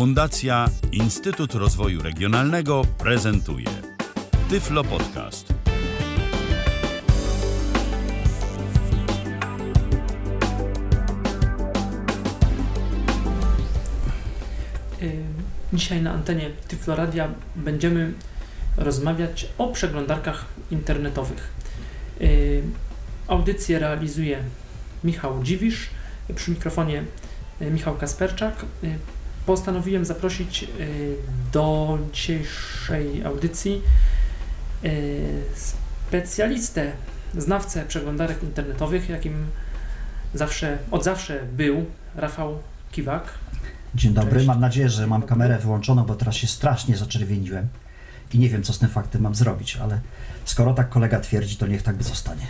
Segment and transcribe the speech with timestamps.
[0.00, 3.66] Fundacja Instytut Rozwoju Regionalnego prezentuje
[4.50, 5.50] Tyflo Podcast.
[15.02, 15.22] Y,
[15.72, 18.12] Dzisiaj na antenie Tyfloradia będziemy
[18.76, 21.52] rozmawiać o przeglądarkach internetowych.
[22.20, 22.62] Y,
[23.28, 24.38] Audycję realizuje
[25.04, 25.90] Michał Dziwisz,
[26.34, 27.04] przy mikrofonie
[27.62, 28.64] y, Michał Kasperczak.
[29.46, 31.16] Postanowiłem zaprosić y,
[31.52, 33.82] do dzisiejszej audycji
[34.84, 35.42] y,
[36.06, 36.92] specjalistę,
[37.38, 39.46] znawcę przeglądarek internetowych, jakim
[40.34, 41.84] zawsze, od zawsze był
[42.16, 42.58] Rafał
[42.92, 43.24] Kiwak.
[43.94, 44.46] Dzień dobry, Cześć.
[44.46, 47.68] mam nadzieję, że mam kamerę wyłączoną, bo teraz się strasznie zaczerwieniłem
[48.32, 50.00] i nie wiem, co z tym faktem mam zrobić, ale
[50.44, 52.46] skoro tak kolega twierdzi, to niech tak by zostanie.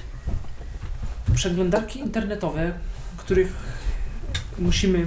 [1.35, 2.73] przeglądarki internetowe,
[3.17, 3.53] których
[4.61, 5.07] musimy,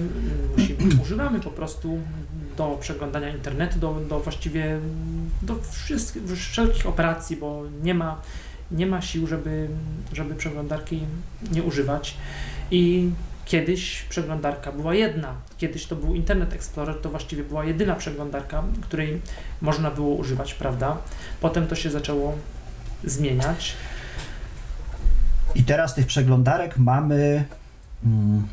[0.57, 1.99] musimy używamy po prostu
[2.57, 4.79] do przeglądania internetu, do, do właściwie
[5.41, 8.21] do wszystkich, wszelkich operacji, bo nie ma,
[8.71, 9.67] nie ma sił, żeby,
[10.13, 10.99] żeby przeglądarki
[11.51, 12.17] nie używać.
[12.71, 13.09] I
[13.45, 15.33] kiedyś przeglądarka była jedna.
[15.57, 19.21] Kiedyś to był Internet Explorer, to właściwie była jedyna przeglądarka, której
[19.61, 20.97] można było używać, prawda?
[21.41, 22.37] Potem to się zaczęło
[23.03, 23.73] zmieniać.
[25.55, 27.45] I teraz tych przeglądarek mamy.
[28.05, 28.47] Mm,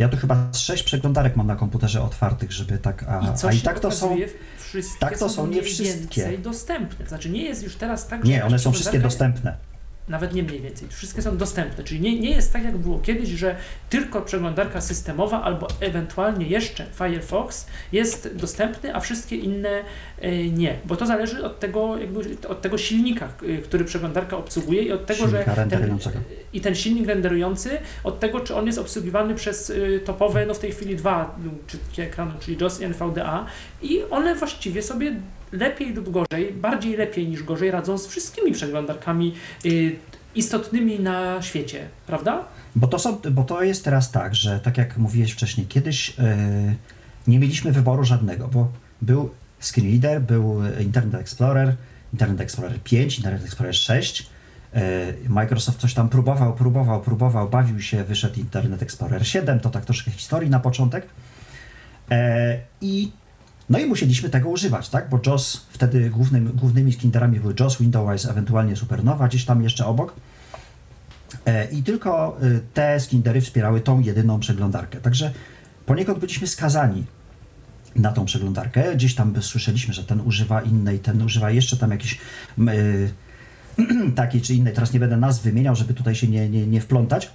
[0.00, 3.04] ja tu chyba sześć przeglądarek mam na komputerze otwartych, żeby tak.
[3.08, 4.16] A, I co a i tak to są.
[4.58, 6.38] wszystkie tak to są nie wszystkie.
[6.38, 7.06] dostępne.
[7.06, 9.56] Znaczy nie jest już teraz tak, że Nie, one są wszystkie dostępne.
[10.08, 10.88] Nawet nie mniej więcej.
[10.88, 11.84] Wszystkie są dostępne.
[11.84, 13.56] Czyli nie, nie jest tak, jak było kiedyś, że
[13.90, 19.84] tylko przeglądarka systemowa albo ewentualnie jeszcze Firefox jest dostępny, a wszystkie inne
[20.18, 20.78] e, nie.
[20.84, 25.06] Bo to zależy od tego, jakby, od tego silnika, e, który przeglądarka obsługuje i od
[25.06, 26.18] tego, że Silnika ten, renderującego.
[26.52, 27.70] i ten silnik renderujący,
[28.04, 29.72] od tego, czy on jest obsługiwany przez
[30.04, 33.46] topowe, no w tej chwili dwa y, czytniki ekranu, czyli JOS i NVDA
[33.82, 35.12] i one właściwie sobie
[35.52, 39.96] lepiej lub gorzej, bardziej lepiej niż gorzej radzą z wszystkimi przeglądarkami y,
[40.34, 42.44] istotnymi na świecie, prawda?
[42.76, 46.24] Bo to, są, bo to jest teraz tak, że tak jak mówiłeś wcześniej, kiedyś yy,
[47.26, 49.30] nie mieliśmy wyboru żadnego, bo był
[49.60, 51.76] Screen Reader, był Internet Explorer,
[52.12, 54.26] Internet Explorer 5, Internet Explorer 6.
[54.74, 54.80] yy,
[55.28, 60.10] Microsoft coś tam próbował, próbował, próbował, bawił się, wyszedł Internet Explorer 7, to tak troszkę
[60.10, 61.06] historii na początek.
[62.10, 63.12] E, I
[63.70, 65.08] no i musieliśmy tego używać, tak?
[65.08, 70.14] Bo JOS, wtedy głównym, głównymi skinderami były JOS, Windows, ewentualnie Supernova, gdzieś tam jeszcze obok.
[71.46, 75.00] E, I tylko y, te skindery wspierały tą jedyną przeglądarkę.
[75.00, 75.32] Także
[75.86, 77.04] poniekąd byliśmy skazani
[77.96, 78.94] na tą przeglądarkę.
[78.94, 82.18] Gdzieś tam słyszeliśmy, że ten używa innej, ten używa jeszcze tam jakiejś
[82.58, 83.12] y,
[84.14, 84.74] takiej czy innej.
[84.74, 87.30] Teraz nie będę nazw wymieniał, żeby tutaj się nie, nie, nie wplątać.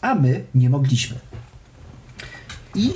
[0.00, 1.16] A my nie mogliśmy.
[2.74, 2.92] I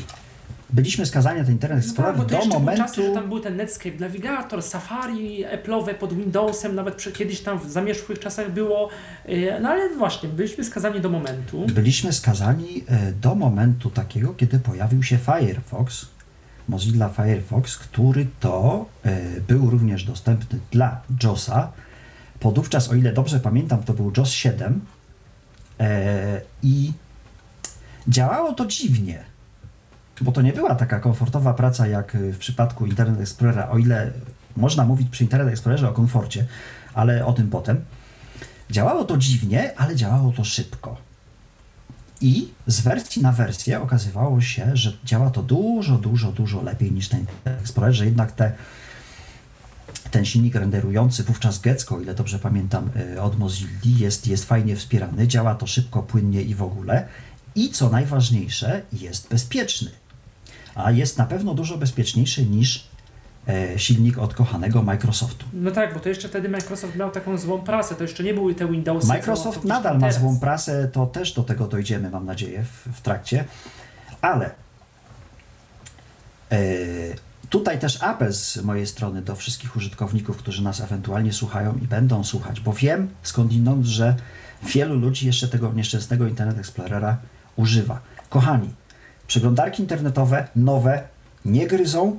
[0.71, 2.83] byliśmy skazani na ten Internet Explorer No to do momentu...
[2.83, 7.71] czasy, że tam był ten Netscape Navigator, Safari, Apple'owe pod Windowsem, nawet kiedyś tam w
[7.71, 8.89] zamierzchłych czasach było,
[9.29, 11.67] y, no ale właśnie, byliśmy skazani do momentu.
[11.67, 16.07] Byliśmy skazani e, do momentu takiego, kiedy pojawił się Firefox,
[16.69, 21.73] Mozilla Firefox, który to e, był również dostępny dla JOSa.
[22.41, 24.81] Podówczas, o ile dobrze pamiętam, to był JOS 7
[25.81, 26.93] e, i
[28.09, 29.28] działało to dziwnie,
[30.21, 34.11] bo to nie była taka komfortowa praca jak w przypadku Internet Explorera, o ile
[34.57, 36.47] można mówić przy Internet Explorerze o komforcie,
[36.95, 37.81] ale o tym potem.
[38.71, 40.97] Działało to dziwnie, ale działało to szybko.
[42.21, 47.09] I z wersji na wersję okazywało się, że działa to dużo, dużo, dużo lepiej niż
[47.09, 48.53] ten Explorer, że jednak te,
[50.11, 55.29] ten silnik renderujący, wówczas Gecko, ile dobrze pamiętam, y, od Mozilla jest, jest fajnie wspierany,
[55.29, 57.09] działa to szybko, płynnie i w ogóle.
[57.55, 59.91] I co najważniejsze, jest bezpieczny.
[60.79, 62.89] A jest na pewno dużo bezpieczniejszy niż
[63.49, 65.47] e, silnik od kochanego Microsoftu.
[65.53, 68.55] No tak, bo to jeszcze wtedy Microsoft miał taką złą prasę, to jeszcze nie były
[68.55, 69.09] te Windowsy.
[69.09, 73.01] Microsoft gdzieś nadal ma złą prasę, to też do tego dojdziemy, mam nadzieję, w, w
[73.01, 73.45] trakcie.
[74.21, 74.51] Ale
[76.53, 76.59] e,
[77.49, 82.25] tutaj też apel z mojej strony do wszystkich użytkowników, którzy nas ewentualnie słuchają i będą
[82.25, 84.17] słuchać, bo wiem skądinąd, że
[84.63, 87.17] wielu ludzi jeszcze tego nieszczęsnego Internet Explorera
[87.57, 88.01] używa.
[88.29, 88.69] Kochani,
[89.29, 91.03] przeglądarki internetowe nowe
[91.45, 92.19] nie gryzą,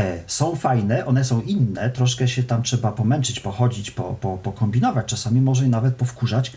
[0.00, 5.06] E, są fajne, one są inne, troszkę się tam trzeba pomęczyć, pochodzić, po, po, pokombinować,
[5.06, 6.52] czasami może i nawet powkurzać,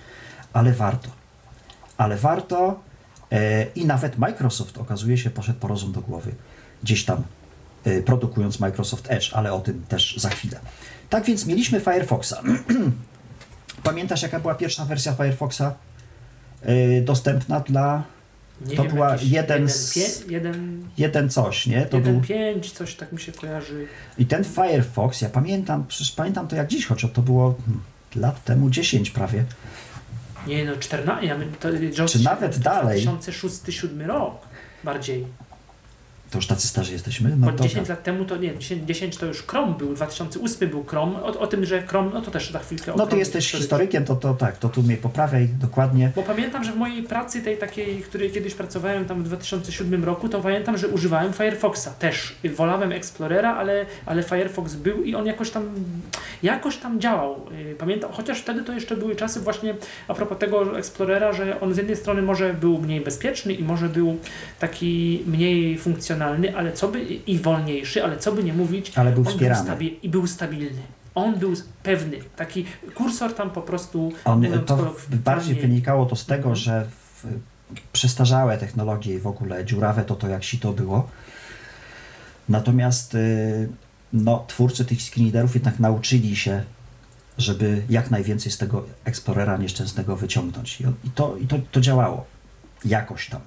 [0.54, 1.10] ale warto.
[1.98, 2.80] Ale warto
[3.32, 6.36] e, i nawet Microsoft okazuje się poszedł po rozum do głowy,
[6.84, 7.24] gdzieś tam
[7.84, 10.60] e, produkując Microsoft Edge, ale o tym też za chwilę.
[11.10, 12.34] Tak więc mieliśmy Firefoxa.
[13.84, 15.74] Pamiętasz jaka była pierwsza wersja Firefoxa
[16.62, 18.04] e, dostępna dla
[18.66, 21.86] Nie to wiem, była jeden, jeden, z, pie, jeden, jeden coś, nie?
[21.86, 23.88] To jeden był, pięć, coś tak mi się kojarzy.
[24.18, 27.56] I ten Firefox, ja pamiętam, przecież pamiętam to jak dziś, choć to było
[28.16, 29.46] lat temu 10 prawie.
[30.48, 31.70] Nie no, 14, ja my, to,
[32.08, 33.08] Czy nawet dalej?
[33.08, 34.36] 2006-2007 rok
[34.84, 35.26] bardziej.
[36.34, 37.30] To już tacy starzy jesteśmy?
[37.30, 37.64] No Bo dobra.
[37.64, 41.24] 10 lat temu to nie, 10, 10 to już Chrome był, 2008 był Chrome.
[41.24, 43.60] O, o tym, że Chrome, no to też za chwilkę No ty jesteś historycznie.
[43.60, 46.12] historykiem, to, to tak, to tu mnie poprawiaj dokładnie.
[46.16, 50.30] Bo pamiętam, że w mojej pracy tej takiej, której kiedyś pracowałem tam w 2007 roku,
[50.30, 52.36] to pamiętam, że używałem Firefoxa też.
[52.56, 55.70] Wolałem Explorera, ale, ale Firefox był i on jakoś tam
[56.44, 57.36] jakoś tam działał.
[57.72, 59.76] Y, Pamiętam, chociaż wtedy to jeszcze były czasy właśnie
[60.08, 63.90] a propos tego Explorera, że on z jednej strony może był mniej bezpieczny i może
[63.90, 64.18] był
[64.60, 66.23] taki mniej funkcjonalny,
[66.58, 69.70] ale co by i wolniejszy, ale co by nie mówić, Ale był on był wspierany.
[69.70, 70.82] stabi- i był stabilny.
[71.16, 71.54] On był
[71.84, 72.18] pewny.
[72.36, 72.66] Taki
[72.96, 76.56] kursor tam po prostu On, mówiąc to kolokwialnie, bardziej wynikało to z tego, Mhm.
[76.56, 77.26] że w,
[77.94, 81.10] przestarzałe technologie i w ogóle dziurawe to to jak si to było.
[82.50, 83.70] Natomiast y,
[84.14, 86.64] no, twórcy tych screenreaderów jednak nauczyli się,
[87.38, 90.82] żeby jak najwięcej z tego Explorera nieszczęsnego wyciągnąć.
[90.82, 92.26] I, to, i to, to działało
[92.86, 93.42] jakoś tam.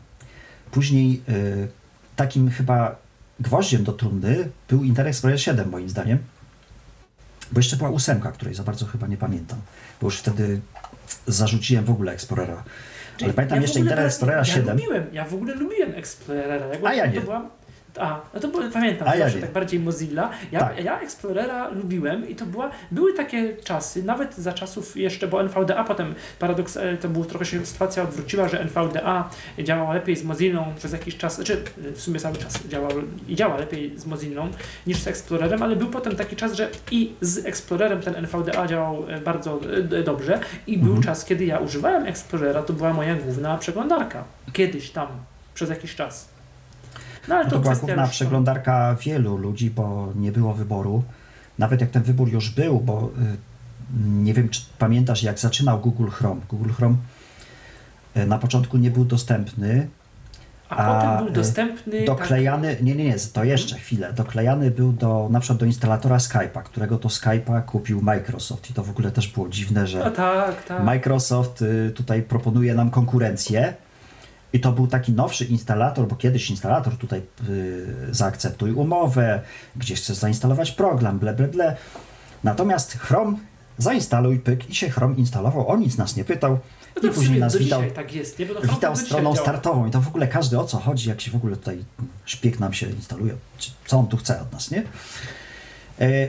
[0.70, 1.68] Później y,
[2.16, 2.96] takim chyba
[3.40, 6.18] gwoździem do trumny był Internet Explorer 7 moim zdaniem.
[7.52, 9.58] Bo jeszcze była ósemka, której za bardzo chyba nie pamiętam.
[10.00, 10.60] Bo już wtedy
[11.26, 12.62] zarzuciłem w ogóle Explorera.
[13.22, 14.76] Ale pamiętam w jeszcze Internet Explorera ja 7.
[14.76, 16.66] Lubiłem, ja w ogóle lubiłem Explorera.
[16.66, 17.20] Jak A ja nie.
[17.20, 17.50] Była,
[17.98, 19.42] a, no to było, pamiętam, A ja zawsze nie.
[19.42, 20.30] tak bardziej Mozilla.
[20.52, 20.84] Ja, Tak.
[20.84, 25.84] ja Explorera lubiłem i to była, były takie czasy, nawet za czasów jeszcze, bo NVDA
[25.84, 30.74] potem paradoks, e, to był trochę się sytuacja odwróciła, że NVDA działał lepiej z Mozillą
[30.76, 31.62] przez jakiś czas, znaczy
[31.94, 32.90] w sumie cały czas działał
[33.28, 34.48] i działa lepiej z Mozillą
[34.86, 39.04] niż z Explorerem, ale był potem taki czas, że i z Explorerem ten NVDA działał
[39.08, 39.60] e, bardzo
[39.98, 41.02] e, dobrze i był Mhm.
[41.04, 44.24] czas, kiedy ja używałem Explorera, to była moja główna przeglądarka.
[44.52, 45.08] Kiedyś tam,
[45.54, 46.28] przez jakiś czas.
[47.28, 51.02] No ale No to, była główna już- przeglądarka wielu ludzi, bo nie było wyboru.
[51.58, 53.36] Nawet jak ten wybór już był, bo y,
[54.08, 56.40] nie wiem, czy pamiętasz, jak zaczynał Google Chrome.
[56.48, 56.96] Google Chrome
[58.16, 59.88] y, na początku nie był dostępny,
[60.68, 62.04] A, a, potem był y, dostępny.
[62.04, 66.62] doklejany, nie, nie, nie, to jeszcze chwilę, doklejany był do, na przykład do instalatora Skype'a,
[66.62, 70.10] którego to Skype'a kupił Microsoft i to w ogóle też było dziwne, Tak, że a
[70.10, 70.82] tak, tak.
[70.84, 71.64] Microsoft
[71.94, 73.74] tutaj proponuje nam konkurencję
[74.56, 79.40] i to był taki nowszy instalator, bo kiedyś instalator tutaj y, zaakceptuj umowę,
[79.76, 81.76] gdzieś chcesz zainstalować program, ble, ble, ble.
[82.44, 83.38] Natomiast Chrome
[83.78, 86.58] zainstaluj, pyk i się Chrome instalował, on nic nas nie pytał
[87.02, 88.46] no i później nas witał, tak jest, nie?
[88.46, 89.44] Bo witał stroną działa.
[89.46, 91.84] startową i to w ogóle każdy o co chodzi, jak się w ogóle tutaj
[92.24, 94.82] szpieg nam się instaluje, czy co on tu chce od nas, nie?
[96.00, 96.28] E,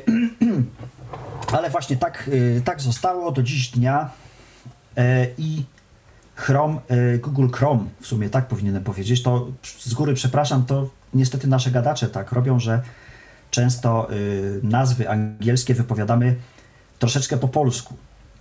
[1.57, 4.09] ale właśnie tak, y, tak zostało do dziś dnia
[4.97, 5.63] e, i
[6.37, 9.47] Chrome, e, Google Chrome, w sumie tak powinienem powiedzieć, to
[9.79, 12.81] z góry przepraszam, to niestety nasze gadacze tak robią, że
[13.51, 16.35] często y, nazwy angielskie wypowiadamy
[16.99, 17.95] troszeczkę po polsku.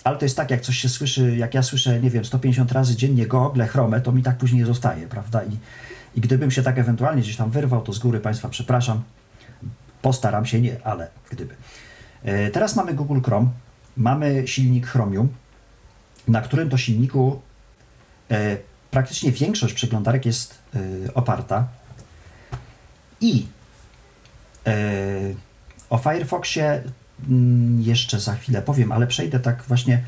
[0.05, 2.97] Ale to jest tak, jak coś się słyszy, jak ja słyszę, nie wiem, 150 razy
[2.97, 5.45] dziennie Google, Chrome, to mi tak później zostaje, prawda?
[5.45, 5.59] I,
[6.15, 9.03] I gdybym się tak ewentualnie gdzieś tam wyrwał, to z góry Państwa przepraszam.
[10.03, 11.55] Postaram się, nie, ale gdyby.
[12.23, 13.49] E, Teraz mamy Google Chrome,
[13.97, 15.29] mamy silnik Chromium,
[16.29, 17.41] na którym to silniku
[18.91, 20.79] praktycznie większość przeglądarek jest e,
[21.15, 21.69] oparta.
[23.21, 23.47] I
[24.67, 24.75] e,
[25.91, 26.83] o Firefoxie
[27.29, 30.05] mm, jeszcze za chwilę powiem, ale przejdę tak właśnie.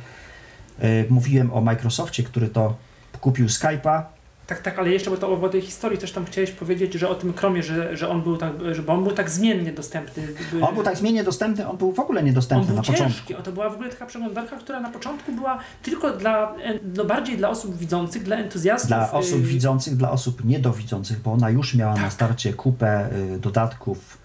[0.78, 2.76] e, Mówiłem o Microsoftie, który to
[3.21, 4.02] kupił Skype'a.
[4.49, 7.14] Tak, tak, ale jeszcze bo to o tej historii też tam chciałeś powiedzieć, że o
[7.14, 10.23] tym Chromie, że, że on był tak, że on był tak zmiennie dostępny.
[10.62, 13.05] On był tak zmiennie dostępny, on był w ogóle On niedostępny był na początku.
[13.05, 16.55] ciężki, o, to była w ogóle taka przeglądarka, która na początku była tylko dla,
[16.97, 18.88] no bardziej dla osób widzących, dla entuzjastów.
[18.88, 22.12] Dla osób y, widzących, dla osób niedowidzących, bo ona już miała na Tak.
[22.12, 24.19] starcie kupę y, dodatków,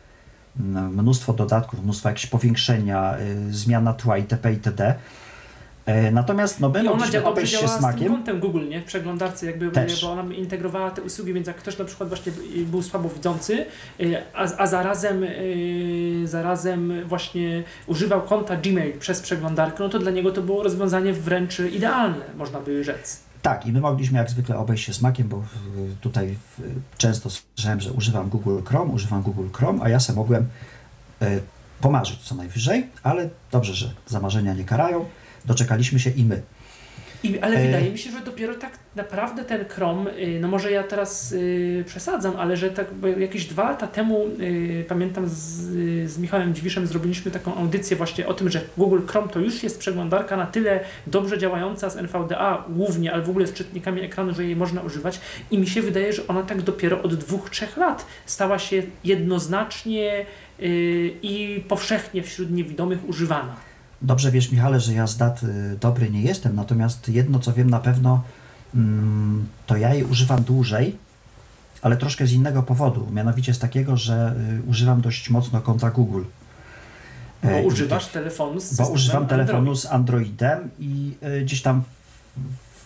[0.92, 3.18] mnóstwo dodatków, mnóstwo jakieś powiększenia,
[3.50, 4.54] y, zmiana tła itp.
[4.54, 4.96] itd.
[5.86, 8.08] E, Natomiast no, I ona mogliśmy dzia- dobrze obejść się z smakiem.
[8.14, 8.82] kątem Google, nie?
[8.82, 10.02] W przeglądarce jakby, Też.
[10.02, 12.32] bo ona integrowała te usługi, więc jak ktoś na przykład właśnie
[12.66, 13.66] był słabowidzący,
[14.02, 20.12] y, a, a zarazem, y, zarazem właśnie używał konta Gmail przez przeglądarkę, no to dla
[20.12, 23.20] niego to było rozwiązanie wręcz idealne, można by rzec.
[23.42, 25.42] Tak, i my mogliśmy jak zwykle obejść się smakiem, bo y,
[26.02, 26.38] tutaj
[26.98, 30.48] często słyszałem, że używam Google Chrome, używam Google Chrome, a ja se mogłem
[31.82, 35.06] pomarzyć co najwyżej, ale dobrze, że za marzenia nie karają.
[35.46, 36.42] Doczekaliśmy się i my.
[37.24, 37.66] I, ale e...
[37.66, 41.84] wydaje mi się, że dopiero tak naprawdę ten Chrome, y, no może ja teraz y,
[41.88, 45.34] przesadzam, ale że tak jakieś dwa lata temu y, pamiętam z,
[46.12, 49.80] z Michałem Dziwiszem zrobiliśmy taką audycję właśnie o tym, że Google Chrome to już jest
[49.80, 54.44] przeglądarka na tyle dobrze działająca z NVDA głównie, ale w ogóle z czytnikami ekranu, że
[54.44, 55.20] jej można używać
[55.52, 60.26] i mi się wydaje, że ona tak dopiero od dwóch, trzech lat stała się jednoznacznie
[61.22, 63.56] i powszechnie wśród niewidomych używana.
[64.04, 65.42] Dobrze wiesz, Michale, że ja z dat
[65.82, 68.24] dobry nie jestem, natomiast jedno, co wiem na pewno,
[68.76, 70.98] mm, to ja jej używam dłużej,
[71.84, 73.08] ale troszkę z innego powodu.
[73.12, 76.24] Mianowicie z takiego, że y, używam dość mocno konta Google.
[77.44, 79.80] Bo e, używasz telefonu z Bo używam telefonu Android.
[79.80, 81.84] z Androidem i y, gdzieś tam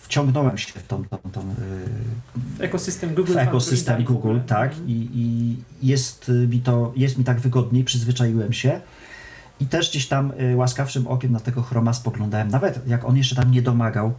[0.02, 1.54] wciągnąłem się w tą, tą, tą
[2.56, 3.32] w ekosystem Google.
[3.32, 4.70] W ekosystem Google, tak.
[4.70, 4.88] Mhm.
[4.88, 5.56] I, I,
[5.86, 8.80] jest mi to, jest mi tak wygodniej, przyzwyczaiłem się.
[9.60, 13.36] I też gdzieś tam y, łaskawszym okiem na tego chroma spoglądałem, nawet jak on jeszcze
[13.36, 14.14] tam nie domagał,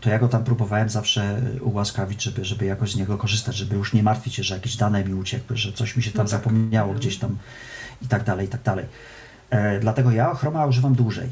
[0.00, 3.76] to ja go tam próbowałem zawsze y, ułaskawić, żeby, żeby jakoś z niego korzystać, żeby
[3.76, 6.30] już nie martwić się, że jakieś dane mi uciekły, że coś mi się tam no
[6.30, 6.40] tak.
[6.40, 7.36] zapomniało gdzieś tam
[8.02, 8.86] i tak dalej, i tak dalej.
[9.50, 11.30] E, dlatego ja chroma używam dłużej.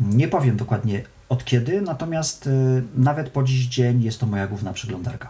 [0.00, 4.72] Nie powiem dokładnie od kiedy, natomiast y, nawet po dziś dzień jest to moja główna
[4.72, 5.28] przeglądarka.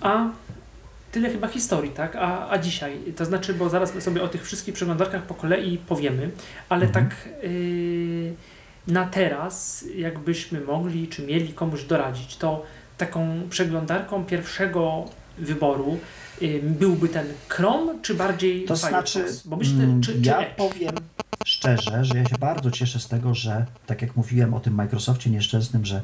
[0.00, 0.24] A
[1.12, 2.16] tyle chyba historii, tak?
[2.16, 6.30] A, a dzisiaj, to znaczy, bo zaraz sobie o tych wszystkich przeglądarkach po kolei powiemy,
[6.68, 7.08] ale mhm.
[7.08, 8.34] tak yy,
[8.86, 12.62] na teraz, jakbyśmy mogli, czy mieli komuś doradzić, to
[12.98, 15.04] taką przeglądarką pierwszego
[15.38, 15.98] wyboru
[16.40, 19.12] yy, byłby ten Chrome, czy bardziej to Firefox?
[19.12, 20.94] Znaczy, Bo myślę, mm, czy, czy ja powiem
[21.44, 25.30] szczerze, że ja się bardzo cieszę z tego, że tak jak mówiłem o tym Microsoftie
[25.30, 26.02] nieszczęsnym, że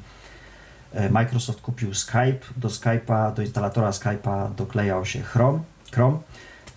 [1.11, 5.61] Microsoft kupił Skype, do Skype'a, do instalatora Skype'a doklejał się Chrome,
[5.93, 6.19] Chrome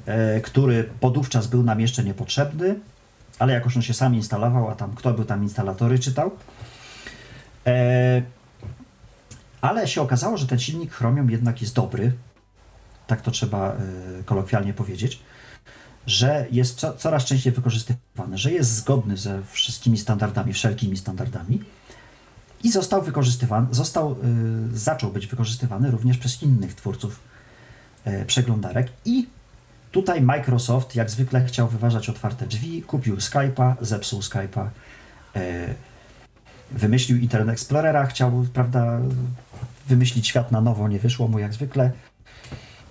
[0.05, 2.75] e, który podówczas był nam jeszcze niepotrzebny,
[3.39, 6.31] ale jakoś on się sam instalował, a tam kto był tam instalatory czytał.
[7.67, 8.21] E,
[9.61, 12.11] ale się okazało, że ten silnik Chromium jednak jest dobry,
[13.07, 13.75] tak to trzeba
[14.25, 15.19] kolokwialnie powiedzieć,
[16.05, 21.63] że jest co, coraz częściej wykorzystywany, że jest zgodny ze wszystkimi standardami, wszelkimi standardami
[22.63, 24.11] i został wykorzystywany, został,
[24.73, 27.19] y, zaczął być wykorzystywany również przez innych twórców
[28.07, 29.27] y, przeglądarek i
[29.91, 34.67] tutaj Microsoft jak zwykle chciał wyważać otwarte drzwi, kupił Skype'a, zepsuł Skype'a,
[35.35, 35.39] y,
[36.71, 38.99] wymyślił Internet Explorera, chciał, prawda,
[39.87, 41.91] wymyślić świat na nowo, nie wyszło mu jak zwykle.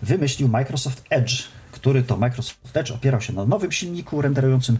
[0.02, 1.32] Wymyślił Microsoft Edge,
[1.80, 4.78] który to Microsoft Edge opierał się na nowym silniku renderującym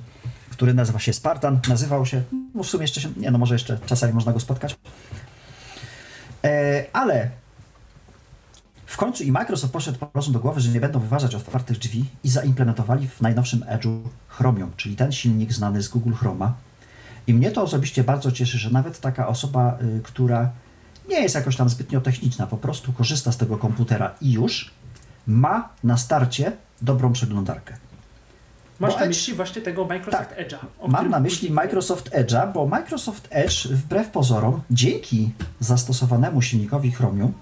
[0.61, 1.61] który nazywa się Spartan.
[1.69, 2.23] Nazywał się,
[2.55, 4.77] no w sumie jeszcze się, nie no może jeszcze czasami można go spotkać.
[6.45, 7.31] E, ale
[8.87, 12.05] w końcu i Microsoft poszedł po prostu do głowy, że nie będą wyważać otwartych drzwi
[12.25, 16.55] i zaimplementowali w najnowszym Edge'u Chromium, czyli ten silnik znany z Google Chroma.
[17.27, 20.51] I mnie to osobiście bardzo cieszy, że nawet taka osoba, y, która
[21.09, 24.71] nie jest jakoś tam zbytnio techniczna, po prostu korzysta z tego komputera i już
[25.27, 26.53] ma na starcie
[26.83, 27.75] dobrą przeglądarkę.
[28.81, 30.89] Masz na myśli właśnie tego Microsoft tak, Edge'a.
[30.89, 37.33] Mam na myśli Microsoft Edge'a, bo Microsoft Edge wbrew pozorom, dzięki zastosowanemu silnikowi Chromium,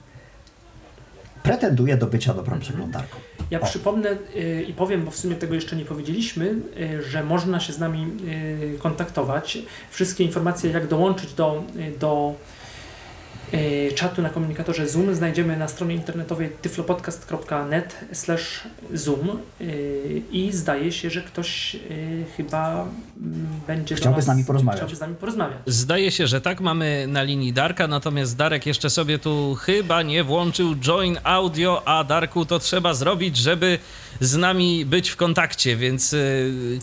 [1.42, 2.60] pretenduje do bycia dobrą mhm.
[2.60, 3.16] przeglądarką.
[3.50, 3.66] Ja o.
[3.66, 7.72] przypomnę y, i powiem, bo w sumie tego jeszcze nie powiedzieliśmy, y, że można się
[7.72, 8.06] z nami
[8.74, 9.58] y, kontaktować.
[9.90, 11.64] Wszystkie informacje, jak dołączyć do,
[12.00, 12.34] do
[13.94, 17.96] czatu na komunikatorze Zoom znajdziemy na stronie internetowej tyflopodcast.net
[18.94, 19.64] zoom e,
[20.32, 21.78] i zdaje się, że ktoś e,
[22.36, 24.78] chyba mm, będzie chciałby z nami porozmawiać.
[24.78, 25.58] Chciałby z nami porozmawiać.
[25.66, 30.24] Zdaje się, że tak, mamy na linii Darka, natomiast Darek jeszcze sobie tu chyba nie
[30.24, 33.78] włączył join audio, a Darku to trzeba zrobić, żeby
[34.20, 36.14] z nami być w kontakcie, więc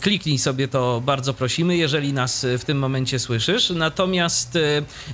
[0.00, 3.70] kliknij sobie to bardzo prosimy, jeżeli nas w tym momencie słyszysz.
[3.70, 4.58] Natomiast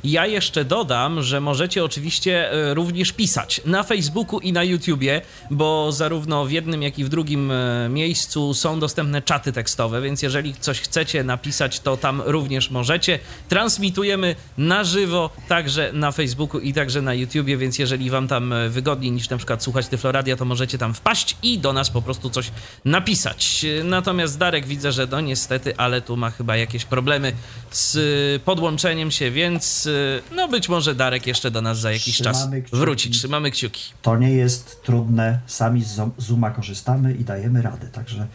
[0.04, 5.92] ja jeszcze dodam, że możecie oczywiście e, również pisać na Facebooku i na YouTubie, bo
[5.92, 10.54] zarówno w jednym, jak i w drugim e, miejscu są dostępne czaty tekstowe, więc jeżeli
[10.54, 13.18] coś chcecie napisać, to tam również możecie.
[13.48, 18.68] Transmitujemy na żywo także na Facebooku i także na YouTubie, więc jeżeli wam tam e,
[18.68, 22.11] wygodniej niż na przykład słuchać Tyfloradia, to możecie tam wpaść i do nas po prostu
[22.14, 22.50] coś
[22.84, 23.66] napisać.
[23.84, 27.32] Natomiast Darek widzę, że no niestety, ale tu ma chyba jakieś problemy
[27.70, 29.88] z podłączeniem się, więc
[30.36, 32.76] no być może Darek jeszcze do nas za jakiś Trzymamy czas kciuki.
[32.76, 33.10] wróci.
[33.10, 33.82] Trzymamy kciuki.
[34.02, 38.26] To nie jest trudne, sami z Zooma korzystamy i dajemy radę, także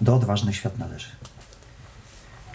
[0.00, 1.06] do odważnych świat należy.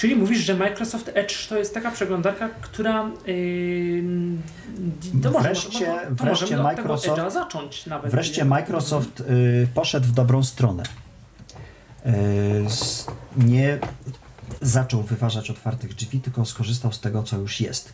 [0.01, 4.03] Czyli mówisz, że Microsoft Edge to jest taka przeglądarka, która yy,
[5.24, 8.12] to wreszcie, może, to wreszcie Microsoft, zacząć nawet.
[8.12, 10.84] Wreszcie Microsoft yy, poszedł w dobrą stronę.
[12.05, 12.13] Yy,
[13.38, 13.79] nie,
[14.62, 17.93] zaczął wyważać otwartych drzwi, tylko skorzystał z tego, co już jest.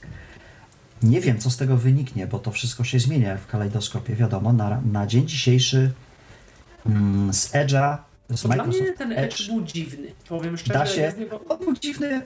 [1.03, 4.15] Nie wiem, co z tego wyniknie, bo to wszystko się zmienia w kalejdoskopie.
[4.15, 5.91] Wiadomo, na, na dzień dzisiejszy
[6.85, 8.06] mm, z Edge'a,
[8.41, 10.07] To dla mnie ten Edge był dziwny.
[10.29, 11.13] Powiem szczerze, Da się.
[11.19, 11.41] niego...
[11.49, 12.21] On był dziwny.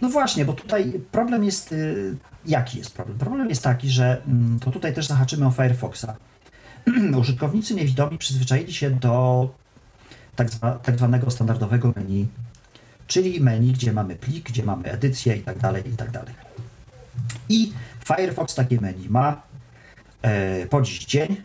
[0.00, 1.72] No właśnie, bo tutaj problem jest.
[1.72, 2.16] y,
[2.46, 3.18] Jaki jest problem?
[3.18, 6.06] Problem jest taki, że mm, to tutaj też zahaczymy o Firefoxa.
[7.20, 9.48] Użytkownicy niewidomi przyzwyczaili się do
[10.36, 12.28] tak, zwa, tak zwanego standardowego menu,
[13.06, 16.34] czyli menu, gdzie mamy plik, gdzie mamy edycję i tak dalej, i tak dalej.
[17.48, 17.72] I
[18.04, 19.42] Firefox takie menu ma
[20.22, 21.36] e, po dziś dzień,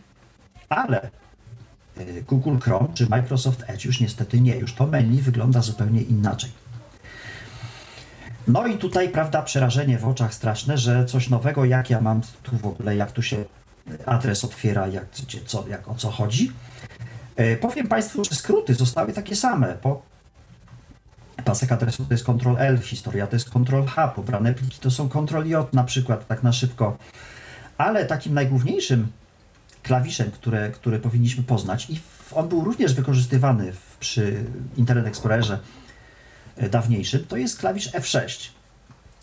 [0.68, 1.10] ale
[2.28, 4.56] Google Chrome czy Microsoft Edge już niestety nie.
[4.56, 6.50] Już to menu wygląda zupełnie inaczej.
[8.48, 12.56] No i tutaj, prawda, przerażenie w oczach straszne, że coś nowego, jak ja mam tu
[12.56, 13.44] w ogóle, jak tu się
[14.06, 15.04] adres otwiera, jak,
[15.46, 16.52] co, jak o co chodzi.
[17.36, 19.74] E, powiem Państwu, że skróty zostały takie same.
[19.74, 20.02] Po
[21.44, 25.84] pasek adresu to jest Ctrl-L, historia to jest Ctrl-H, pobrane pliki to są Ctrl-J na
[25.84, 26.96] przykład, tak na szybko.
[27.78, 29.08] Ale takim najgłówniejszym
[29.82, 32.00] klawiszem, które, które powinniśmy poznać i
[32.32, 34.44] on był również wykorzystywany w, przy
[34.76, 35.58] Internet Explorerze
[36.56, 38.48] e, dawniejszym, to jest klawisz F6.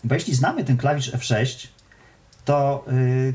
[0.04, 1.66] Bo jeśli znamy ten klawisz F6,
[2.44, 3.34] to yy,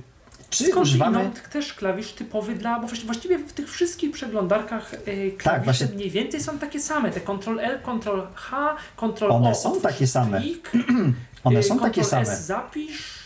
[0.50, 1.20] czy Skąd używamy...
[1.20, 4.98] inąd też klawisz typowy dla, bo właści- właściwie w tych wszystkich przeglądarkach e,
[5.32, 9.36] klawisze Tak, właśnie- mniej więcej są takie same, te Ctrl-L, Ctrl-H, Ctrl-O.
[9.38, 10.42] One są takie same.
[10.42, 10.72] Plik,
[11.44, 12.26] One są takie same.
[12.26, 13.23] zapisz.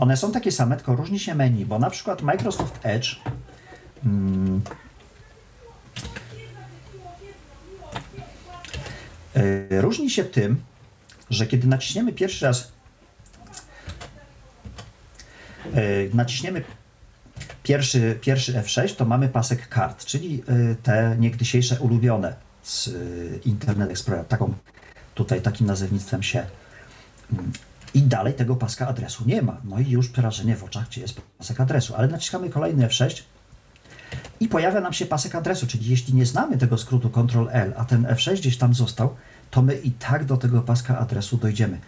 [0.00, 3.16] One są takie same, tylko różni się menu, bo na przykład Microsoft Edge
[4.04, 4.60] mm,
[9.36, 10.62] y, różni się tym,
[11.30, 12.72] że kiedy naciśniemy pierwszy raz
[15.76, 16.64] y, naciśniemy
[17.62, 20.42] pierwszy, pierwszy F6, to mamy pasek kart, czyli
[20.72, 24.24] y, te niegdysiejsze ulubione z y, Internet Explorer.
[24.24, 24.54] Taką,
[25.14, 26.46] tutaj takim nazewnictwem się
[27.32, 27.52] mm,
[27.94, 29.60] i dalej tego paska adresu nie ma.
[29.64, 31.94] No i już przerażenie w oczach, gdzie jest pasek adresu.
[31.94, 33.22] Ale naciskamy kolejny F6
[34.40, 38.04] i pojawia nam się pasek adresu, czyli jeśli nie znamy tego skrótu Ctrl-L, a ten
[38.04, 39.16] F6 gdzieś tam został,
[39.50, 41.80] to my i tak do tego paska adresu dojdziemy.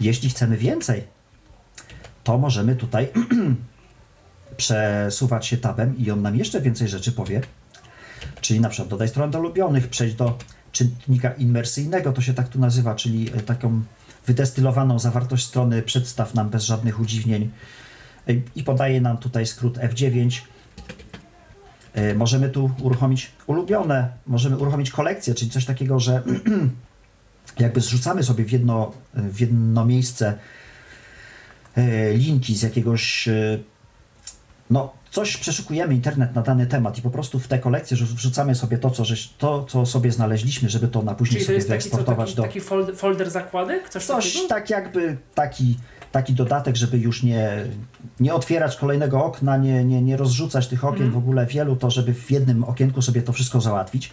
[0.00, 1.04] Jeśli chcemy więcej,
[2.24, 3.08] to możemy tutaj
[4.56, 7.40] przesuwać się tabem i on nam jeszcze więcej rzeczy powie.
[8.40, 10.38] Czyli na przykład dodaj stronę do ulubionych, przejść do
[10.72, 13.82] czytnika imersyjnego, to się tak tu nazywa, czyli taką
[14.26, 17.50] wydestylowaną zawartość strony przedstaw nam bez żadnych udziwnień
[18.56, 20.40] i podaje nam tutaj skrót F9.
[21.94, 26.22] E, Możemy tu uruchomić ulubione, możemy uruchomić kolekcję, czyli coś takiego, że
[27.58, 30.38] jakby zrzucamy sobie w jedno, w jedno miejsce
[31.76, 33.58] e, linki z jakiegoś e,
[34.70, 38.78] no, coś przeszukujemy internet na dany temat i po prostu w te kolekcje wrzucamy sobie
[38.78, 42.42] to, co, żeś, to, co sobie znaleźliśmy, żeby to na później Czyli sobie wyeksportować do...
[42.42, 43.88] taki folder, folder zakładek?
[43.88, 44.48] Coś, Coś takiego?
[44.48, 45.76] tak jakby taki,
[46.12, 47.64] taki dodatek, żeby już nie,
[48.20, 51.12] nie otwierać kolejnego okna, nie, nie, nie rozrzucać tych okien Mhm.
[51.12, 54.10] w ogóle wielu, to żeby w jednym okienku sobie to wszystko załatwić.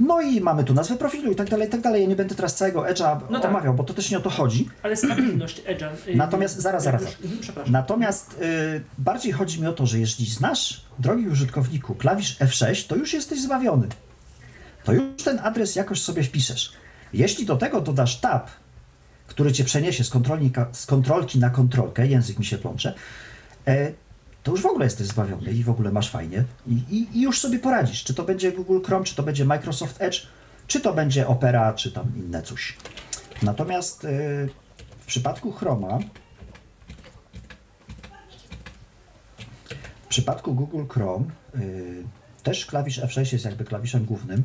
[0.00, 2.02] No i mamy tu nazwę profilu i tak dalej, i tak dalej.
[2.02, 3.50] Ja nie będę teraz całego Edge'a No tak.
[3.50, 4.68] omawiał, bo to też nie o to chodzi.
[4.82, 5.88] Ale stabilność Edge'a.
[6.08, 7.72] y, Natomiast- zaraz, jak zaraz, już- mhm, Przepraszam.
[7.72, 12.96] Natomiast y, bardziej chodzi mi o to, że jeśli znasz, drogi użytkowniku, klawisz F6, to
[12.96, 13.88] już jesteś zbawiony.
[14.84, 16.72] To już ten adres jakoś sobie wpiszesz.
[17.12, 18.46] Jeśli do tego dodasz tab,
[19.26, 22.94] który cię przeniesie z, kontrolnika, z kontrolki na kontrolkę, język mi się plącze,
[23.66, 23.92] e,
[24.48, 27.40] to już w ogóle jesteś zbawiony i w ogóle masz fajnie i, i, i już
[27.40, 28.04] sobie poradzisz.
[28.04, 30.26] Czy to będzie Google Chrome, czy to będzie Microsoft Edge,
[30.66, 32.76] czy to będzie Opera, czy tam inne coś.
[33.42, 34.08] Natomiast y,
[35.00, 35.98] w przypadku Chroma
[40.02, 42.04] W przypadku Google Chrome y,
[42.42, 44.44] też klawisz F6 jest jakby klawiszem głównym.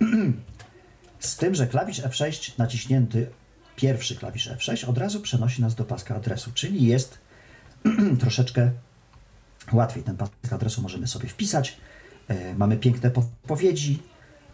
[1.18, 3.30] Z tym, że klawisz F6 naciśnięty,
[3.76, 7.18] pierwszy klawisz F6 od razu przenosi nas do paska adresu, czyli jest
[8.20, 8.70] troszeczkę
[9.72, 10.02] łatwiej.
[10.02, 11.76] Ten pasek adresu możemy sobie wpisać.
[12.30, 14.02] Y, mamy piękne podpowiedzi,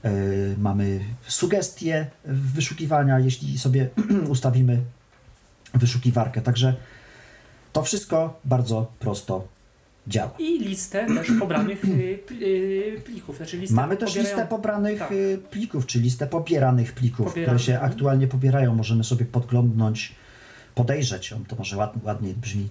[0.05, 3.88] y, mamy sugestie wyszukiwania, jeśli sobie
[4.29, 4.83] ustawimy
[5.75, 6.40] wyszukiwarkę.
[6.42, 6.77] Także
[7.73, 9.49] to wszystko bardzo prosto
[10.07, 10.31] działa.
[10.38, 13.37] I listę też pobranych y, y, plików.
[13.37, 15.12] Znaczy listę Mamy też pobierają- listę pobranych tak.
[15.12, 17.92] y, plików, czy listę pobieranych plików, które się mhm.
[17.92, 18.75] aktualnie pobierają.
[18.75, 20.14] Możemy sobie podglądnąć,
[20.75, 22.68] podejrzeć, on to może ład, ładniej brzmi,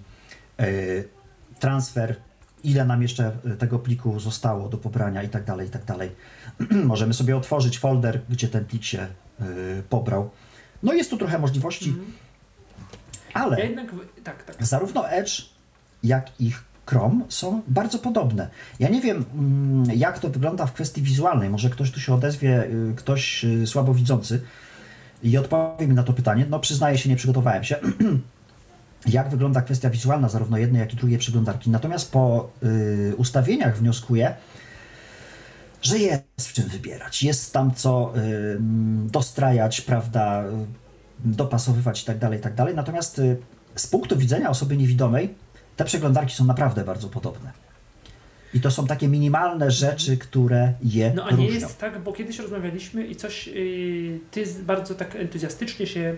[1.58, 2.16] transfer,
[2.64, 6.10] ile nam jeszcze y, tego pliku zostało do pobrania i tak dalej, i tak dalej.
[6.84, 9.06] Możemy sobie otworzyć folder, gdzie ten plik się
[9.40, 10.30] y, pobrał.
[10.82, 12.12] No jest tu trochę możliwości, Mhm.
[13.34, 13.86] ale Ja jednak,
[14.24, 14.66] tak, tak.
[14.66, 15.42] zarówno Edge,
[16.02, 16.52] jak i
[16.86, 18.48] Chrome są bardzo podobne.
[18.80, 21.50] Ja nie wiem, mm, jak to wygląda w kwestii wizualnej.
[21.50, 24.40] Może ktoś tu się odezwie, y, ktoś słabowidzący
[25.22, 26.46] i odpowie mi na to pytanie.
[26.50, 27.76] No, przyznaję się, nie przygotowałem się.
[29.06, 31.70] jak wygląda kwestia wizualna zarówno jednej, jak i drugiej przeglądarki.
[31.70, 34.34] Natomiast po y, ustawieniach wnioskuję,
[35.82, 37.22] że jest w czym wybierać.
[37.22, 38.56] Jest tam co y,
[39.10, 40.50] dostrajać, prawda, y,
[41.24, 42.74] dopasowywać i tak dalej, i tak dalej.
[42.74, 43.36] Natomiast y,
[43.76, 45.34] z punktu widzenia osoby niewidomej
[45.76, 47.52] te przeglądarki są naprawdę bardzo podobne.
[48.54, 51.44] I to są takie minimalne rzeczy, które je No a różnią.
[51.44, 56.16] nie jest tak, bo kiedyś rozmawialiśmy i coś, yy, ty bardzo tak entuzjastycznie się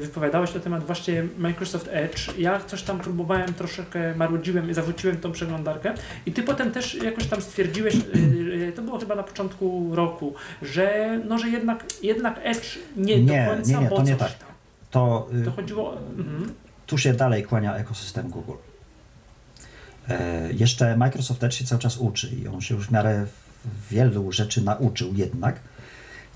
[0.00, 2.38] wypowiadałeś na temat właśnie Microsoft Edge.
[2.38, 5.94] Ja coś tam próbowałem, troszeczkę marudziłem i zawróciłem tą przeglądarkę
[6.26, 11.18] i ty potem też jakoś tam stwierdziłeś, yy, to było chyba na początku roku, że
[11.28, 14.38] no, że jednak, jednak Edge nie, Nie, do końca, nie, nie, bo to nie tak.
[14.38, 14.48] tam.
[14.90, 15.96] To, To chodziło...
[16.18, 16.54] Mhm.
[16.86, 18.52] tu się dalej kłania ekosystem Google.
[20.08, 23.26] E, jeszcze Microsoft Edge się cały czas uczy i on się już w miarę
[23.90, 25.60] wielu rzeczy nauczył jednak.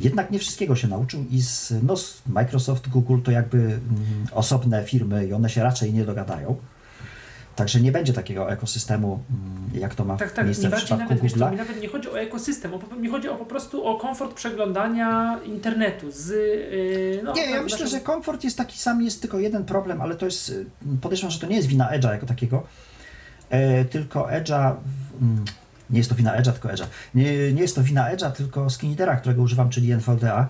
[0.01, 1.95] Jednak nie wszystkiego się nauczył i z, no,
[2.27, 3.81] Microsoft, Google to jakby mm,
[4.33, 6.57] osobne firmy i one się raczej nie dogadają.
[7.57, 11.15] Także nie będzie takiego ekosystemu, mm, jak to ma Tak, tak, miejsce mi w przypadku
[11.15, 11.51] nawet, Google'a.
[11.51, 15.39] mi nawet nie chodzi o ekosystem, o, mi chodzi o, po prostu o komfort przeglądania
[15.45, 16.29] internetu z...
[16.29, 20.01] Yy, no, Nie, ja myślę, naszym- że komfort jest taki sam, jest tylko jeden problem,
[20.01, 20.67] ale to jest, y,
[21.01, 22.63] podejrzewam, że to nie jest wina Edge'a jako takiego,
[23.51, 24.75] e, tylko Edge'a,
[25.21, 25.45] mm,
[25.91, 29.17] nie jest to wina Edge'a, tylko Edge'a, nie, nie jest to wina Edge'a, tylko Skinidera,
[29.17, 30.49] którego używam, czyli NVDA,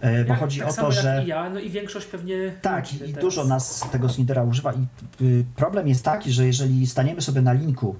[0.00, 1.22] e, bo Jak- chodzi tak o to, że...
[1.24, 2.52] i ja, no i większość pewnie...
[2.62, 3.14] Tak, i teraz.
[3.14, 4.86] dużo nas tego Snidera używa i
[5.24, 7.96] y, problem jest taki, że jeżeli staniemy sobie na linku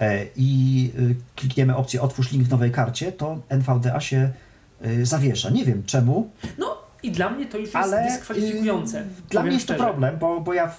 [0.00, 4.30] e, i y, klikniemy opcję otwórz link w nowej karcie, to NVDA się
[4.86, 5.50] y, zawiesza.
[5.50, 9.00] Nie wiem czemu, No i dla mnie to już jest ale dyskwalifikujące.
[9.00, 10.74] y, dla mnie jest to problem, bo, bo ja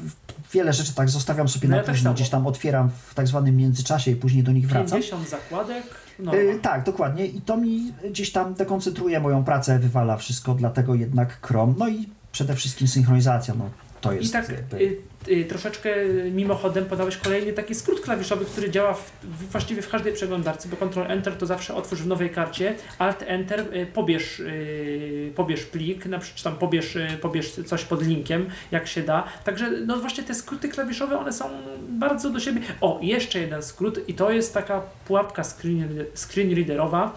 [0.53, 4.11] wiele rzeczy tak zostawiam sobie No na ja gdzieś tam otwieram w tak zwanym międzyczasie
[4.11, 5.01] i później do nich wracam.
[5.01, 5.83] 50 zakładek,
[6.19, 6.35] no.
[6.35, 7.25] Y, tak, dokładnie.
[7.25, 12.09] I to mi gdzieś tam dekoncentruje moją pracę, wywala wszystko, dlatego jednak Chrome, no i
[12.31, 13.69] przede wszystkim synchronizacja, no
[14.01, 15.89] to jest I tak y, y, troszeczkę
[16.31, 20.87] mimochodem podałeś kolejny taki skrót klawiszowy, który działa w, w, właściwie w każdej przeglądarce, bo
[20.87, 26.05] Ctrl Enter to zawsze otwórz w nowej karcie, Alt Enter y, pobierz, y, pobierz plik,
[26.05, 29.23] na przykład tam pobierz, y, pobierz coś pod linkiem, jak się da.
[29.43, 31.49] Także no właśnie te skróty klawiszowe, one są
[31.89, 32.61] bardzo do siebie.
[32.81, 37.13] O, jeszcze jeden skrót i to jest taka pułapka screen, screen readerowa.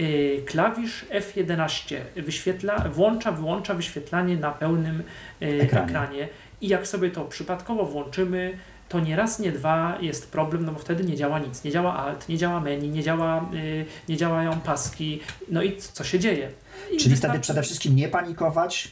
[0.00, 5.02] Y, Klawisz F11 wyświetla, włącza, wyłącza wyświetlanie na pełnym
[5.42, 5.86] y, Ekranie.
[5.86, 6.28] ekranie.
[6.60, 10.78] I jak sobie to przypadkowo włączymy, to nie raz, nie dwa jest problem, no bo
[10.78, 11.64] wtedy nie działa nic.
[11.64, 15.20] Nie działa alt, nie działa menu, nie, działa, y, nie działają paski.
[15.50, 16.50] No i co się dzieje?
[16.92, 18.90] I Czyli wystarczy- wtedy przede wszystkim nie panikować,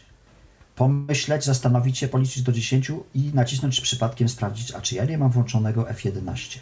[0.77, 5.31] pomyśleć, zastanowić się, policzyć do 10 i nacisnąć przypadkiem sprawdzić, a czy ja nie mam
[5.31, 6.59] włączonego F11,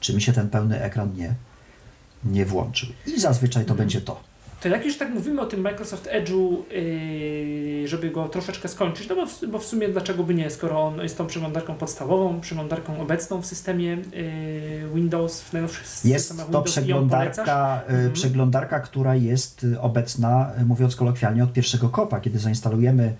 [0.00, 1.34] czy mi się ten pełny ekran nie,
[2.32, 2.88] nie włączył.
[3.06, 3.78] I zazwyczaj to Mhm.
[3.78, 4.20] będzie to.
[4.60, 9.16] To jak już tak mówimy o tym Microsoft Edge'u, yy, żeby go troszeczkę skończyć, no
[9.16, 13.00] bo w, bo w sumie dlaczego by nie, skoro on jest tą przeglądarką podstawową, przeglądarką
[13.00, 18.12] obecną w systemie yy, Windows, w najnowszych Jest systemach to Windows przeglądarka, y, Mhm.
[18.12, 23.14] przeglądarka, która jest y, obecna, y, mówiąc kolokwialnie, od pierwszego kopa, kiedy zainstalujemy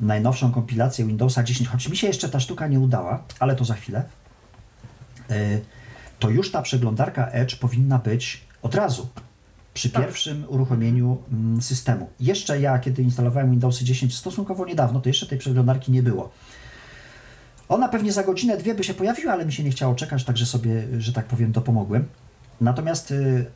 [0.00, 3.74] najnowszą kompilację Windowsa 10, choć mi się jeszcze ta sztuka nie udała, ale to za
[3.74, 4.02] chwilę,
[5.30, 5.60] y,
[6.22, 9.08] to już ta przeglądarka Edge powinna być od razu
[9.74, 10.04] przy Tak.
[10.04, 12.10] pierwszym uruchomieniu mm, systemu.
[12.20, 16.30] Jeszcze ja, kiedy instalowałem Windowsy 10 stosunkowo niedawno, to jeszcze tej przeglądarki nie było.
[17.68, 20.46] Ona pewnie za godzinę, dwie by się pojawiła, ale mi się nie chciało czekać, także
[20.46, 22.06] sobie, że tak powiem, dopomogłem.
[22.60, 23.46] Natomiast y,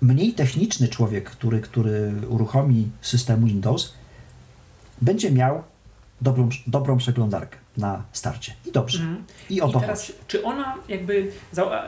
[0.00, 3.92] mniej techniczny człowiek, który, który uruchomi system Windows,
[5.00, 5.62] będzie miał
[6.20, 8.52] dobrą, dobrą przeglądarkę na starcie.
[8.66, 9.02] I dobrze.
[9.02, 9.24] Mhm.
[9.50, 10.18] I o I to teraz, chodzi.
[10.26, 11.30] czy ona jakby,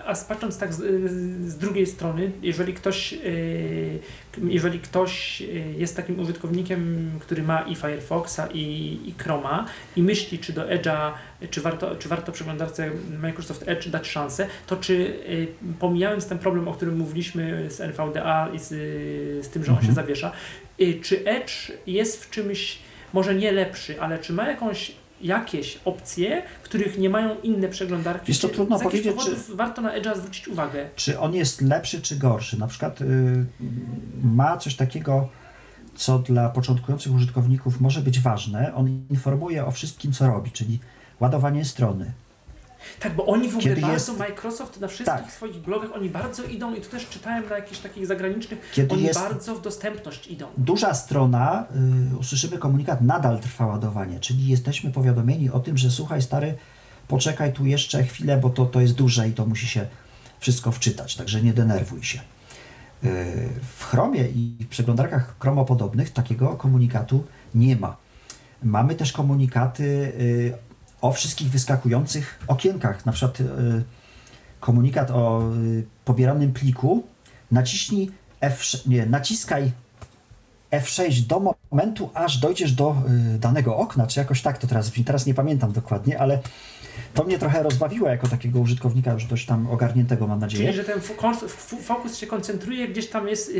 [0.07, 0.79] a patrząc tak z,
[1.49, 4.01] z drugiej strony, jeżeli ktoś, yy,
[4.49, 8.61] jeżeli ktoś yy, jest takim użytkownikiem, który ma i Firefoxa i,
[9.07, 9.67] i Chroma
[9.97, 11.13] i myśli, czy do Edge'a,
[11.51, 12.91] czy warto, czy warto przeglądarce
[13.23, 14.95] Microsoft Edge dać szansę, to czy
[15.29, 15.47] yy,
[15.79, 18.69] pomijając ten problem, o którym mówiliśmy z NVDA i z,
[19.47, 19.87] z tym, że on Mhm.
[19.87, 20.33] się zawiesza,
[20.79, 22.79] yy, czy Edge jest w czymś
[23.13, 24.93] może nie lepszy, ale czy ma jakąś
[25.25, 28.27] jakieś opcje, których nie mają inne przeglądarki.
[28.27, 30.89] Wiesz co, Czy trudno powiedzieć, powodów warto na Edge'a zwrócić uwagę.
[30.97, 32.59] Czy on jest lepszy czy gorszy?
[32.59, 33.05] Na przykład y,
[34.23, 35.29] ma coś takiego,
[35.95, 38.75] co dla początkujących użytkowników może być ważne.
[38.75, 40.79] On informuje o wszystkim, co robi, czyli
[41.21, 42.13] ładowanie strony,
[43.01, 45.33] Tak, bo oni w ogóle Kiedy bardzo, jest- Microsoft na wszystkich Tak.
[45.33, 49.09] swoich blogach, oni bardzo idą i to też czytałem na jakichś takich zagranicznych, Kiedy oni
[49.15, 50.47] bardzo w dostępność idą.
[50.57, 51.67] duża strona,
[52.13, 56.55] y, usłyszymy komunikat, nadal trwa ładowanie, czyli jesteśmy powiadomieni o tym, że słuchaj stary,
[57.09, 59.87] poczekaj tu jeszcze chwilę, bo to, to jest duże i to musi się
[60.41, 62.21] wszystko wczytać, także nie denerwuj się.
[63.03, 63.11] Yy,
[63.79, 67.97] W Chromie i w przeglądarkach chromopodobnych takiego komunikatu nie ma.
[68.63, 70.59] Mamy też komunikaty yy,
[71.05, 73.47] o wszystkich wyskakujących okienkach, na przykład yy,
[74.61, 77.07] komunikat o y, pobieranym pliku,
[77.51, 79.73] naciśnij F, nie, naciskaj
[80.71, 82.97] F6 do momentu, aż dojdziesz do
[83.35, 86.39] y, danego okna, czy jakoś tak to teraz, teraz nie pamiętam dokładnie, ale
[87.15, 90.73] to mnie trochę rozbawiło jako takiego użytkownika już dość tam ogarniętego, mam nadzieję.
[90.73, 91.01] Czyli, że ten
[91.83, 93.53] fokus się koncentruje, gdzieś tam jest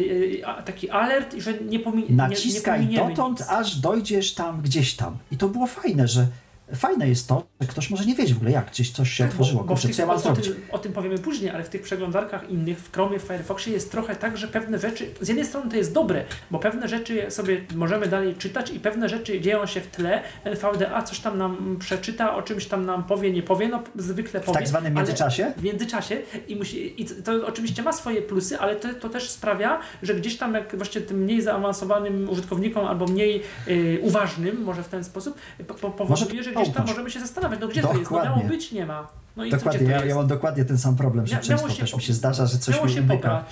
[0.65, 3.49] taki alert i że nie, pomi- nie, nie Naciskaj pominiemy dotąd, nic.
[3.49, 5.19] aż dojdziesz tam gdzieś tam.
[5.31, 6.29] I to było fajne, że
[6.75, 9.31] fajne jest to, że ktoś może nie wiedzieć w ogóle jak, gdzieś coś się Tak,
[9.31, 10.45] otworzyło, bo, bo w kurczę, tych, co ja mam o, zrobić?
[10.45, 13.91] tym, o tym powiemy później, ale w tych przeglądarkach innych, w Chromie, w Firefoxie jest
[13.91, 17.61] trochę tak, że pewne rzeczy, z jednej strony to jest dobre, bo pewne rzeczy sobie
[17.75, 22.37] możemy dalej czytać i pewne rzeczy dzieją się w tle, NVDA coś tam nam przeczyta,
[22.37, 24.59] o czymś tam nam powie, nie powie, no zwykle W powie.
[24.59, 25.53] tak zwanym międzyczasie?
[25.57, 29.81] w międzyczasie i, musi, i to oczywiście ma swoje plusy, ale to, to też sprawia,
[30.03, 34.89] że gdzieś tam jak właśnie tym mniej zaawansowanym użytkownikom albo mniej y, uważnym, może w
[34.89, 35.35] ten sposób,
[35.67, 38.37] po, po, powoduje, że gdzieś tam możemy się zastanawiać, no gdzie to jest, no Dokładnie.
[38.37, 39.09] miało być, nie ma.
[39.37, 41.97] No i Dokładnie, ja, ja mam dokładnie ten sam problem, że Mia- często się też
[41.97, 43.45] mi się zdarza, że coś Miało mi się umyka.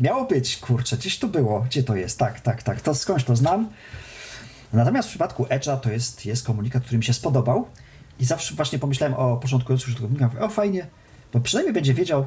[0.00, 1.60] Miało być, kurczę, gdzieś tu było.
[1.60, 2.18] Gdzie to jest?
[2.18, 2.80] Tak, tak, tak.
[2.80, 3.68] To skądś to znam.
[4.72, 7.68] Natomiast w przypadku Edge'a to jest, jest komunikat, który mi się spodobał
[8.20, 10.86] i zawsze właśnie pomyślałem o początkujących użytkownikach, mówię, o fajnie,
[11.32, 12.26] bo przynajmniej będzie wiedział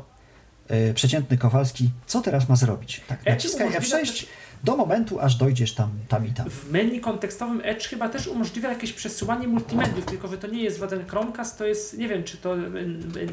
[0.67, 3.01] e, przeciętny Kowalski, co teraz ma zrobić.
[3.07, 4.25] Tak, naciskaj umożliwia F6
[4.63, 6.49] do momentu, aż dojdziesz tam, tam i tam.
[6.49, 10.79] W menu kontekstowym Edge chyba też umożliwia jakieś przesyłanie multimediów, tylko że to nie jest
[10.79, 12.55] żaden Chromecast, to jest, nie wiem, czy to,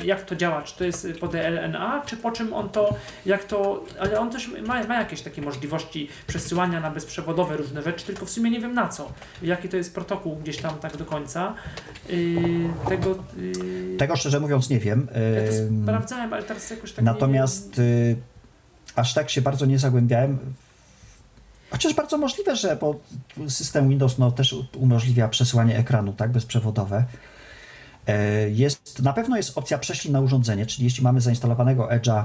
[0.04, 2.94] jak to działa, czy to jest po DLNA, czy po czym on to,
[3.26, 8.06] jak to, ale on też ma, ma jakieś takie możliwości przesyłania na bezprzewodowe różne rzeczy,
[8.06, 9.12] tylko w sumie nie wiem na co,
[9.42, 11.54] jaki to jest protokół gdzieś tam tak do końca.
[12.08, 12.18] Yy,
[12.88, 15.08] tego, yy, Tego szczerze mówiąc nie wiem.
[15.34, 18.16] ja to sprawdzałem, ale teraz jakoś tak Natomiast y,
[18.96, 20.38] aż tak się bardzo nie zagłębiałem.
[21.70, 23.00] Chociaż bardzo możliwe, że bo
[23.48, 27.04] system Windows no, też umożliwia przesyłanie ekranu tak, bezprzewodowe.
[28.06, 32.24] E, Jest, na pewno jest opcja prześlij na urządzenie, czyli jeśli mamy zainstalowanego Edge'a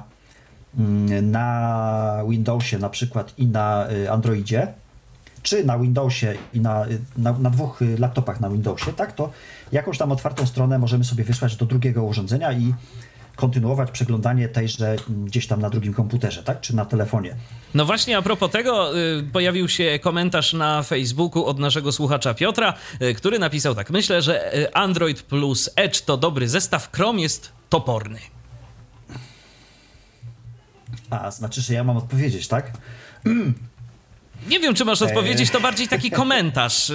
[0.78, 4.68] mm, na Windowsie na przykład i na y, Androidzie,
[5.44, 9.32] czy na Windowsie i na, y, na, na dwóch laptopach na Windowsie, tak, to
[9.72, 12.74] jakąś tam otwartą stronę możemy sobie wysłać do drugiego urządzenia i
[13.36, 17.36] kontynuować przeglądanie tejże mm, gdzieś tam na drugim komputerze, tak, czy na telefonie.
[17.74, 22.74] No właśnie, a propos tego, y, pojawił się komentarz na Facebooku od naszego słuchacza Piotra,
[23.02, 27.52] y, który napisał tak: Myślę, że y, Android plus Edge to dobry zestaw, Chrome jest
[27.70, 28.20] toporny.
[31.10, 32.72] A, znaczy, że ja mam odpowiedzieć, tak?
[34.48, 35.06] Nie wiem, czy masz E.
[35.06, 36.92] odpowiedzieć, to bardziej taki komentarz.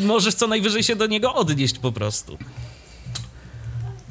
[0.00, 2.38] Możesz co najwyżej się do niego odnieść po prostu.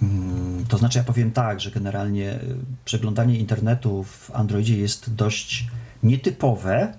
[0.02, 2.39] Mm, To znaczy, ja powiem tak, że generalnie y,
[2.86, 5.67] przeglądanie internetu w Androidzie jest dość
[6.04, 6.93] nietypowe,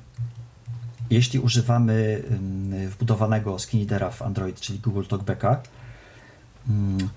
[1.10, 5.62] jeśli używamy ym, wbudowanego screenreadera w Android, czyli Google Talkbacka.
[6.68, 7.08] Mm,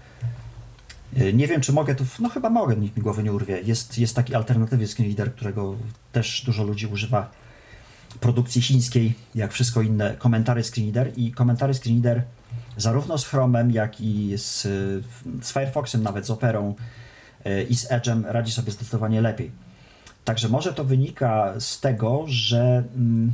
[1.22, 2.06] y, Nie wiem, czy mogę tu.
[2.20, 3.62] No chyba mogę, nikt mi głowy nie urwie.
[3.62, 5.76] Jest, jest taki alternatywny screenreader, którego
[6.12, 7.32] też dużo ludzi używa
[8.20, 12.24] produkcji chińskiej, jak wszystko inne, komentary screenreader i komentary screenreader
[12.78, 14.62] zarówno z Chromem, jak i z,
[15.42, 16.76] z Firefoxem, nawet z Operą
[17.46, 19.52] y, i z Edge'em radzi sobie zdecydowanie lepiej.
[20.26, 23.34] Także może to wynika z tego, że mm,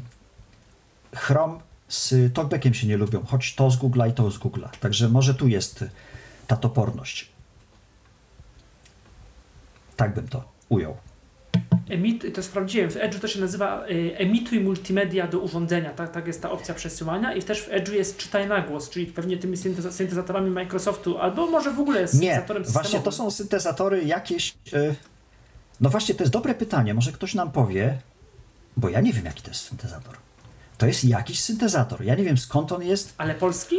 [1.15, 4.69] Chrome z Talkbackiem się nie lubią, choć to z Google'a i to z Google'a.
[4.79, 5.85] Także może tu jest
[6.47, 7.29] ta toporność.
[9.95, 10.97] Tak bym to ujął.
[11.89, 16.27] Emit, to sprawdziłem, w Edge'u to się nazywa y, emituj multimedia do urządzenia, tak, tak
[16.27, 19.57] jest ta opcja przesyłania i też w Edge'u jest czytaj na głos, czyli pewnie tymi
[19.57, 24.53] synteza- syntezatorami Microsoftu, albo może w ogóle z Nie, syntezatorem właśnie to są syntezatory jakieś.
[24.73, 24.95] y,
[25.81, 26.93] No właśnie, to jest dobre pytanie.
[26.93, 27.97] Może ktoś nam powie,
[28.77, 30.15] bo ja nie wiem, jaki to jest syntezator.
[30.77, 32.03] To jest jakiś syntezator.
[32.03, 33.13] Ja nie wiem, skąd on jest.
[33.17, 33.75] Ale polski?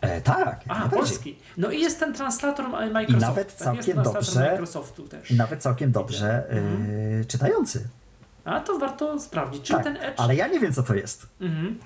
[0.00, 1.38] E, tak, A, polski.
[1.56, 3.20] No i jest ten translator Microsoftu.
[3.20, 4.50] nawet tak, całkiem jest translator dobrze.
[4.50, 5.30] Microsoftu też.
[5.30, 6.90] I nawet całkiem dobrze Mhm.
[7.20, 7.88] y, czytający.
[8.44, 9.62] A to warto sprawdzić.
[9.62, 10.20] Czyli Tak, ten Edge.
[10.20, 11.26] ale ja nie wiem, co to jest.
[11.40, 11.78] Mhm.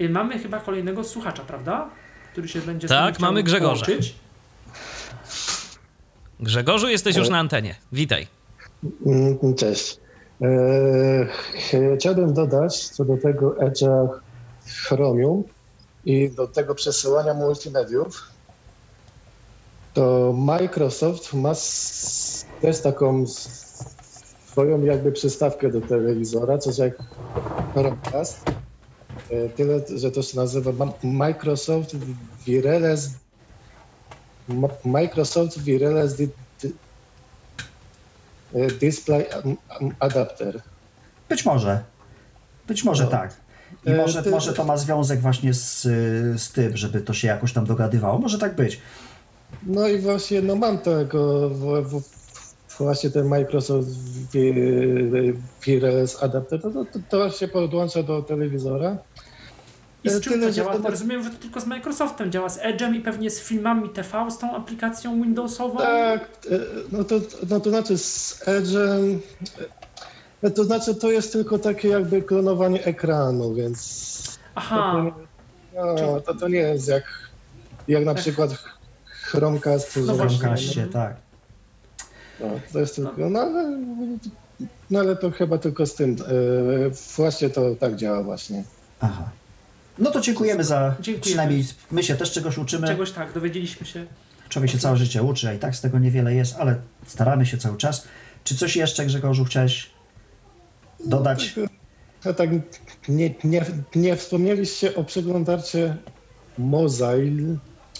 [0.00, 1.88] Y, Mamy chyba kolejnego słuchacza, prawda?
[2.32, 3.84] Który się będzie Tak, mamy Grzegorza.
[3.86, 4.14] połączyć.
[6.40, 7.74] Grzegorzu, jesteś już na antenie.
[7.92, 8.26] Witaj.
[9.06, 9.98] Mm, Cześć.
[10.42, 14.08] E, Chciałbym dodać co do tego Edge'a
[14.88, 15.44] Chromium
[16.06, 18.22] i do tego przesyłania multimediów,
[19.94, 21.52] to Microsoft ma
[22.60, 23.24] też taką
[24.46, 26.92] swoją jakby przystawkę do telewizora, coś jak
[27.72, 28.44] Chromecast.
[29.30, 31.96] E, Tyle, że to się nazywa Microsoft
[32.46, 33.10] Wireless
[34.84, 36.28] Microsoft Wireless di,
[38.80, 39.26] Display
[40.00, 40.62] Adapter.
[41.28, 41.84] Być może.
[42.66, 43.10] Być może No.
[43.10, 43.45] tak.
[43.86, 47.12] I E, może, ty- może to ma związek właśnie z, y, z tym, żeby to
[47.12, 48.18] się jakoś tam dogadywało.
[48.18, 48.80] Może tak być.
[49.66, 52.02] No i właśnie, no mam tego, w, w,
[52.78, 53.88] właśnie ten Microsoft
[54.32, 55.32] Wi-
[55.66, 58.96] Wireless Adapter, to, to, to się podłącza do telewizora.
[60.04, 60.78] I z E, czym tyle, to działa?
[60.78, 64.30] to- Rozumiem, że to tylko z Microsoftem działa, z Edge'em i pewnie z filmami TV,
[64.30, 65.76] z tą aplikacją Windowsową.
[65.78, 66.20] Tak,
[66.50, 66.58] e,
[66.92, 67.14] no to,
[67.50, 69.18] no to znaczy z Edge'em,
[70.50, 75.04] to znaczy to jest tylko takie jakby klonowanie ekranu, więc Aha,
[75.74, 77.04] no, to, to nie jest jak,
[77.88, 78.22] jak na Tak.
[78.22, 78.50] przykład
[79.04, 79.98] Chromecast.
[80.06, 80.14] No.
[80.14, 81.16] Chromecastie, tak.
[82.40, 83.78] No, to jest tylko, no ale,
[84.90, 86.16] no ale to chyba tylko z tym,
[86.86, 88.64] e, właśnie to tak działa właśnie.
[89.00, 89.30] Aha.
[89.98, 90.94] No to dziękujemy za.
[91.00, 91.22] Dziękujemy.
[91.22, 92.86] Przynajmniej my się też czegoś uczymy.
[92.86, 94.06] czegoś tak, dowiedzieliśmy się.
[94.48, 97.58] Człowiek się całe życie uczy, a i tak z tego niewiele jest, ale staramy się
[97.58, 98.08] cały czas.
[98.44, 99.90] Czy coś jeszcze, Grzegorzu, chciałeś
[101.04, 101.54] dodać?
[102.24, 102.50] A tak
[103.08, 105.96] nie, nie, nie wspomnieliście o przeglądarce
[106.58, 107.58] Mozile.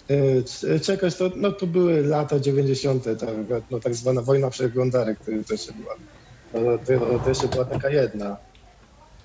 [0.09, 5.19] E, c- Czekać, to, no to były lata 90., tak, no, tak zwana wojna przeglądarek,
[5.19, 5.95] to, to jeszcze była.
[6.53, 8.37] To, to jeszcze była taka jedna.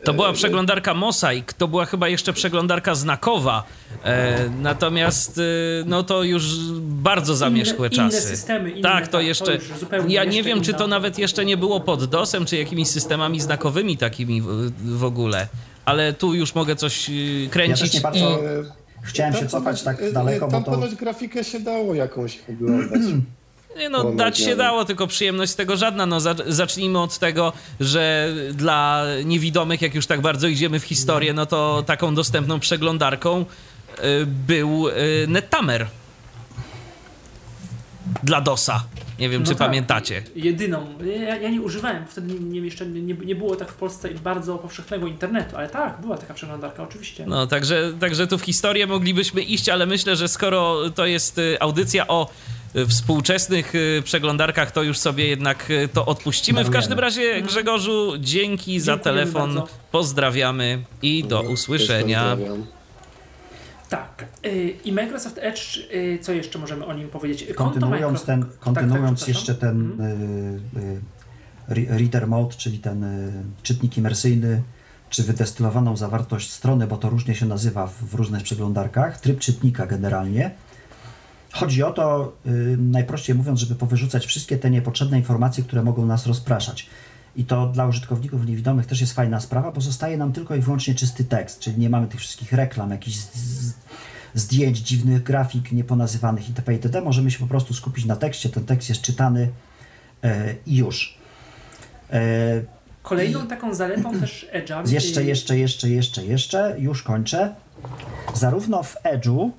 [0.04, 3.64] To była E, przeglądarka Mosaic, to była chyba jeszcze przeglądarka znakowa.
[4.04, 5.42] E, natomiast e,
[5.86, 6.44] no to już
[6.82, 8.18] bardzo zamieszkłe inne, czasy.
[8.18, 9.56] Inne systemy, inne, tak, to jeszcze.
[9.56, 12.58] już zupełnie ja jeszcze nie wiem, czy to nawet jeszcze nie było pod DOSem, czy
[12.58, 15.48] jakimiś systemami znakowymi takimi w, w ogóle.
[15.86, 18.46] Ale tu już mogę coś e, Ja kręcić też nie bardzo i.
[18.46, 18.64] E,
[19.04, 20.72] chciałem się tam cofać tak ponoć- daleko, bo Tam to.
[20.72, 23.02] ponoć grafikę się dało jakąś oglądać.
[23.78, 26.06] Nie no, Mam dać się dało, tylko przyjemność z tego żadna.
[26.06, 31.34] No, za- zacznijmy od tego, że dla niewidomych, jak już tak bardzo idziemy w historię,
[31.34, 33.46] no to taką dostępną przeglądarką
[34.00, 34.94] y, był y,
[35.28, 35.88] Nettamer
[38.24, 38.84] dla DOSa.
[39.22, 39.68] Nie wiem, No czy tak.
[39.68, 40.24] pamiętacie.
[40.36, 40.86] Jedyną.
[41.22, 45.08] Ja, ja nie używałem, wtedy nie, jeszcze nie, nie było tak w Polsce bardzo powszechnego
[45.08, 47.26] internetu, ale tak, była taka przeglądarka, oczywiście.
[47.28, 51.58] No, także, także tu w historię moglibyśmy iść, ale myślę, że skoro to jest y,
[51.60, 52.30] audycja o
[52.76, 56.64] y, współczesnych y, przeglądarkach, to już sobie jednak to odpuścimy.
[56.64, 59.16] W każdym razie, Grzegorzu, dzięki za Mhm.
[59.16, 59.56] Dziękujemy telefon.
[59.56, 59.74] bardzo.
[59.92, 62.38] Pozdrawiamy i do usłyszenia.
[63.92, 64.26] Tak.
[64.46, 67.54] y, I Microsoft Edge, y, co jeszcze możemy o nim powiedzieć?
[67.54, 73.32] Konto Kontynuując, Micro- ten, kontynuując tak, jeszcze ten y, y, reader mode, czyli ten y,
[73.64, 74.62] czytnik imersyjny,
[75.10, 80.52] czy wydestylowaną zawartość strony, bo to różnie się nazywa w, różnych przeglądarkach, tryb czytnika generalnie.
[81.54, 86.28] Chodzi o to, y, najprościej mówiąc, żeby powyrzucać wszystkie te niepotrzebne informacje, które mogą nas
[86.28, 86.90] rozpraszać.
[87.36, 90.96] I to dla użytkowników niewidomych też jest fajna sprawa, bo zostaje nam tylko i wyłącznie
[90.96, 93.18] czysty tekst, czyli nie mamy tych wszystkich reklam, jakichś
[94.34, 96.74] zdjęć, dziwnych grafik nieponazywanych itp.
[96.74, 97.02] itd.
[97.02, 99.50] Możemy się po prostu skupić na tekście, ten tekst jest czytany
[100.24, 101.18] e, i już.
[102.14, 102.22] E,
[103.04, 104.92] Kolejną taką zaletą też Edge'a.
[104.92, 107.56] jeszcze, jeszcze, jeszcze, jeszcze, jeszcze, już kończę.
[108.34, 109.50] Zarówno w Edge'u,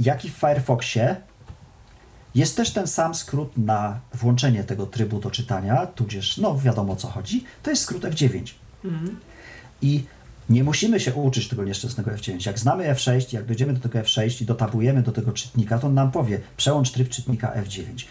[0.00, 1.16] jak i w Firefoxie
[2.34, 6.96] jest też ten sam skrót na włączenie tego trybu do czytania, tudzież, no wiadomo o
[6.96, 8.52] co chodzi, to jest skrót F9.
[8.84, 9.16] Mhm.
[9.82, 10.04] I
[10.50, 12.46] nie musimy się uczyć tego nieszczęsnego F9.
[12.46, 15.94] Jak znamy F6, jak dojdziemy do tego F6 i dotabujemy do tego czytnika, to on
[15.94, 18.04] nam powie, przełącz tryb czytnika F9.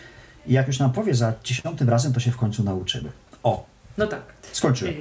[0.47, 3.09] I jak już nam powie za dziesiątym razem, to się w końcu nauczymy.
[3.43, 3.65] O,
[3.97, 4.21] No tak.
[4.51, 4.93] skończyłem.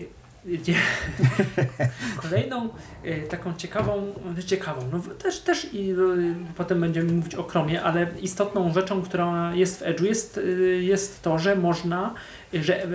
[2.22, 2.68] Kolejną
[3.04, 4.14] y, taką ciekawą,
[4.46, 9.54] ciekawą, no też, też i y, potem będziemy mówić o Chromie, ale istotną rzeczą, która
[9.54, 12.14] jest w Edge'u jest, y, jest to, że można,
[12.52, 12.86] że,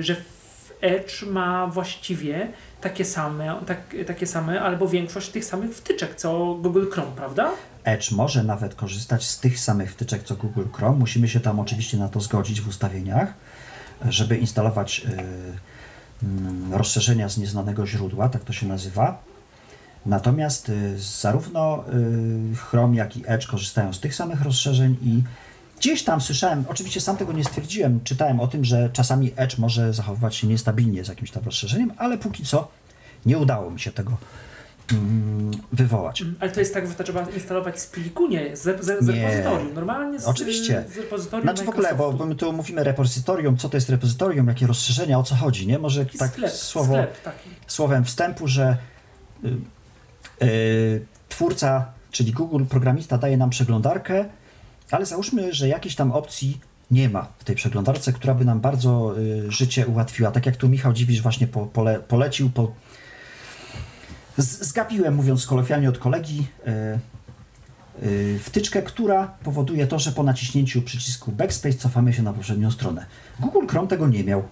[0.00, 0.16] że
[0.80, 2.48] Edge ma właściwie
[2.80, 7.50] takie same, tak, takie same albo większość tych samych wtyczek co Google Chrome, prawda?
[7.84, 10.98] Edge może nawet korzystać z tych samych wtyczek co Google Chrome.
[10.98, 13.34] Musimy się tam oczywiście na to zgodzić w ustawieniach,
[14.08, 15.56] żeby instalować y, mm,
[16.70, 19.22] rozszerzenia z nieznanego źródła, tak to się nazywa.
[20.06, 21.84] Natomiast y, zarówno
[22.52, 25.22] y, Chrome, jak i Edge korzystają z tych samych rozszerzeń i
[25.78, 29.92] gdzieś tam słyszałem, oczywiście sam tego nie stwierdziłem, czytałem o tym, że czasami Edge może
[29.92, 32.68] zachowywać się niestabilnie z jakimś tam rozszerzeniem, ale póki co
[33.26, 34.18] nie udało mi się tego mm,
[35.72, 36.24] wywołać.
[36.40, 39.74] Ale to jest tak, że to trzeba instalować z pliku, nie, z, z, z repozytorium,
[39.74, 40.84] normalnie z, Oczywiście.
[40.94, 44.66] z repozytorium Znaczy w ogóle, bo my tu mówimy repozytorium, co to jest repozytorium, jakie
[44.66, 45.78] rozszerzenia, o co chodzi, nie?
[45.78, 47.16] Może Taki tak sklep, słowo, sklep
[47.66, 48.76] słowem wstępu, że
[49.44, 49.48] y,
[50.46, 54.24] y, twórca, czyli Google, programista daje nam przeglądarkę,
[54.90, 56.60] ale załóżmy, że jakiejś tam opcji
[56.90, 60.30] nie ma w tej przeglądarce, która by nam bardzo y, życie ułatwiła.
[60.30, 62.72] Tak jak tu Michał Dziwisz właśnie po, pole, polecił, po...
[64.38, 66.46] Zgapiłem, mówiąc kolokwialnie od kolegi,
[68.02, 72.70] y, y, wtyczkę, która powoduje to, że po naciśnięciu przycisku Backspace cofamy się na poprzednią
[72.70, 73.06] stronę.
[73.40, 74.42] Google Chrome tego nie miał.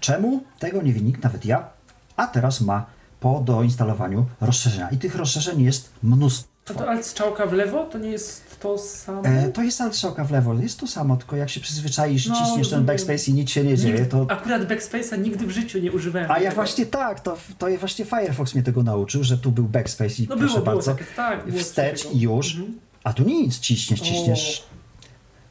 [0.00, 0.44] Czemu?
[0.58, 1.68] Tego nie wie nikt, nawet ja.
[2.16, 2.86] A teraz ma
[3.20, 4.88] po doinstalowaniu rozszerzenia.
[4.88, 6.48] I tych rozszerzeń jest mnóstwo.
[6.70, 9.22] A to alt strzałka w lewo to nie jest to samo?
[9.24, 12.70] E, to jest strzałka w lewo, jest to samo, tylko jak się przyzwyczaisz, No, ciśniesz
[12.70, 14.26] ten backspace i nic się nie dzieje, Nigdy, to...
[14.28, 16.30] Akurat backspace'a nigdy w życiu nie używałem.
[16.30, 16.54] A ja tego.
[16.54, 20.36] właśnie tak, to, to właśnie Firefox mnie tego nauczył, że tu był backspace i No
[20.36, 21.44] proszę było, było bardzo, takie, tak.
[21.44, 22.78] było coś wstecz i już, Mhm.
[23.04, 24.62] a tu nic, ciśniesz, ciśniesz.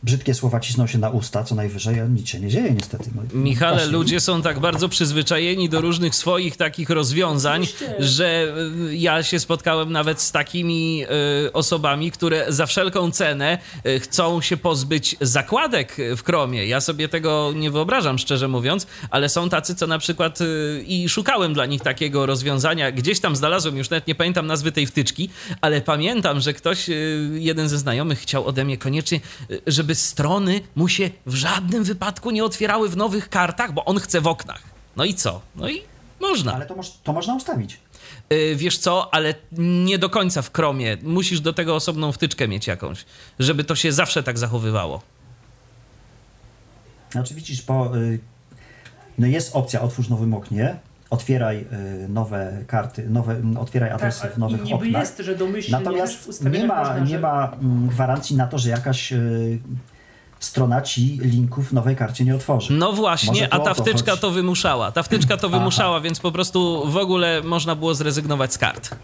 [0.04, 3.10] Brzydkie słowa cisną się na usta, co najwyżej, a nic się nie dzieje niestety.
[3.16, 3.92] No, Michale, właśnie.
[3.92, 7.96] ludzie są tak bardzo przyzwyczajeni do różnych swoich takich rozwiązań, Oczywiście.
[8.00, 8.56] że
[8.90, 11.06] y, ja się spotkałem nawet z takimi
[11.46, 16.66] y, osobami, które za wszelką cenę y, chcą się pozbyć zakładek w Chromie.
[16.68, 21.10] Ja sobie tego nie wyobrażam, szczerze mówiąc, ale są tacy, co na przykład y, i
[21.10, 22.92] szukałem dla nich takiego rozwiązania.
[22.92, 25.30] Gdzieś tam znalazłem, już nawet nie pamiętam nazwy tej wtyczki,
[25.62, 29.20] ale pamiętam, że ktoś, y, jeden ze znajomych chciał ode mnie koniecznie,
[29.52, 29.62] y,
[29.94, 34.22] żeby strony mu się w żadnym wypadku nie otwierały w nowych kartach, bo on chce
[34.22, 34.62] w oknach.
[34.96, 35.42] No i co?
[35.56, 35.82] No i
[36.20, 36.54] można.
[36.54, 37.80] Ale to, moż, to można ustawić.
[38.34, 40.98] Y, wiesz co, ale nie do końca w Chromie.
[41.04, 43.06] Musisz do tego osobną wtyczkę mieć jakąś,
[43.40, 45.02] żeby to się zawsze tak zachowywało.
[47.12, 48.20] Znaczy widzisz, bo y,
[49.18, 50.80] no jest opcja otwórz nowym oknie,
[51.14, 51.66] otwieraj
[52.06, 55.02] y, nowe karty, nowe, otwieraj adresy Tak, w nowych i niby oknach.
[55.02, 58.70] jest, że domyślnie Natomiast nie ma, można, nie że- ma mm, gwarancji na to, że
[58.70, 59.60] jakaś y,
[60.40, 62.74] strona ci linków w nowej karcie nie otworzy.
[62.74, 64.22] No właśnie, a ta wtyczka chodzi.
[64.22, 64.92] to wymuszała.
[64.92, 65.58] Ta wtyczka to Aha.
[65.58, 68.96] wymuszała, więc po prostu w ogóle można było zrezygnować z kart.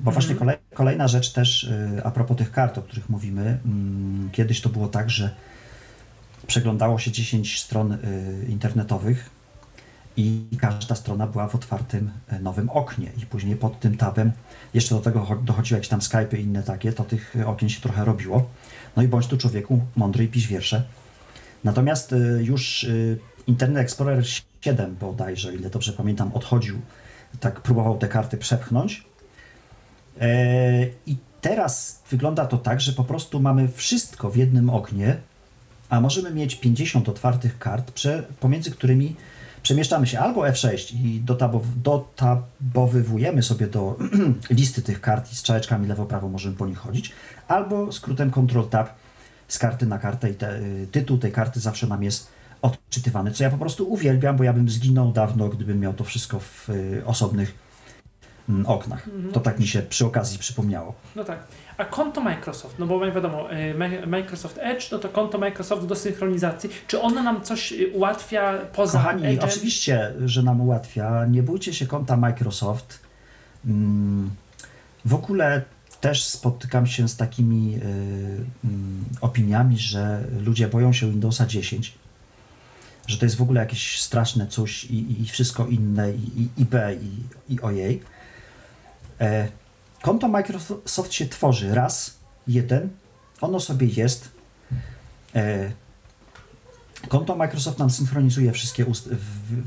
[0.00, 3.58] Bo właśnie kolej, kolejna rzecz też y, a propos tych kart, o których mówimy.
[3.64, 5.30] mm, Kiedyś to było tak, że
[6.46, 7.98] przeglądało się 10 stron
[8.48, 9.30] internetowych
[10.18, 14.32] i każda strona była w otwartym y, nowym oknie i później pod tym tabem
[14.74, 17.68] jeszcze do tego cho- dochodziły jakieś tam Skype i inne takie, to tych y, okien
[17.68, 18.48] się trochę robiło.
[18.96, 20.82] No i bądź tu człowieku mądry i pisz wiersze.
[21.64, 22.86] Natomiast y, już
[23.46, 24.24] Internet Explorer
[24.60, 26.80] 7 bodajże, ile dobrze pamiętam, odchodził,
[27.40, 29.04] tak próbował te karty przepchnąć.
[30.20, 35.16] E, I teraz wygląda to tak, że po prostu mamy wszystko w jednym oknie,
[35.88, 37.92] a możemy mieć 50 otwartych kart,
[38.40, 39.16] pomiędzy którymi
[39.62, 43.96] przemieszczamy się albo F6 i dotabow, dotabowywujemy sobie do
[44.50, 47.12] listy tych kart i strzałeczkami lewo-prawo możemy po nich chodzić,
[47.48, 48.86] albo skrótem Ctrl-Tab
[49.48, 52.28] z karty na kartę i te, y, tytuł tej karty zawsze nam jest
[52.62, 56.40] odczytywany, co ja po prostu uwielbiam, bo ja bym zginął dawno, gdybym miał to wszystko
[56.40, 57.54] w y, osobnych
[58.48, 59.08] mm, oknach.
[59.32, 60.94] To tak mi się przy okazji przypomniało.
[61.16, 61.38] No tak.
[61.78, 65.94] A konto Microsoft, no bo wiadomo, y, Mi- Microsoft Edge, no to konto Microsoft do
[65.96, 66.70] synchronizacji.
[66.86, 69.44] Czy ono nam coś y, ułatwia poza Kochani, Edge'em?
[69.44, 71.26] oczywiście, że nam ułatwia.
[71.26, 72.98] Nie bójcie się konta Microsoft.
[73.66, 74.30] Mm,
[75.04, 75.62] W ogóle
[76.00, 77.80] też spotykam się z takimi y,
[78.64, 81.94] mm, opiniami, że ludzie boją się Windowsa 10,
[83.06, 86.64] że to jest w ogóle jakieś straszne coś i, i- wszystko inne, i, i, i
[86.64, 86.96] B,
[87.48, 88.02] i, i ojej.
[89.20, 89.48] E,
[90.02, 92.88] konto Microsoft się tworzy raz, jeden,
[93.40, 94.28] ono sobie jest.
[95.34, 95.70] E,
[97.08, 99.08] Konto Microsoft nam synchronizuje wszystkie, ust-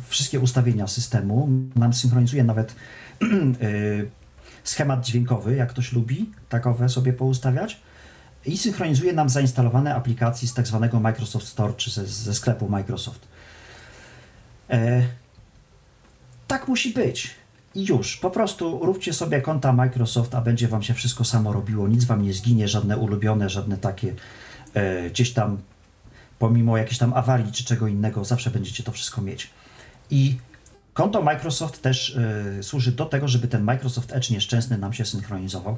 [0.08, 2.76] wszystkie ustawienia systemu, nam synchronizuje nawet
[3.22, 4.10] y,
[4.64, 7.82] schemat dźwiękowy, jak ktoś lubi takowe sobie poustawiać
[8.46, 13.28] i synchronizuje nam zainstalowane aplikacje z tak zwanego Microsoft Store czy ze, ze sklepu Microsoft.
[14.70, 15.02] E,
[16.48, 17.41] tak musi być.
[17.76, 21.88] I już, po prostu róbcie sobie konta Microsoft, a będzie wam się wszystko samo robiło,
[21.88, 24.14] nic wam nie zginie, żadne ulubione, żadne takie
[24.74, 25.58] e, gdzieś tam
[26.42, 29.50] pomimo jakiejś tam awarii czy czego innego, zawsze będziecie to wszystko mieć.
[30.10, 30.38] I
[30.94, 32.16] konto Microsoft też
[32.60, 35.78] y, służy do tego, żeby ten Microsoft Edge nieszczęsny nam się synchronizował,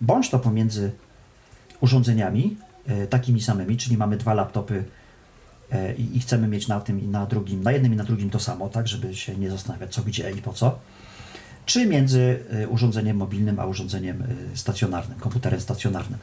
[0.00, 0.92] bądź to pomiędzy
[1.80, 2.56] urządzeniami
[2.90, 4.84] y, takimi samymi, czyli mamy dwa laptopy
[5.72, 8.30] y, i, i chcemy mieć na tym i na drugim, na jednym i na drugim
[8.30, 10.78] to samo, tak, żeby się nie zastanawiać co, gdzie i po co,
[11.66, 16.18] czy między y, urządzeniem mobilnym a urządzeniem y, stacjonarnym, komputerem stacjonarnym.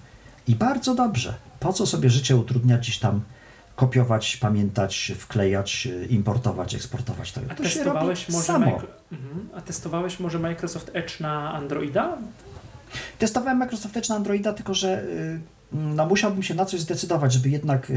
[0.48, 1.34] I bardzo dobrze.
[1.60, 3.22] Po co sobie życie utrudniać gdzieś tam
[3.76, 7.32] kopiować, pamiętać, wklejać, y, importować, eksportować.
[7.32, 8.66] To, A to testowałeś może samo.
[8.66, 8.88] Micro...
[9.12, 9.50] mhm.
[9.56, 12.18] A testowałeś może Microsoft Edge na Androida?
[13.20, 15.39] Testowałem Microsoft Edge na Androida, tylko że y,
[15.72, 17.91] no, musiałbym się na coś zdecydować, żeby jednak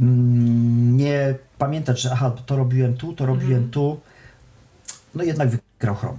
[0.00, 3.70] mm, nie pamiętać, że aha, to robiłem tu, to robiłem Mhm.
[3.70, 4.00] tu.
[5.14, 6.18] No jednak wygrał Chrome.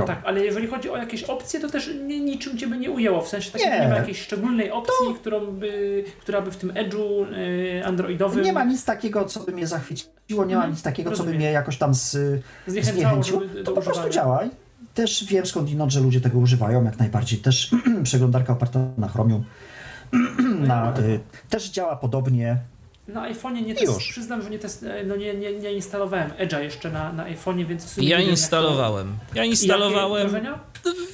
[0.00, 2.90] No tak, ale jeżeli chodzi o jakieś opcje, to też nie, niczym cię by nie
[2.90, 3.22] ujęło.
[3.22, 3.80] W sensie takim Nie.
[3.80, 8.52] nie, ma jakiejś szczególnej opcji, którą by, która by w tym Edge'u y, androidowym Nie
[8.52, 11.36] ma nic takiego, co by mnie zachwyciło, nie ma Mhm, nic takiego, co by rozumiem.
[11.36, 12.16] mnie jakoś tam z,
[12.66, 13.40] zniechęciło.
[13.40, 14.40] To do po prostu działa.
[14.94, 17.38] też wiem skądinąd, że ludzie tego używają jak najbardziej.
[17.38, 17.70] Też
[18.04, 19.44] przeglądarka oparta na Chromium
[20.60, 21.20] na, y,
[21.50, 22.56] też działa podobnie.
[23.08, 24.08] Na iPhone'ie nie test, już.
[24.08, 27.84] przyznam, że nie, test, no nie, nie, nie instalowałem Edge'a jeszcze na, na iPhone'ie, więc
[27.84, 29.08] w sumie Ja instalowałem.
[29.08, 29.36] Ja To...
[29.36, 30.30] Jakie instalowałem.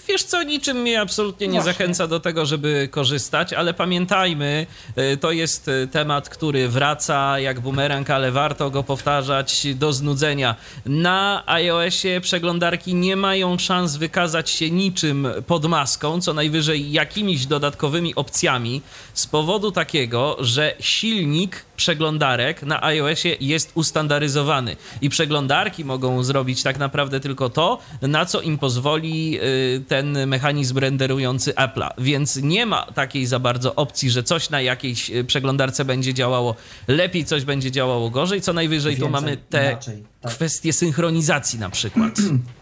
[0.09, 1.73] Wiesz co, niczym mnie absolutnie nie Właśnie.
[1.73, 4.67] zachęca do tego, żeby korzystać, ale pamiętajmy,
[4.99, 10.57] y, to jest y, temat, który wraca jak bumerang, ale warto go powtarzać do znudzenia.
[10.87, 18.15] Na iOSie przeglądarki nie mają szans wykazać się niczym pod maską, co najwyżej jakimiś dodatkowymi
[18.15, 18.83] opcjami,
[19.15, 26.79] z powodu takiego, że silnik przeglądarek na iOSie jest ustandaryzowany i przeglądarki mogą zrobić tak
[26.79, 31.89] naprawdę tylko to, na co im pozwoli y, ten mechanizm renderujący Apple'a.
[31.99, 36.55] Więc nie ma takiej za bardzo opcji, że coś na jakiejś y, przeglądarce będzie działało
[36.89, 38.41] lepiej, coś będzie działało gorzej.
[38.41, 40.33] Co najwyżej tu Więcej, mamy te inaczej, tak.
[40.33, 42.13] kwestie synchronizacji na przykład.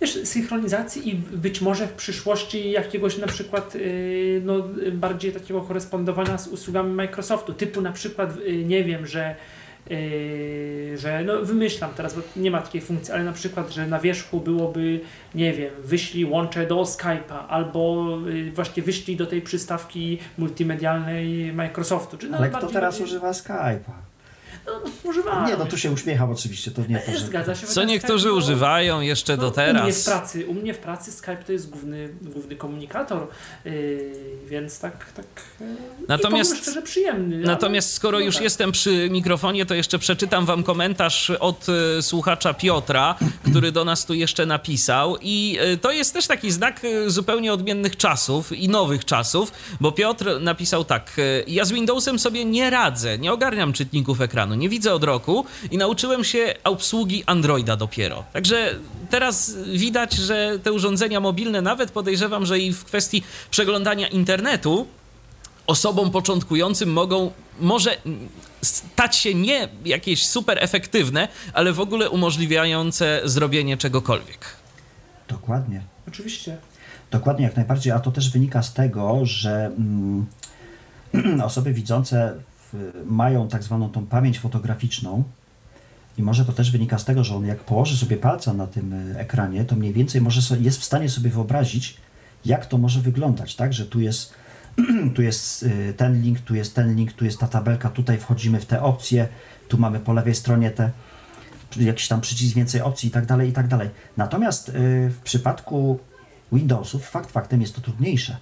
[0.00, 4.54] Wiesz, synchronizacji i być może w przyszłości jakiegoś na przykład yy, no,
[4.92, 9.34] bardziej takiego korespondowania z usługami Microsoftu, typu na przykład, yy, nie wiem, że
[9.90, 13.98] yy, że no wymyślam teraz, bo nie ma takiej funkcji, ale na przykład, że na
[13.98, 15.00] wierzchu byłoby,
[15.34, 18.08] nie wiem, wyślij łącze do Skype'a, albo
[18.54, 22.18] właśnie wyślij do tej przystawki multimedialnej Microsoftu.
[22.18, 24.07] Czy no, Ale kto teraz używa Skype'a?
[25.04, 25.48] No.
[25.48, 27.26] Nie, no tu się uśmiecham oczywiście, to nie to, że...
[27.26, 27.66] Zgadza się.
[27.66, 30.04] Co niektórzy Skype, no, używają jeszcze do no, U mnie, w teraz.
[30.04, 33.26] pracy, u mnie w pracy Skype to jest główny, główny komunikator,
[33.64, 34.12] yy,
[34.46, 35.26] więc tak, tak.
[35.60, 35.66] Yy,
[36.08, 37.38] Natomiast- i szczerze przyjemny.
[37.38, 38.44] Natomiast skoro ale, już no tak.
[38.44, 41.66] jestem przy mikrofonie, to jeszcze przeczytam wam komentarz od
[41.98, 43.14] e, słuchacza Piotra,
[43.50, 45.16] który do nas tu jeszcze napisał.
[45.20, 49.92] I e, to jest też taki znak e, zupełnie odmiennych czasów i nowych czasów, bo
[49.92, 54.68] Piotr napisał tak: e, Ja z Windowsem sobie nie radzę, nie ogarniam czytników ekranu, nie
[54.68, 58.24] widzę od roku i nauczyłem się obsługi Androida dopiero.
[58.32, 58.74] Także
[59.10, 64.86] teraz widać, że te urządzenia mobilne, nawet podejrzewam, że i w kwestii przeglądania internetu,
[65.66, 67.30] osobom początkującym mogą,
[67.60, 67.96] może
[68.62, 74.56] stać się nie jakieś super efektywne, ale w ogóle umożliwiające zrobienie czegokolwiek.
[75.28, 75.82] Dokładnie.
[76.08, 76.56] Oczywiście.
[77.10, 80.26] Dokładnie, jak najbardziej, a to też wynika z tego, że mm,
[81.44, 82.34] osoby widzące
[83.06, 85.24] mają tak zwaną tą pamięć fotograficzną
[86.18, 88.92] i może to też wynika z tego, że on jak położy sobie palca na tym
[88.92, 91.96] y, ekranie, to mniej więcej może so, jest w stanie sobie wyobrazić,
[92.44, 94.34] jak to może wyglądać, tak, że tu jest,
[95.14, 98.60] tu jest y, ten link, tu jest ten link, tu jest ta tabelka, tutaj wchodzimy
[98.60, 99.28] w te opcje,
[99.68, 100.90] tu mamy po lewej stronie te
[101.76, 103.88] jakiś tam przycisk, więcej opcji i tak dalej, i tak dalej.
[104.16, 104.72] Natomiast y,
[105.10, 105.98] w przypadku
[106.52, 108.36] Windowsów fakt faktem jest to trudniejsze.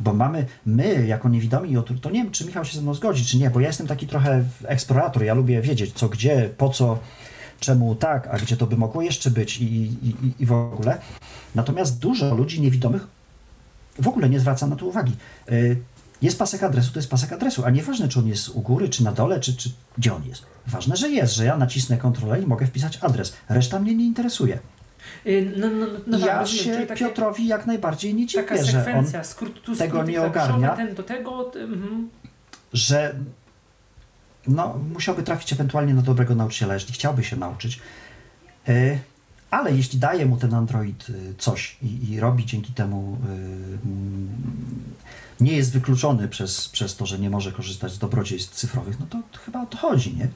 [0.00, 3.24] Bo mamy, my jako niewidomi, to to nie wiem, czy Michał się ze mną zgodzi,
[3.24, 6.98] czy nie, bo ja jestem taki trochę eksplorator, ja lubię wiedzieć co, gdzie, po co,
[7.60, 10.98] czemu tak, a gdzie to by mogło jeszcze być i, i, i- i w ogóle.
[11.54, 13.06] Natomiast dużo ludzi niewidomych
[13.98, 15.12] w ogóle nie zwraca na to uwagi.
[15.52, 15.76] Y,
[16.22, 19.04] Jest pasek adresu, to jest pasek adresu, a nieważne, czy on jest u góry, czy
[19.04, 20.42] na dole, czy, czy gdzie on jest.
[20.66, 23.32] Ważne, że jest, że ja nacisnę Ctrl i mogę wpisać adres.
[23.48, 24.58] Reszta mnie nie interesuje.
[25.24, 28.70] Yy, no, no, no, tak, ja rozumiem, się takie- Piotrowi jak najbardziej nie Taka dziwię,
[28.70, 30.76] że on, sekwencja, skrót, tu tego skróty nie ogarnia.
[30.76, 32.08] Ten do tego, mhm.
[32.72, 33.14] że
[34.46, 37.80] no, musiałby trafić ewentualnie na dobrego nauczyciela, jeśli chciałby się nauczyć.
[38.68, 38.98] Y,
[39.50, 43.18] Ale jeśli daje mu ten Android y, coś i, i robi dzięki temu,
[45.40, 49.06] y, nie jest wykluczony przez, przez to, że nie może korzystać z dobrodziejstw cyfrowych, no
[49.10, 50.28] to chyba o to chodzi, nie?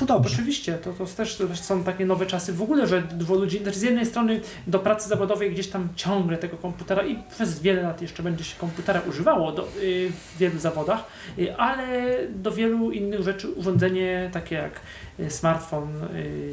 [0.00, 0.34] To dobrze.
[0.34, 3.82] Oczywiście, to, to też są takie nowe czasy w ogóle, że dużo ludzi znaczy z
[3.82, 8.22] jednej strony do pracy zawodowej gdzieś tam ciągle tego komputera i przez wiele lat jeszcze
[8.22, 11.04] będzie się komputera używało do, y, w wielu zawodach,
[11.38, 14.80] y, ale do wielu innych rzeczy urządzenie takie jak
[15.20, 15.88] y, smartfon,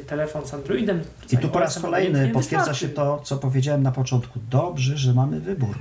[0.06, 1.00] telefon z Androidem.
[1.32, 4.38] I tu po raz kolejny potwierdza się to, co powiedziałem na początku.
[4.50, 5.74] Dobrze, że mamy wybór.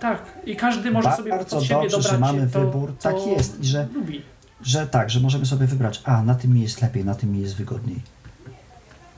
[0.00, 2.92] Tak, i każdy może sobie pod siebie dobrze, dobrać że mamy to, wybór.
[3.02, 3.60] Tak jest.
[3.60, 4.33] I że lubi.
[4.62, 7.40] Że tak, że możemy sobie wybrać, a na tym mi jest lepiej, na tym mi
[7.40, 8.00] jest wygodniej.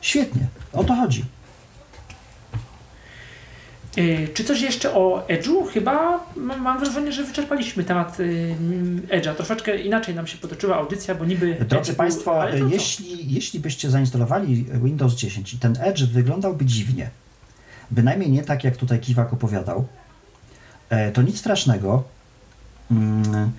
[0.01, 1.25] Świetnie, o to chodzi.
[3.99, 5.69] Y, Czy coś jeszcze o Edge'u?
[5.73, 8.55] Chyba mam, mam wrażenie, że wyczerpaliśmy temat y,
[9.09, 9.35] Edge'a.
[9.35, 11.57] Troszeczkę inaczej nam się potoczyła audycja, bo niby.
[11.69, 17.11] Drodzy Edge Państwo, jeśli, jeśli byście zainstalowali Windows 10 i ten Edge wyglądałby dziwnie,
[17.91, 19.87] bynajmniej nie tak, jak tutaj Kiwak opowiadał,
[20.91, 22.05] e, to nic strasznego.
[22.91, 23.53] Mm,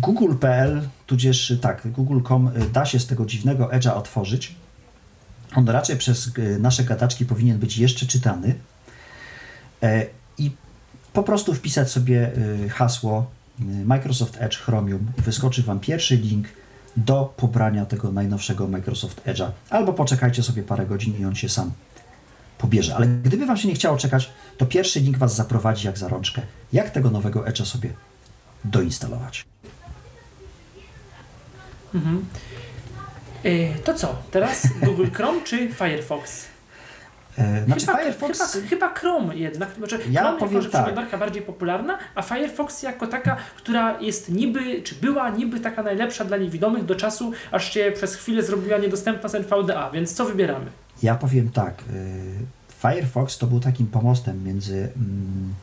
[0.00, 4.54] Google.pl, tudzież tak, google.com y, da się z tego dziwnego Edge'a otworzyć.
[5.54, 8.54] On raczej przez y, nasze gadaczki powinien być jeszcze czytany.
[9.82, 10.06] E,
[10.38, 10.50] I
[11.12, 16.46] po prostu wpisać sobie y, hasło y, Microsoft Edge Chromium i wyskoczy Wam pierwszy link
[16.96, 19.50] do pobrania tego najnowszego Microsoft Edge'a.
[19.70, 21.72] Albo poczekajcie sobie parę godzin i on się sam
[22.58, 22.96] pobierze.
[22.96, 26.42] Ale gdyby Wam się nie chciało czekać, to pierwszy link Was zaprowadzi jak za rączkę,
[26.72, 27.90] jak tego nowego Edge'a sobie
[28.70, 29.44] doinstalować.
[31.94, 32.24] Mhm.
[33.44, 34.16] Y, To co?
[34.30, 36.44] Teraz Google Chrome czy Firefox?
[37.38, 38.52] E, Znaczy chyba, Firefox...
[38.52, 39.68] chyba, chyba Chrome jednak.
[39.78, 40.82] Znaczy, Ja Chrome powiem jako tak.
[40.84, 46.24] przeglądarka bardziej popularna, a Firefox jako taka, która jest niby, czy była niby taka najlepsza
[46.24, 50.66] dla niewidomych do czasu, aż się przez chwilę zrobiła niedostępna z NVDA, więc co wybieramy?
[51.02, 51.74] Ja powiem tak.
[51.94, 55.54] y, Firefox to był takim pomostem między, mm,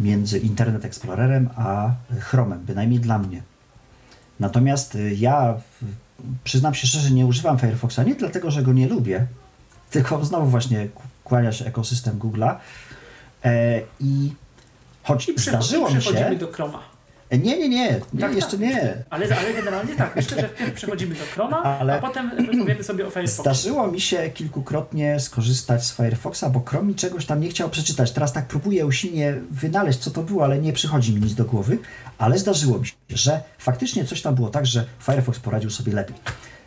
[0.00, 1.90] między Internet Explorerem a
[2.20, 3.42] Chromem, bynajmniej dla mnie.
[4.40, 5.54] Natomiast y, ja
[6.44, 9.26] przyznam się szczerze, nie używam Firefoxa nie dlatego, że go nie lubię,
[9.90, 10.88] tylko znowu właśnie
[11.24, 12.54] kłania się ekosystem Google'a.
[13.44, 14.32] E, I
[15.02, 16.36] choć I zdarzyło mi przechodzimy się.
[16.36, 16.91] do Chroma.
[17.32, 18.60] Nie, nie, nie, nie Tak, jeszcze tak.
[18.60, 18.94] nie.
[19.10, 22.30] Ale, ale generalnie tak, myślę, że wpierw przechodzimy do Chroma, Ale- a potem
[22.60, 23.42] powiemy sobie o Firefoxie.
[23.42, 28.12] Zdarzyło mi się kilkukrotnie skorzystać z Firefoxa, bo Chrome mi czegoś tam nie chciał przeczytać.
[28.12, 31.78] Teraz tak próbuję usilnie wynaleźć, co to było, ale nie przychodzi mi nic do głowy.
[32.18, 36.16] Ale zdarzyło mi się, że faktycznie coś tam było tak, że Firefox poradził sobie lepiej.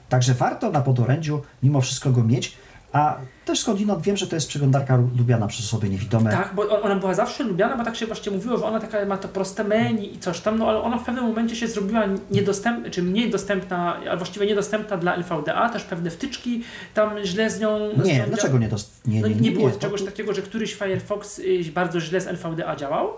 [0.09, 2.53] Także warto na podorędziu mimo wszystko go mieć,
[2.93, 6.31] a też skądinąd wiem, że to jest przeglądarka lubiana przez osoby niewidome.
[6.31, 9.17] Tak, bo ona była zawsze lubiana, bo tak się właśnie mówiło, że ona taka ma
[9.17, 12.89] to proste menu i coś tam, no ale ona w pewnym momencie się zrobiła niedostępna,
[12.89, 17.79] czy mniej dostępna, a właściwie niedostępna dla NVDA, też pewne wtyczki tam źle z nią...
[18.01, 19.01] z Nie, nią dlaczego nie, dost...
[19.07, 22.21] nie, No nie, nie, nie, było to- czegoś takiego, że któryś Firefox y, bardzo źle
[22.21, 23.09] z NVDA działał?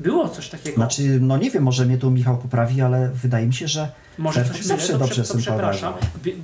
[0.00, 0.76] Było coś takiego.
[0.76, 3.88] Znaczy, no nie wiem, może mnie tu Michał poprawi, ale wydaje mi się, że
[4.18, 5.94] Może coś mylę, zawsze to, dobrze prze, to przepraszam.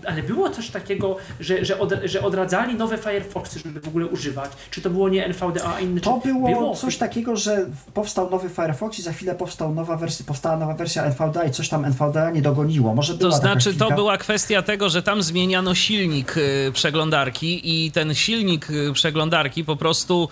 [0.07, 4.51] Ale było coś takiego, że, że, od, że odradzali nowe Firefoxy, żeby w ogóle używać.
[4.71, 6.01] Czy to było nie NVDA, a inny?
[6.01, 6.29] To czy...
[6.29, 10.75] było, coś takiego, że powstał nowy Firefox i za chwilę powstał nowa wersja, powstała nowa
[10.75, 12.95] wersja NVDA i coś tam NVDA nie dogoniło.
[12.95, 18.15] Może To znaczy, to była kwestia tego, że tam zmieniano silnik y, przeglądarki i ten
[18.15, 20.29] silnik y, przeglądarki po prostu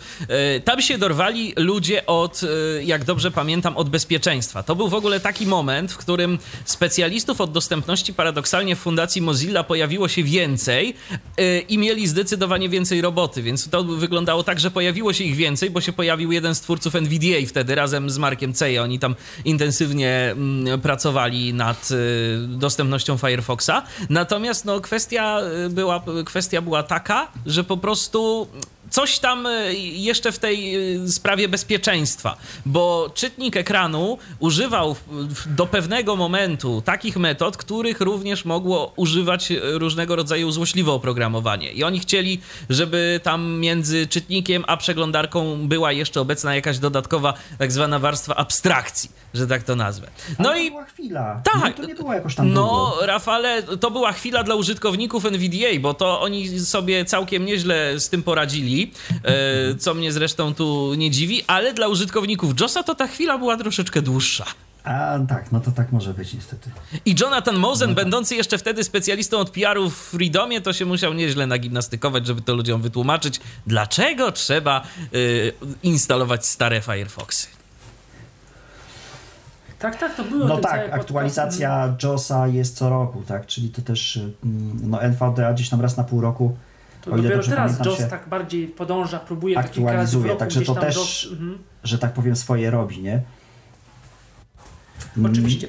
[0.56, 4.62] y, tam się dorwali ludzie od, y, jak dobrze pamiętam, od bezpieczeństwa.
[4.62, 9.64] To był w ogóle taki moment, w którym specjalistów od dostępności paradoksalnie w Fundacji Mozilla
[9.64, 10.94] pojawiło się więcej
[11.40, 15.70] y, i mieli zdecydowanie więcej roboty, więc to wyglądało tak, że pojawiło się ich więcej,
[15.70, 18.82] bo się pojawił jeden z twórców NVDA wtedy razem z Markiem Ceje.
[18.82, 19.14] Oni tam
[19.44, 23.82] intensywnie mm, pracowali nad y, dostępnością Firefoxa.
[24.10, 28.48] Natomiast no, kwestia, y, była, kwestia była taka, że po prostu
[28.90, 32.36] coś tam y, jeszcze w tej y, sprawie bezpieczeństwa,
[32.66, 34.96] bo czytnik ekranu używał
[35.46, 41.72] do pewnego momentu takich metod, których również mogło używać różnego rodzaju złośliwe oprogramowanie.
[41.72, 47.72] I oni chcieli, żeby tam między czytnikiem a przeglądarką była jeszcze obecna jakaś dodatkowa tak
[47.72, 50.08] zwana warstwa abstrakcji, że tak to nazwę.
[50.38, 51.42] No Ale i to była chwila.
[51.44, 51.78] Tak.
[51.78, 53.06] No, to nie było jakoś tam no, długo.
[53.06, 58.22] Rafale, to była chwila dla użytkowników NVDA, bo to oni sobie całkiem nieźle z tym
[58.22, 58.92] poradzili,
[59.24, 63.56] e, co mnie zresztą tu nie dziwi, ale dla użytkowników JOSa to ta chwila była
[63.56, 64.44] troszeczkę dłuższa.
[64.84, 66.70] A tak, no to tak może być niestety.
[67.04, 71.46] I Jonathan Mosen, będący jeszcze wtedy specjalistą od PR-u w Freedomie, to się musiał nieźle
[71.46, 74.82] nagimnastykować, żeby to ludziom wytłumaczyć, dlaczego trzeba
[75.14, 77.57] y, instalować stare Firefoxy.
[79.78, 80.46] Tak, tak, to było.
[80.46, 83.46] No tak, aktualizacja JOSa jest co roku, tak?
[83.46, 86.56] Czyli to też mm, no NVDA gdzieś tam raz na pół roku
[87.02, 91.58] To o ile dopiero teraz JOS tak bardziej podąża, próbuje aktualizuje, także to też- mhm.
[91.84, 93.22] że tak powiem, swoje robi, nie?
[95.16, 95.68] Mm, Oczywiście.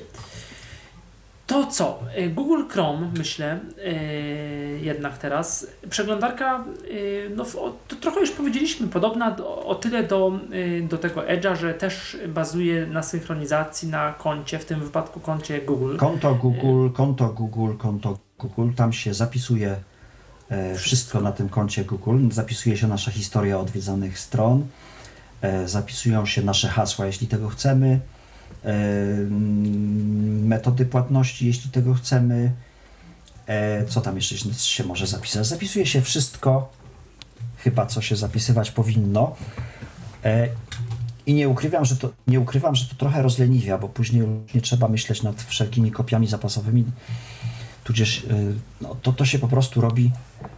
[1.50, 2.00] To co?
[2.16, 3.94] E, Google Chrome, myślę, e,
[4.82, 5.68] jednak teraz.
[5.90, 10.98] Przeglądarka, e, no o, to trochę już powiedzieliśmy, podobna do, o tyle do, e, do
[10.98, 15.98] tego Edge'a, że też bazuje na synchronizacji na koncie, w tym wypadku koncie Google.
[15.98, 19.76] Konto Google, konto Google, konto Google, tam się zapisuje
[20.50, 22.30] e, wszystko na tym koncie Google.
[22.32, 24.68] Zapisuje się nasza historia odwiedzanych stron,
[25.42, 28.00] e, zapisują się nasze hasła, jeśli tego chcemy,
[30.44, 32.52] metody płatności, jeśli tego chcemy.
[33.48, 35.48] E, co tam jeszcze się- może zapisać?
[35.48, 36.72] Zapisuje się wszystko,
[37.58, 39.36] chyba co się zapisywać powinno.
[40.26, 40.50] E,
[41.26, 44.62] i nie ukrywam, że to, nie ukrywam, że to trochę rozleniwia, bo później już nie
[44.62, 46.86] trzeba myśleć nad wszelkimi kopiami zapasowymi,
[47.84, 50.12] tudzież y, no, to, to się po prostu robi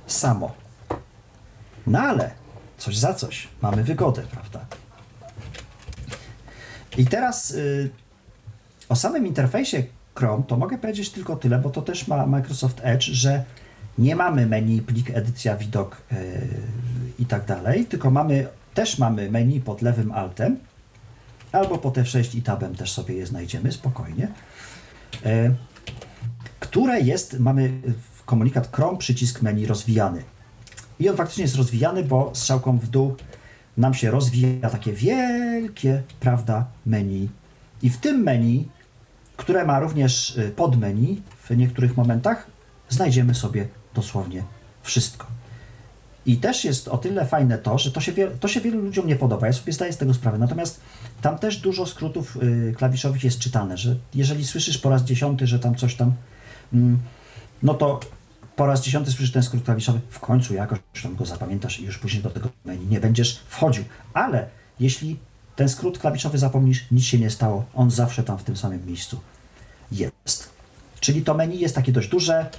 [0.07, 0.51] samo.
[1.87, 2.31] No ale
[2.77, 4.65] coś za coś, mamy wygodę, prawda?
[6.97, 7.89] I teraz y,
[8.89, 9.83] o samym interfejsie
[10.15, 13.43] Chrome to mogę powiedzieć tylko tyle, bo to też ma Microsoft Edge, że
[13.97, 16.17] nie mamy menu, plik, edycja, widok yy,
[17.19, 20.57] i tak dalej, tylko mamy, też mamy menu pod lewym altem,
[21.51, 24.27] albo pod F6 i tabem też sobie je znajdziemy spokojnie.
[25.25, 25.55] Yy,
[26.59, 27.81] które jest, mamy
[28.25, 30.23] komunikat Chrome, przycisk menu rozwijany.
[30.99, 33.15] I on faktycznie jest rozwijany, bo strzałką w dół
[33.77, 37.29] nam się rozwija takie wielkie, prawda, menu.
[37.81, 38.67] I w tym menu,
[39.37, 42.47] które ma również y, podmenu w niektórych momentach,
[42.89, 44.43] znajdziemy sobie dosłownie
[44.81, 45.27] wszystko.
[46.25, 49.15] I też jest o tyle fajne to, że to się, to się wielu ludziom nie
[49.15, 49.47] podoba.
[49.47, 50.37] Ja sobie zdaję z tego sprawę.
[50.37, 50.81] Natomiast
[51.21, 55.59] tam też dużo skrótów y, klawiszowych jest czytane, że jeżeli słyszysz po raz dziesiąty, że
[55.59, 56.13] tam coś tam,
[56.73, 56.99] mm,
[57.63, 57.99] no to
[58.55, 61.97] po raz dziesiąty słyszysz ten skrót klawiszowy, w końcu jakoś tam go zapamiętasz i już
[61.97, 63.83] później do tego menu nie będziesz wchodził.
[64.13, 64.49] Ale
[64.79, 65.19] jeśli
[65.55, 69.19] ten skrót klawiszowy zapomnisz, nic się nie stało, on zawsze tam w tym samym miejscu
[69.91, 70.49] jest.
[70.99, 72.49] Czyli to menu jest takie dość duże,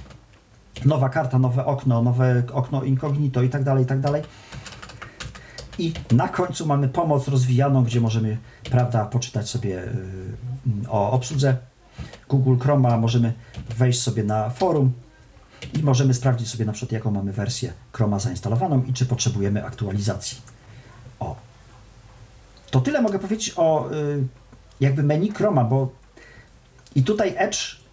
[0.85, 4.23] nowa karta, nowe okno, nowe okno incognito i tak dalej, i tak dalej.
[5.79, 8.37] I na końcu mamy pomoc rozwijaną, gdzie możemy,
[8.71, 11.57] prawda, poczytać sobie y, o obsłudze
[12.29, 13.33] Google Chroma, możemy
[13.77, 14.93] wejść sobie na forum
[15.73, 20.41] i możemy sprawdzić sobie na przykład, jaką mamy wersję Chroma zainstalowaną i czy potrzebujemy aktualizacji.
[21.19, 21.35] O.
[22.71, 24.23] To tyle mogę powiedzieć o y,
[24.79, 25.89] jakby menu Chroma, bo
[26.95, 27.83] i tutaj Edge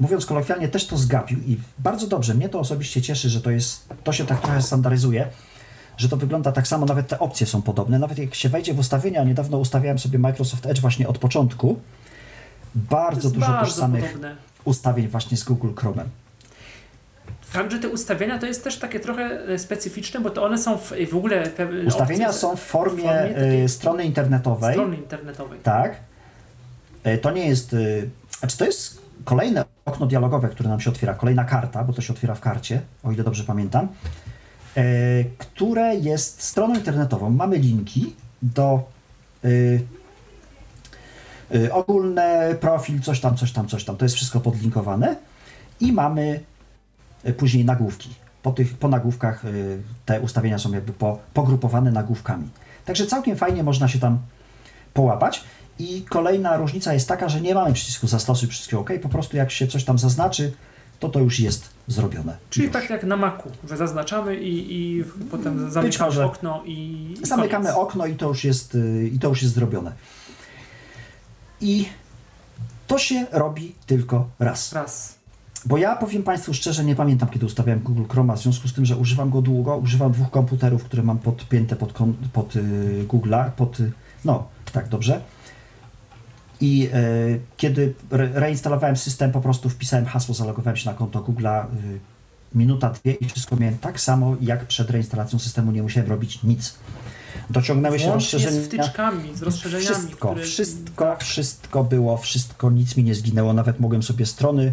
[0.00, 2.34] mówiąc kolokwialnie, też to zgapił i bardzo dobrze.
[2.34, 5.26] Mnie to osobiście cieszy, że to jest, to się tak trochę standaryzuje,
[5.96, 7.98] że to wygląda tak samo, nawet te opcje są podobne.
[7.98, 11.80] Nawet jak się wejdzie w ustawienia, niedawno ustawiałem sobie Microsoft Edge właśnie od początku,
[12.74, 14.36] bardzo dużo bardzo tożsamych podobne.
[14.64, 16.04] ustawień właśnie z Google Chrome.
[17.50, 20.78] Fakt, że te ustawienia to jest też takie trochę e, specyficzne, bo to one są
[20.78, 21.42] w, w ogóle...
[21.42, 24.72] pe- Ustawienia opcje- są w formie, formie takiej y, strony internetowej.
[24.74, 25.60] strony internetowej.
[25.62, 25.96] Tak.
[27.22, 27.76] To nie jest.
[28.38, 32.12] Znaczy, to jest kolejne okno dialogowe, które nam się otwiera, kolejna karta, bo to się
[32.12, 33.88] otwiera w karcie, o ile dobrze pamiętam,
[35.38, 37.30] które jest stroną internetową.
[37.30, 38.82] Mamy linki do
[41.72, 43.96] ogólny profil, coś tam, coś tam, coś tam.
[43.96, 45.16] To jest wszystko podlinkowane.
[45.80, 46.40] I mamy
[47.36, 48.10] później nagłówki.
[48.42, 52.48] Po, tych, po nagłówkach y, te ustawienia są jakby po, pogrupowane nagłówkami.
[52.84, 54.18] Także całkiem fajnie można się tam
[54.94, 55.44] połapać.
[55.78, 59.50] I kolejna różnica jest taka, że nie mamy przycisku zastosuj, przycisku OK, po prostu jak
[59.50, 60.52] się coś tam zaznaczy,
[61.00, 62.36] to to już jest zrobione.
[62.50, 62.72] Czyli Już.
[62.72, 66.26] tak jak na Macu, że zaznaczamy i, i potem zamykamy może.
[66.26, 66.72] okno i
[67.22, 67.78] i Zamykamy koniec.
[67.78, 69.92] okno i to już jest, y, i to już jest zrobione.
[71.60, 71.88] I
[72.86, 74.72] to się robi tylko raz.
[74.72, 75.19] Raz.
[75.66, 78.84] Bo ja powiem Państwu szczerze, nie pamiętam kiedy ustawiałem Google Chroma, w związku z tym,
[78.86, 81.92] że używam go długo, używam dwóch komputerów, które mam podpięte pod,
[82.32, 83.92] pod y, Google'a, pod, y,
[84.24, 85.20] no tak dobrze.
[86.60, 91.64] I y, kiedy re- reinstalowałem system, po prostu wpisałem hasło, zalogowałem się na konto Google'a,
[91.64, 92.00] y,
[92.54, 96.74] minuta, dwie i wszystko miałem tak samo jak przed reinstalacją systemu, nie musiałem robić nic.
[97.50, 98.66] Dociągnęły się Włącznie z rozszerzenia.
[98.84, 100.44] wtyczkami, z rozszerzeniami, Wszystko, które...
[100.46, 101.24] wszystko, tak.
[101.24, 103.52] wszystko było, wszystko, nic mi nie zginęło.
[103.52, 104.72] Nawet mogłem sobie strony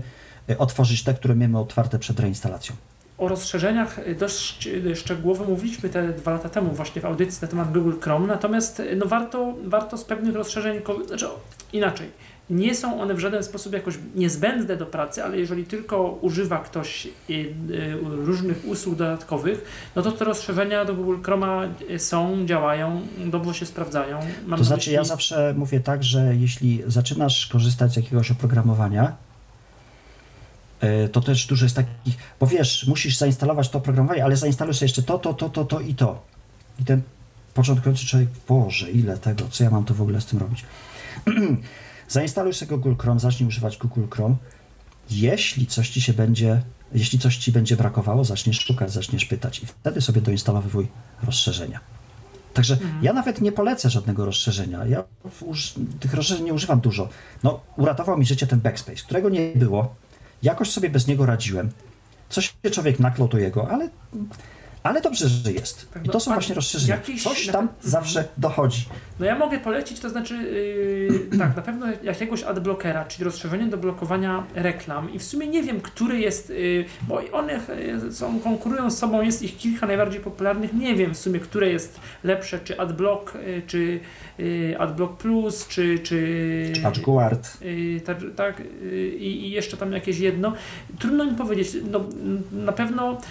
[0.57, 2.75] otworzyć te, które miemy otwarte przed reinstalacją.
[3.17, 7.47] O rozszerzeniach y, dość y, szczegółowo mówiliśmy te dwa lata temu właśnie w audycji na
[7.47, 11.25] temat Google Chrome, natomiast y, no warto, warto z pewnych rozszerzeń, znaczy
[11.73, 12.09] inaczej,
[12.49, 17.05] nie są one w żaden sposób jakoś niezbędne do pracy, ale jeżeli tylko używa ktoś
[17.05, 23.01] y, y, różnych usług dodatkowych, no to te rozszerzenia do Google Chroma y, są, działają,
[23.25, 24.19] dobrze się sprawdzają.
[24.45, 28.31] Mam To na znaczy, myśli- ja zawsze mówię tak, że jeśli zaczynasz korzystać z jakiegoś
[28.31, 29.26] oprogramowania, y,
[31.11, 35.03] to też dużo jest takich, bo wiesz, musisz zainstalować to oprogramowanie, ale zainstaluj sobie jeszcze
[35.03, 36.23] to, to, to, to, to i to.
[36.79, 37.01] I ten
[37.53, 40.65] początkujący człowiek, Boże, ile tego, co ja mam to w ogóle z tym robić?
[42.09, 44.35] Zainstaluj sobie Google Chrome, zacznij używać Google Chrome.
[45.09, 46.61] Jeśli coś ci się będzie,
[46.93, 50.87] jeśli coś ci będzie brakowało, zaczniesz szukać, zaczniesz pytać i wtedy sobie doinstalowuj
[51.23, 51.79] rozszerzenia.
[52.53, 54.85] Także ja nawet nie polecę żadnego rozszerzenia.
[54.85, 55.03] Ja
[55.41, 57.09] uż, tych rozszerzeń nie używam dużo.
[57.43, 59.95] No, uratował mi życie ten backspace, którego nie było.
[60.43, 61.71] Jakoś sobie bez niego radziłem.
[62.29, 63.89] Coś się człowiek naklął do jego, ale,
[64.83, 65.87] ale dobrze, że jest.
[66.03, 67.01] I no, to są właśnie rozszerzenia.
[67.23, 68.85] Coś tam zawsze dochodzi.
[69.19, 70.35] No ja mogę polecić, to znaczy
[71.31, 75.63] yy, tak, na pewno jakiegoś adblockera, czyli rozszerzenie do blokowania reklam i w sumie nie
[75.63, 77.59] wiem, który jest, yy, bo one
[78.03, 81.69] yy, są, konkurują z sobą, jest ich kilka najbardziej popularnych, nie wiem w sumie, które
[81.69, 83.99] jest lepsze, czy adblock, yy, czy
[84.37, 85.99] yy, adblock plus, czy...
[85.99, 87.61] czy Edgeguard.
[87.61, 88.61] Yy, tak, tak
[89.19, 90.53] i, jeszcze tam jakieś jedno.
[90.99, 91.77] Trudno mi powiedzieć.
[91.91, 92.03] No,
[92.51, 93.21] na pewno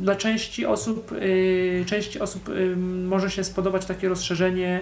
[0.00, 1.10] dla części osób,
[1.86, 2.50] części osób
[3.04, 4.80] może się spodobać takie rozszerzenie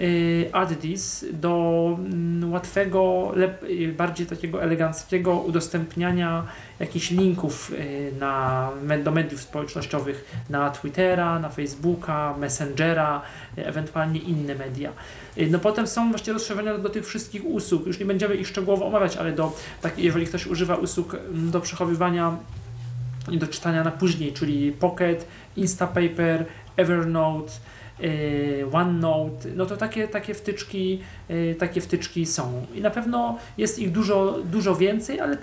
[0.00, 3.32] y, add this do mm, łatwego,
[3.62, 6.46] y, bardziej takiego eleganckiego udostępniania
[6.80, 8.70] jakichś linków y, na,
[9.04, 13.22] do mediów społecznościowych, na Twittera, na Facebooka, Messengera,
[13.56, 14.92] ewentualnie inne media.
[15.50, 17.86] No potem są właśnie rozszerzenia do tych wszystkich usług.
[17.86, 21.60] Już nie będziemy ich szczegółowo omawiać, ale do, tak, jeżeli ktoś używa usług mm, do
[21.60, 22.36] przechowywania
[23.30, 25.26] i do czytania na później, czyli Pocket,
[25.56, 27.52] Instapaper, Evernote,
[28.72, 32.66] OneNote, no to takie, takie, wtyczki, y, takie wtyczki są.
[32.74, 35.38] I na pewno jest ich dużo, dużo więcej, ale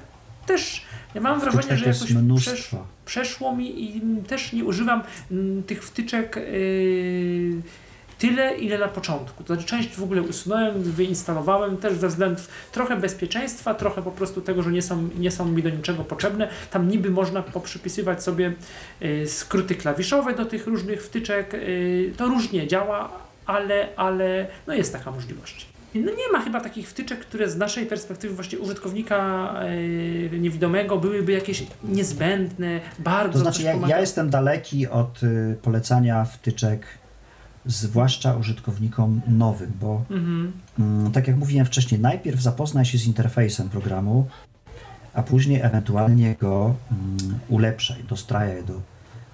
[0.46, 0.86] też
[1.16, 2.76] ja mam wrażenie, Wtyczek że jest jakoś przesz,
[3.06, 7.62] przeszło mi i też nie używam mm, tych wtyczek yy,
[8.22, 9.44] tyle, ile na początku.
[9.44, 14.42] To znaczy część w ogóle usunąłem, wyinstalowałem też ze względów trochę bezpieczeństwa, trochę po prostu
[14.42, 16.50] tego, że nie są, nie są mi do niczego potrzebne.
[16.72, 18.54] Tam niby można poprzypisywać sobie
[19.00, 21.54] yy, skróty klawiszowe do tych różnych wtyczek.
[21.54, 23.10] Yy, to różnie działa,
[23.46, 25.68] ale, ale no jest taka możliwość.
[25.96, 29.54] No nie ma chyba takich wtyczek, które z naszej perspektywy właśnie użytkownika
[30.32, 36.26] yy, niewidomego byłyby jakieś niezbędne, bardzo To znaczy, ja, ja jestem daleki od y, polecania
[36.26, 37.01] wtyczek,
[37.66, 40.52] zwłaszcza użytkownikom nowym, bo Mhm.
[40.80, 44.28] mm, tak jak mówiłem wcześniej, najpierw zapoznaj się z interfejsem programu,
[45.14, 48.82] a później ewentualnie go mm, ulepszaj, dostrajaj do,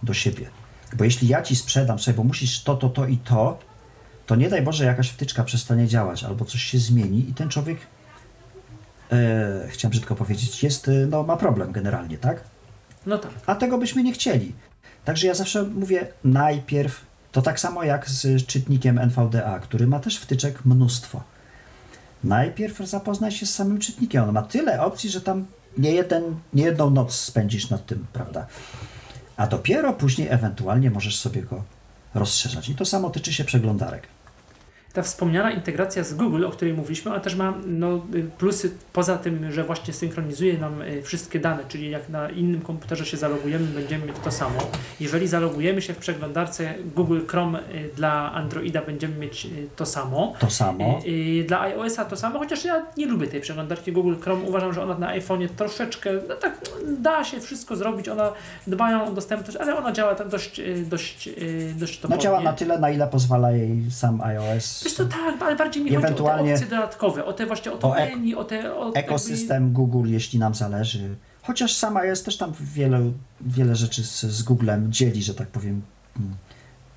[0.03, 0.49] do siebie.
[0.97, 3.59] Bo jeśli ja ci sprzedam sobie, bo musisz to, to, to i to,
[4.25, 7.77] to nie daj Boże jakaś wtyczka przestanie działać albo coś się zmieni i ten człowiek,
[9.11, 12.43] e, chciałem brzydko powiedzieć, jest, y, no ma problem generalnie, tak?
[13.05, 13.31] No tak.
[13.45, 14.53] A tego byśmy nie chcieli.
[15.05, 20.17] Także ja zawsze mówię najpierw, to tak samo jak z czytnikiem NVDA, który ma też
[20.17, 21.23] wtyczek mnóstwo.
[22.23, 24.23] Najpierw zapoznaj się z samym czytnikiem.
[24.23, 25.45] On ma tyle opcji, że tam
[25.77, 26.23] nie, jeden,
[26.53, 28.47] nie jedną noc spędzisz nad tym, prawda?
[29.37, 31.63] A dopiero później ewentualnie możesz sobie go
[32.13, 32.69] rozszerzać.
[32.69, 34.07] I to samo tyczy się przeglądarek.
[34.97, 39.17] Ta wspomniana integracja z Google, o której mówiliśmy, ona też ma no, y, plusy poza
[39.17, 43.65] tym, że właśnie synchronizuje nam y, wszystkie dane, czyli jak na innym komputerze się zalogujemy,
[43.65, 44.59] będziemy mieć to samo.
[44.99, 50.33] Jeżeli zalogujemy się w przeglądarce Google Chrome y, dla Androida, będziemy mieć to samo.
[50.39, 51.01] To samo.
[51.47, 54.43] Dla iOS-a to samo, chociaż ja nie lubię tej przeglądarki Google Chrome.
[54.43, 58.09] Uważam, że ona na iPhone'ie troszeczkę, no tak, da się wszystko zrobić.
[58.09, 58.31] Ona
[58.67, 61.29] dbają o dostępność, ale ona działa tak dość, dość,
[61.75, 62.23] dość No topornie.
[62.23, 64.86] działa na tyle, na ile pozwala jej sam iOS.
[64.87, 67.71] Wiesz to tak, ale bardziej mi chodzi o te Ewentualnie- opcje dodatkowe, o te właśnie
[67.71, 68.75] o to menu, o te...
[68.75, 71.15] O ekosystem Google, jeśli nam zależy.
[71.41, 73.11] Chociaż sama jest też tam wiele,
[73.41, 75.81] wiele rzeczy z, z Googlem dzieli, że tak powiem.
[76.19, 76.35] Mm.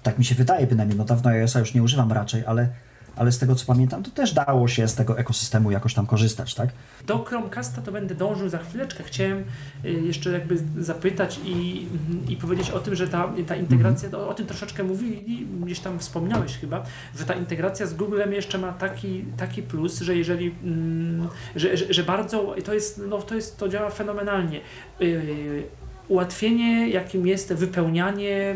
[0.03, 0.99] Tak mi się wydaje bynajmniej.
[0.99, 2.69] No dawno iOS-a już nie używam raczej, ale,
[3.17, 6.55] ale z tego co pamiętam, to też dało się z tego ekosystemu jakoś tam korzystać,
[6.55, 6.69] tak?
[7.07, 9.05] Do Chromecasta to będę dążył za chwileczkę.
[9.05, 9.45] Chciałem
[9.85, 11.87] y, jeszcze jakby zapytać i,
[12.29, 14.25] i powiedzieć o tym, że ta, ta integracja, Mhm.
[14.25, 16.83] o, o tym troszeczkę mówili, gdzieś tam wspomniałeś chyba,
[17.19, 21.93] że ta integracja z Googlem jeszcze ma taki, taki plus, że jeżeli, mm, że, że,
[21.93, 24.61] że bardzo, to jest, no to jest, to działa fenomenalnie.
[25.01, 25.63] Y,
[26.09, 28.55] ułatwienie, jakim jest wypełnianie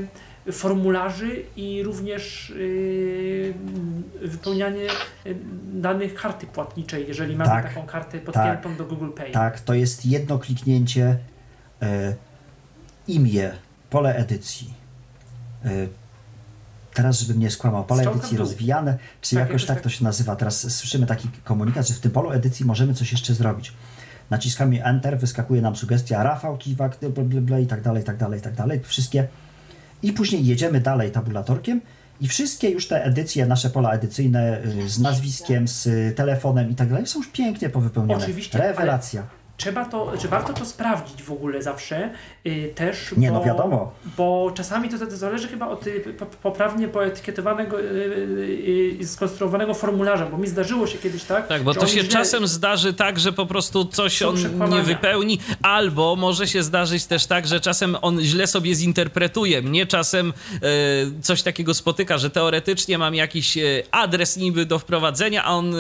[0.53, 3.55] formularzy i również y,
[4.23, 4.87] wypełnianie
[5.27, 5.37] y,
[5.73, 9.31] danych karty płatniczej, jeżeli mamy Tak, taką kartę podpiętą do Google Pay.
[9.33, 11.19] Tak, to jest jedno kliknięcie,
[11.83, 12.15] e,
[13.09, 13.53] imię,
[13.91, 14.75] pole edycji.
[15.65, 15.71] E,
[16.95, 19.85] teraz, żebym nie skłamał, pole Strzałka edycji rozwijane, czy Tak, jakoś jakoś tak tak.
[19.85, 20.37] to się nazywa.
[20.37, 23.73] Teraz słyszymy taki komunikat, że w tym polu edycji możemy coś jeszcze zrobić.
[24.31, 28.17] Naciskamy Enter, wyskakuje nam sugestia Rafał, Kiwak, bla, bla, bla, i tak dalej, i tak
[28.17, 28.81] dalej, i tak dalej.
[28.85, 29.29] Wszystkie.
[30.03, 31.81] I później jedziemy dalej tabulatorkiem
[32.21, 36.89] i wszystkie już te edycje, nasze pola edycyjne y, z nazwiskiem, z telefonem i tak
[36.89, 38.23] dalej są już pięknie powypełnione.
[38.25, 39.23] Oczywiście, ale- Rewelacja.
[39.57, 42.11] Trzeba to, czy warto to sprawdzić w ogóle zawsze
[42.47, 43.93] y, też, Nie, bo, no wiadomo.
[44.17, 49.75] bo czasami to, to zależy chyba od y, po- poprawnie poetykietowanego y, y, y, skonstruowanego
[49.75, 53.21] formularza, bo mi zdarzyło się kiedyś tak, Tak, bo to się źle- czasem zdarzy tak,
[53.21, 54.37] że po prostu coś on
[54.71, 59.63] nie wypełni, albo może się zdarzyć też tak, że czasem on źle sobie zinterpretuje.
[59.63, 60.61] Mnie czasem e,
[61.23, 65.79] coś takiego spotyka, że teoretycznie mam jakiś e, adres niby do wprowadzenia, a on e,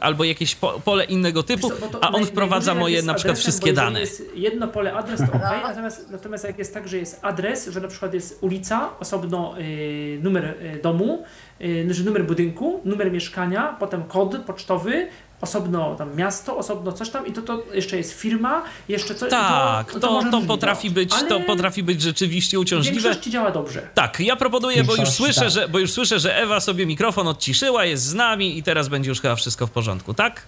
[0.00, 3.72] albo jakieś po, pole innego typu, co, a on wprowadza moje na przykład adresem, wszystkie
[3.72, 4.00] dane.
[4.00, 7.80] Jest jedno pole adres to ok, natomiast, natomiast jak jest tak, że jest adres, że
[7.80, 11.24] na przykład jest ulica, osobno y, numer y, domu,
[11.60, 15.08] y, że numer budynku, numer mieszkania, potem kod pocztowy,
[15.40, 19.30] osobno tam miasto, osobno coś tam i to, to jeszcze jest firma, jeszcze coś.
[19.30, 23.00] Tak, to, to, może różnie potrafi być, to Ale potrafi być rzeczywiście W uciążliwe.
[23.00, 23.88] większości działa dobrze.
[23.94, 25.50] Tak, ja proponuję, bo już, słyszę, tak.
[25.50, 29.08] że, bo już słyszę, że Ewa sobie mikrofon odciszyła, jest z nami i teraz będzie
[29.08, 30.42] już chyba wszystko w porządku, tak?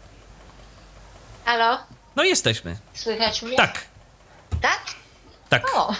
[1.45, 1.79] Halo?
[2.19, 2.77] No jesteśmy.
[2.95, 3.57] Słychać mnie?
[3.57, 3.85] Tak,
[4.63, 4.81] Tak?
[5.49, 5.63] tak.
[5.77, 5.95] O!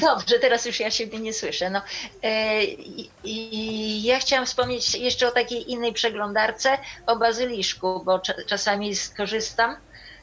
[0.00, 1.70] Dobrze, teraz już ja siebie nie słyszę.
[1.70, 1.82] No,
[2.22, 8.34] e, i, i ja chciałam wspomnieć jeszcze o takiej innej przeglądarce, o bazyliszku, bo cza,
[8.46, 9.76] czasami skorzystam.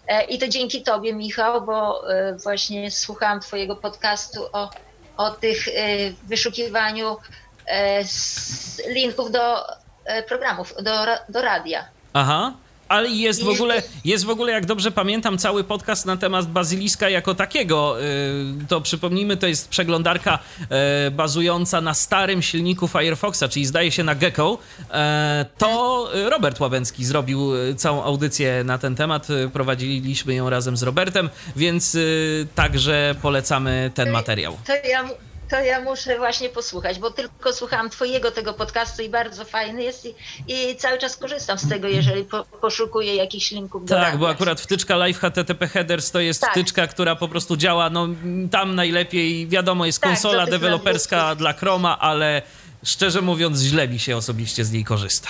[0.07, 4.69] E, I to dzięki Tobie, Michał, bo e, właśnie słuchałam Twojego podcastu o,
[5.17, 5.65] o tych
[6.23, 7.17] wyszukiwaniu
[8.87, 9.65] linków do
[10.27, 10.91] programów, do,
[11.29, 11.85] do radia.
[12.13, 12.53] Aha.
[12.89, 17.09] Ale jest w ogóle, jest w ogóle, jak dobrze pamiętam, cały podcast na temat bazyliska
[17.09, 17.95] jako takiego.
[17.99, 24.03] Yy, To przypomnijmy, to jest przeglądarka e, bazująca na starym silniku Firefoxa, czyli zdaje się
[24.03, 24.57] na Gecko.
[24.91, 29.27] E, To Robert Łabęcki zrobił całą audycję na ten temat.
[29.53, 31.97] Prowadziliśmy ją razem z Robertem, więc
[32.55, 34.57] także polecamy ten materiał.
[34.67, 35.09] To ja,
[35.49, 40.05] to ja muszę właśnie posłuchać, bo tylko słuchałam Twojego tego podcastu i bardzo fajny jest
[40.05, 40.15] i,
[40.47, 44.95] i cały czas korzystam z tego, jeżeli po, poszukuję jakichś linków Tak, bo akurat wtyczka
[44.95, 46.51] Live HTTP Headers to jest Tak.
[46.51, 48.07] wtyczka, która po prostu działa, no
[48.51, 52.41] tam najlepiej, wiadomo, jest Tak, konsola deweloperska dla Chroma, ale
[52.85, 55.29] szczerze mówiąc źle mi się osobiście z niej korzysta.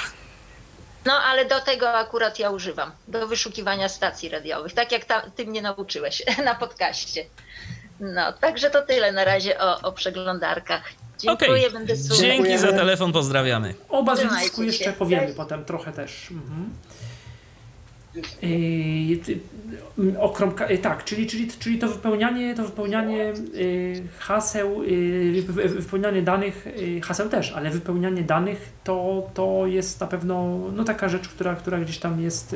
[1.05, 5.45] No ale do tego akurat ja używam, do wyszukiwania stacji radiowych, tak jak ta, Ty
[5.45, 7.25] mnie nauczyłeś na podcaście.
[7.99, 10.83] No, także to tyle na razie o, o przeglądarkach.
[11.19, 11.71] Dziękuję, Okej.
[11.71, 12.19] będę słuchać.
[12.19, 13.73] Dzięki za telefon, pozdrawiamy.
[13.89, 14.93] O bazylisku Trzymajcie jeszcze się.
[14.93, 15.37] powiemy Cześć.
[15.37, 16.31] potem trochę też.
[16.31, 16.69] Mhm.
[18.41, 18.49] Yy,
[20.69, 26.21] yy, tak, czyli, czyli, czyli to wypełnianie, to wypełnianie yy, haseł, yy, wy- wy- wypełnianie
[26.21, 26.67] danych,
[27.03, 31.79] haseł też, ale wypełnianie danych to, to jest na pewno no, taka rzecz, która, która
[31.79, 32.55] gdzieś tam jest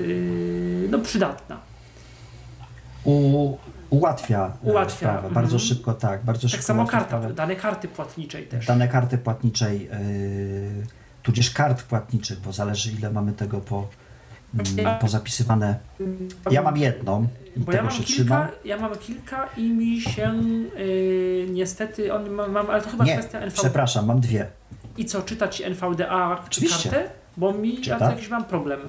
[0.90, 1.60] no, przydatna.
[3.04, 3.58] U,
[3.98, 5.16] ułatwia, e, Ułatwia, sprawę.
[5.18, 5.34] mhm.
[5.34, 7.34] Bardzo szybko, tak, bardzo szybko Tak samo karta, sprawę.
[7.34, 8.66] dane karty płatniczej też.
[8.66, 10.86] Dane karty płatniczej, yy,
[11.24, 13.88] tudzież kart płatniczych, bo zależy ile mamy tego po,
[14.80, 15.76] mm, pozapisywane.
[16.52, 18.48] Ja mam jedną i Bo ja tego mam, się kilka, trzymam.
[18.66, 20.34] ja mam kilka i mi się
[20.78, 23.62] yy, niestety, on, mam, ale to chyba Nie, kwestia NVDA.
[23.62, 24.48] przepraszam, mam dwie.
[24.98, 26.90] I co, czytać NVDA czy Oczywiście.
[26.90, 27.10] kartę?
[27.38, 28.00] Bo mi ja Czyta.
[28.00, 28.80] to jakiś mam problem.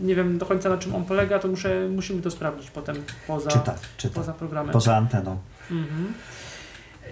[0.00, 3.50] Nie wiem do końca na czym on polega, to muszę, musimy to sprawdzić potem poza,
[3.50, 4.14] Czyta, czyta.
[4.14, 4.72] poza programem.
[4.72, 5.38] Poza anteną.
[5.70, 6.12] Mhm.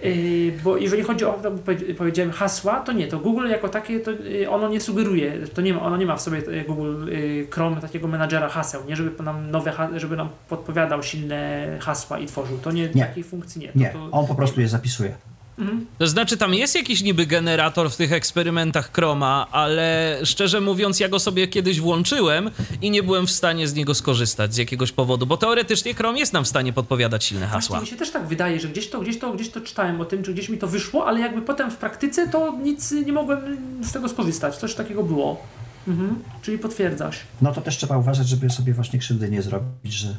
[0.03, 3.99] Yy, bo jeżeli chodzi o, to powie- powiedziałem, hasła, to nie, to Google jako takie,
[3.99, 7.05] to yy, ono nie sugeruje, to nie ma, ono nie ma w sobie yy, Google
[7.51, 12.57] Chrome takiego menadżera haseł, nie żeby nam nowe, żeby nam podpowiadał silne hasła i tworzył,
[12.57, 13.05] to nie, Nie.
[13.05, 13.71] takiej funkcji nie.
[13.75, 15.15] Nie, to, to, on po prostu je zapisuje.
[15.59, 15.85] Mhm.
[15.97, 21.09] To znaczy, tam jest jakiś niby generator w tych eksperymentach Chroma, ale szczerze mówiąc, ja
[21.09, 22.51] go sobie kiedyś włączyłem
[22.81, 26.33] i nie byłem w stanie z niego skorzystać z jakiegoś powodu, bo teoretycznie Chrome jest
[26.33, 27.77] nam w stanie podpowiadać silne hasła.
[27.77, 30.05] Właśnie mi się też tak wydaje, że gdzieś to, gdzieś to, gdzieś to czytałem o
[30.05, 33.57] tym, czy gdzieś mi to wyszło, ale jakby potem w praktyce to nic nie mogłem
[33.83, 34.55] z tego skorzystać.
[34.57, 35.41] Coś takiego było.
[35.87, 36.23] Mhm.
[36.41, 37.19] Czyli potwierdzasz.
[37.41, 40.15] No to też trzeba uważać, żeby sobie właśnie krzywdy nie zrobić, że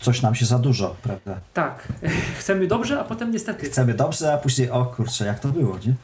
[0.00, 1.40] coś nam się za dużo, prawda?
[1.54, 1.88] Tak.
[2.40, 3.66] Chcemy dobrze, a potem niestety.
[3.66, 5.94] Chcemy dobrze, a później o kurczę, jak to było, nie?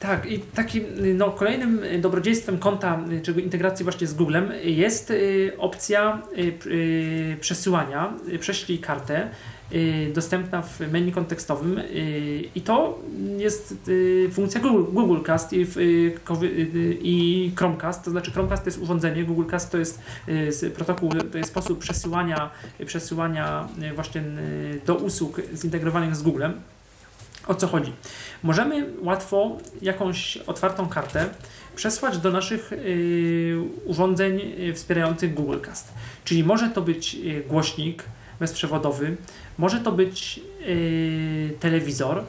[0.00, 0.84] Tak, i takim
[1.14, 7.36] no, kolejnym dobrodziejstwem konta, y, czy integracji właśnie z Googlem jest y, opcja y, y,
[7.40, 8.12] przesyłania.
[8.40, 9.28] Prześlij kartę
[10.14, 12.98] dostępna w menu kontekstowym y, i to
[13.36, 14.60] jest y, funkcja
[14.92, 16.20] Google, Cast i, y,
[17.04, 20.00] y, Chromecast, to znaczy Chromecast to jest urządzenie, Google Cast to jest
[20.62, 22.50] y, protokół, to jest sposób przesyłania,
[22.86, 26.52] przesyłania y, właśnie y, do usług zintegrowanych z Googlem.
[27.46, 27.92] O co chodzi?
[28.42, 31.28] Możemy łatwo jakąś otwartą kartę
[31.76, 35.92] przesłać do naszych y, urządzeń y, wspierających Google Cast.
[36.24, 38.04] Czyli może to być y, głośnik
[38.40, 39.16] bezprzewodowy,
[39.60, 42.24] może to być y, telewizor.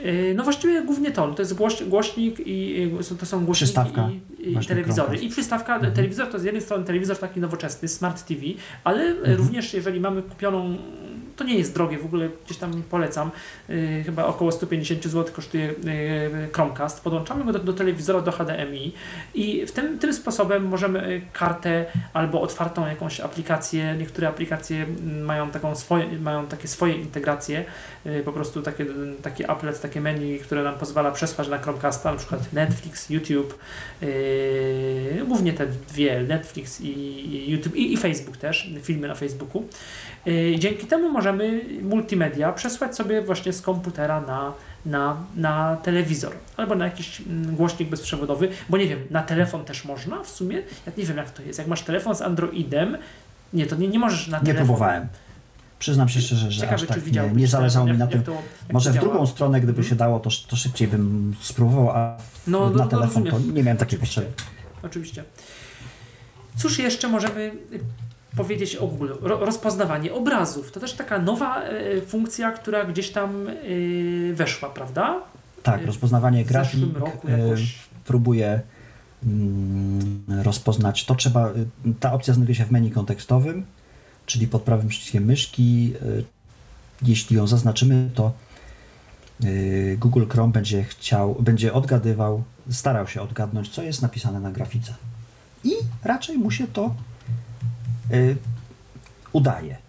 [0.00, 4.10] Y, No właściwie głównie to, to jest głoś, głośnik i y, to są głośniki Przystawka.
[4.38, 5.18] i, i telewizory.
[5.18, 5.92] I przystawka, Mhm.
[5.94, 8.40] telewizor to z jednej strony telewizor taki nowoczesny, smart TV,
[8.84, 9.36] ale Mhm.
[9.36, 10.76] również jeżeli mamy kupioną,
[11.36, 13.30] to nie jest drogie, w ogóle gdzieś tam polecam,
[13.70, 15.74] y, chyba około 150 zł kosztuje y,
[16.52, 18.92] Chromecast, podłączamy go do, do telewizora do HDMI
[19.34, 25.24] i w tym, tym sposobem możemy y, kartę albo otwartą jakąś aplikację, niektóre aplikacje mm,
[25.24, 27.64] mają, taką swoje, mają takie swoje integracje,
[28.24, 28.86] po prostu takie,
[29.22, 33.58] takie applet, takie menu, które nam pozwala przesłać na Chromecasta, na przykład Netflix, YouTube,
[34.02, 39.68] yy, głównie te dwie, Netflix i YouTube i, i Facebook też, filmy na Facebooku.
[40.26, 41.23] Yy, dzięki temu możemy
[41.82, 44.52] multimedia przesłać sobie właśnie z komputera na,
[44.86, 49.84] na, na telewizor albo na jakiś mm, głośnik bezprzewodowy, bo nie wiem, na telefon też
[49.84, 50.56] można w sumie?
[50.86, 51.58] Ja nie wiem jak to jest.
[51.58, 52.96] Jak masz telefon z Androidem,
[53.52, 54.66] nie, to nie, nie możesz na Nie telefon.
[54.66, 55.06] próbowałem.
[55.78, 58.22] Przyznam się szczerze, że Ciekawe, aż tak nie, nie zależało mi na jak tym.
[58.22, 59.88] to, jak Może to w drugą stronę, gdyby Mhm.
[59.88, 62.16] się dało, to, to szybciej bym spróbował, a
[62.46, 63.54] No, no, na no, telefon to rozumiem.
[63.54, 64.26] nie miałem takiej potrzeby.
[64.82, 65.24] Oczywiście.
[66.56, 67.52] Cóż jeszcze możemy
[68.36, 69.12] powiedzieć o Google.
[69.20, 70.72] Ro, rozpoznawanie obrazów.
[70.72, 73.52] To też taka nowa e, funkcja, która gdzieś tam e,
[74.34, 75.20] weszła, prawda?
[75.62, 77.78] Tak, Y, rozpoznawanie grafik roku y, jakoś.
[78.04, 78.60] próbuje
[79.26, 81.04] mm, rozpoznać.
[81.04, 81.54] To trzeba, y,
[82.00, 83.64] ta opcja znajduje się w menu kontekstowym,
[84.26, 85.92] czyli pod prawym przyciskiem myszki.
[86.02, 86.24] Y,
[87.02, 88.32] Jeśli ją zaznaczymy, to
[89.44, 94.94] y, Google Chrome będzie chciał, będzie odgadywał, starał się odgadnąć, co jest napisane na grafice.
[95.64, 95.70] I
[96.04, 96.94] raczej mu się to
[98.12, 98.36] y,
[99.32, 99.84] udaje.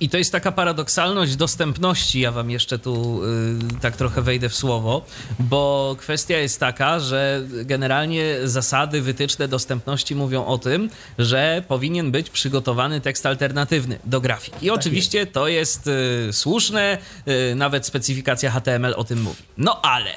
[0.00, 2.20] I to jest taka paradoksalność dostępności.
[2.20, 5.04] Ja wam jeszcze tu y, tak trochę wejdę w słowo,
[5.38, 12.30] bo kwestia jest taka, że generalnie zasady wytyczne dostępności mówią o tym, że powinien być
[12.30, 14.66] przygotowany tekst alternatywny do grafiki.
[14.66, 19.42] I oczywiście to jest y, słuszne, y, nawet specyfikacja HTML o tym mówi.
[19.56, 20.10] No ale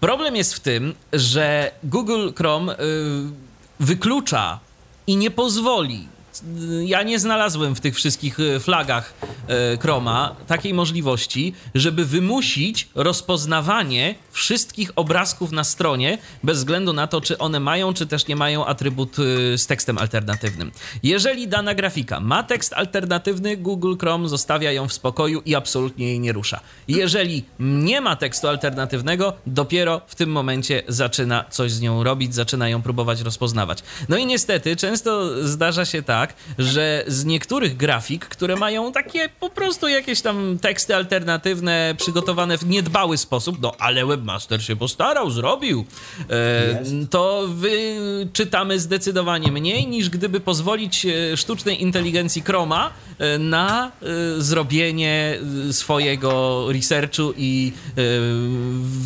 [0.00, 2.76] problem jest w tym, że Google Chrome y,
[3.80, 4.60] wyklucza
[5.10, 6.06] i nie pozwoli.
[6.86, 9.14] Ja nie znalazłem w tych wszystkich e, flagach
[9.48, 17.20] e, Chroma takiej możliwości, żeby wymusić rozpoznawanie wszystkich obrazków na stronie, bez względu na to,
[17.20, 20.72] czy one mają, czy też nie mają atrybut e, z tekstem alternatywnym.
[21.02, 26.20] Jeżeli dana grafika ma tekst alternatywny, Google Chrome zostawia ją w spokoju i absolutnie jej
[26.20, 26.60] nie rusza.
[26.88, 32.68] Jeżeli nie ma tekstu alternatywnego, dopiero w tym momencie zaczyna coś z nią robić, zaczyna
[32.68, 33.82] ją próbować rozpoznawać.
[34.08, 36.19] No i niestety często zdarza się tak,
[36.58, 42.66] że z niektórych grafik, które mają takie po prostu jakieś tam teksty alternatywne przygotowane w
[42.66, 45.84] niedbały sposób, no ale webmaster się postarał, zrobił,
[46.30, 54.40] e, to wyczytamy zdecydowanie mniej niż gdyby pozwolić e, sztucznej inteligencji Chroma e, na e,
[54.42, 58.02] zrobienie e, swojego researchu i e,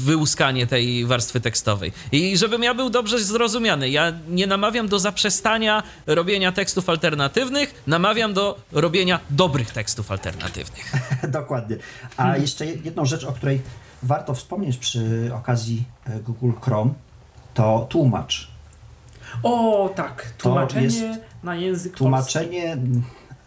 [0.05, 1.93] wyłuskanie tej warstwy tekstowej.
[2.13, 7.04] I żebym ja był dobrze zrozumiany, ja nie namawiam do zaprzestania robienia tekstów alternatywnych,
[7.87, 10.93] namawiam do robienia dobrych tekstów alternatywnych.
[11.29, 11.77] Dokładnie.
[12.17, 13.61] A jeszcze jedną rzecz, o której
[14.03, 16.91] warto wspomnieć przy okazji e, Google Chrome,
[17.55, 18.49] to tłumacz.
[19.43, 20.33] O, tak.
[20.39, 21.05] Tłumaczenie jest
[21.43, 22.77] na język Tłumaczenie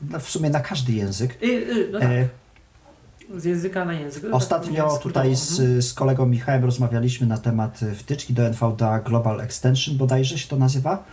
[0.01, 1.43] no, w sumie na każdy język.
[1.43, 2.09] Y, y, no tak.
[2.09, 2.27] E,
[3.37, 4.23] Z języka na język.
[4.23, 4.99] No tak, Ostatnio skrótowo.
[4.99, 10.47] tutaj z, z kolegą Michałem rozmawialiśmy na temat wtyczki do NVDA Global Extension, bodajże się
[10.47, 11.03] to nazywa,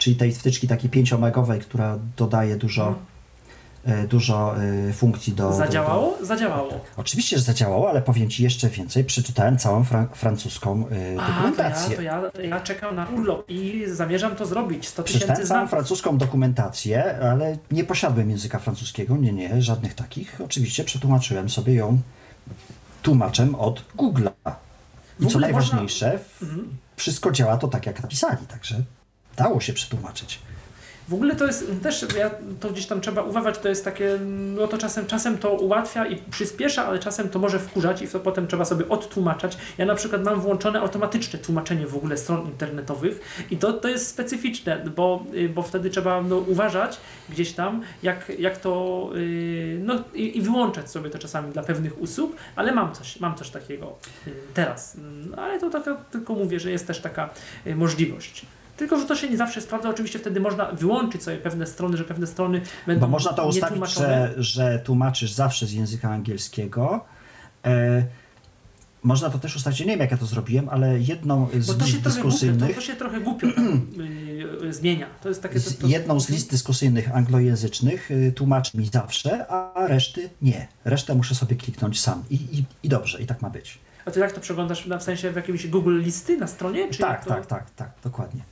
[0.00, 4.04] czyli tej wtyczki takiej 5-megowej, która dodaje dużo, Mhm.
[4.04, 4.54] e, dużo
[4.88, 5.48] e, funkcji do...
[5.50, 6.18] do- Zadziałało?
[6.22, 6.70] Zadziałało.
[6.70, 9.04] Do, oczywiście, że zadziałało, ale powiem Ci jeszcze więcej.
[9.04, 11.96] Przeczytałem całą fran- francuską A, to ja, dokumentację.
[11.96, 14.88] to ja, ja czekam na urlop i zamierzam to zrobić.
[14.88, 20.40] 100 tysięcy Przeczytałem całą francuską dokumentację, ale nie posiadłem języka francuskiego, nie, nie, żadnych takich.
[20.44, 21.98] Oczywiście przetłumaczyłem sobie ją
[23.02, 24.30] tłumaczem od Google'a.
[25.20, 26.76] I co najważniejsze, w- Mhm.
[26.96, 28.74] wszystko działa to tak, jak napisali, także
[29.40, 30.38] dało się przetłumaczyć.
[31.08, 32.30] W ogóle to jest też, ja,
[32.60, 34.18] to gdzieś tam trzeba uważać, to jest takie,
[34.56, 38.20] no to czasem, czasem to ułatwia i przyspiesza, ale czasem to może wkurzać i to
[38.20, 39.58] potem trzeba sobie odtłumaczać.
[39.78, 44.08] Ja na przykład mam włączone automatyczne tłumaczenie w ogóle stron internetowych i to, to jest
[44.08, 50.04] specyficzne, bo, y, bo wtedy trzeba no, uważać gdzieś tam, jak, jak to, yy, no
[50.14, 53.96] i, i wyłączać sobie to czasami dla pewnych usług, ale mam coś, mam coś takiego
[54.26, 54.96] yy, teraz.
[54.96, 57.30] Mm, Ale to taka, tylko mówię, że jest też taka
[57.76, 58.46] możliwość.
[58.80, 59.88] Tylko, że to się nie zawsze sprawdza.
[59.88, 63.94] Oczywiście wtedy można wyłączyć sobie pewne strony, że pewne strony będą Bo można to ustawić,
[63.94, 67.04] że, że tłumaczysz zawsze z języka angielskiego.
[67.64, 68.04] E,
[69.02, 71.84] można to też ustawić, nie wiem jak ja to zrobiłem, ale jedną z Bo to
[71.84, 73.86] list trochę głupio, to, dyskusyjnych, to się trochę głupio tam,
[74.62, 75.06] yy, zmienia.
[75.22, 75.60] To jest takie...
[75.60, 80.68] To, to, jedną z list dyskusyjnych anglojęzycznych y, tłumaczy mi zawsze, a reszty nie.
[80.84, 82.22] Resztę muszę sobie kliknąć sam.
[82.30, 83.78] I, i, i dobrze, i tak ma być.
[84.04, 84.88] A to jak to przeglądasz?
[84.98, 86.88] W sensie w jakimś Google listy na stronie?
[86.90, 87.30] Czy tak, to...
[87.30, 88.42] tak, tak, tak, dokładnie.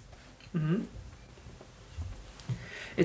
[0.54, 0.86] Mhm.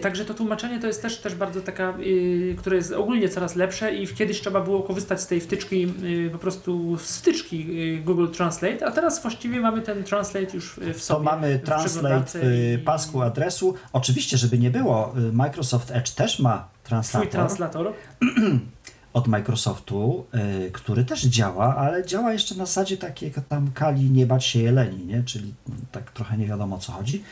[0.01, 3.95] Także to tłumaczenie to jest też, też bardzo taka, yy, które jest ogólnie coraz lepsze
[3.95, 8.27] i kiedyś trzeba było korzystać z tej wtyczki, yy, po prostu z wtyczki yy, Google
[8.27, 11.25] Translate, a teraz właściwie mamy ten Translate już w To sobie.
[11.25, 13.75] mamy w translate przeglądarce w y, pasku adresu.
[13.93, 17.93] Oczywiście, żeby nie było, y, Microsoft Edge też ma Twój translator translator.
[19.13, 20.25] od Microsoftu,
[20.65, 24.59] y, który też działa, ale działa jeszcze na zasadzie takiej tam kali nie bać się
[24.59, 25.23] jeleni, nie?
[25.23, 25.53] czyli
[25.91, 27.23] tak trochę nie wiadomo o co chodzi.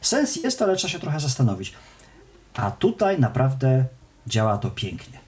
[0.00, 1.72] Sens jest, ale trzeba się trochę zastanowić.
[2.54, 3.84] A tutaj naprawdę
[4.26, 5.18] działa to pięknie.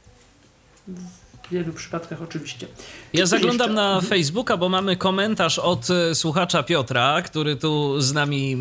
[1.52, 2.66] W wielu przypadkach oczywiście.
[3.12, 4.06] Ja zaglądam jeszcze- na Mhm.
[4.06, 8.56] Facebooka, bo mamy komentarz od e, słuchacza Piotra, który tu z nami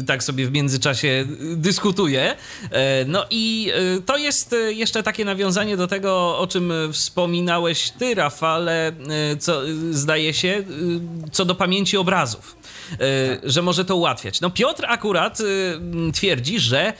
[0.00, 1.26] e, tak sobie w międzyczasie
[1.56, 2.36] dyskutuje.
[2.70, 3.72] E, No i
[4.06, 8.92] to jest jeszcze takie nawiązanie do tego, o czym wspominałeś ty, Rafale,
[9.38, 9.60] co
[9.90, 10.64] zdaje się,
[11.32, 12.56] co do pamięci obrazów,
[12.92, 12.96] e,
[13.50, 14.40] że może to ułatwiać.
[14.40, 15.38] No Piotr akurat
[16.14, 16.92] twierdzi, że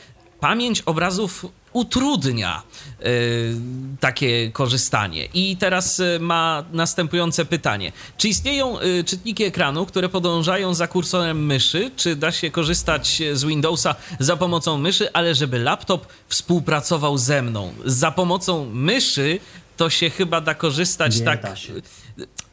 [0.44, 2.62] pamięć obrazów utrudnia
[3.00, 3.54] y,
[4.00, 5.28] takie korzystanie.
[5.34, 7.92] I teraz y, ma następujące pytanie.
[8.16, 11.90] Czy istnieją y, czytniki ekranu, które podążają za kursorem myszy?
[11.96, 17.72] Czy da się korzystać z Windowsa za pomocą myszy, ale żeby laptop współpracował ze mną?
[17.84, 19.38] Za pomocą myszy
[19.76, 21.72] to się chyba da korzystać Nie tak da się.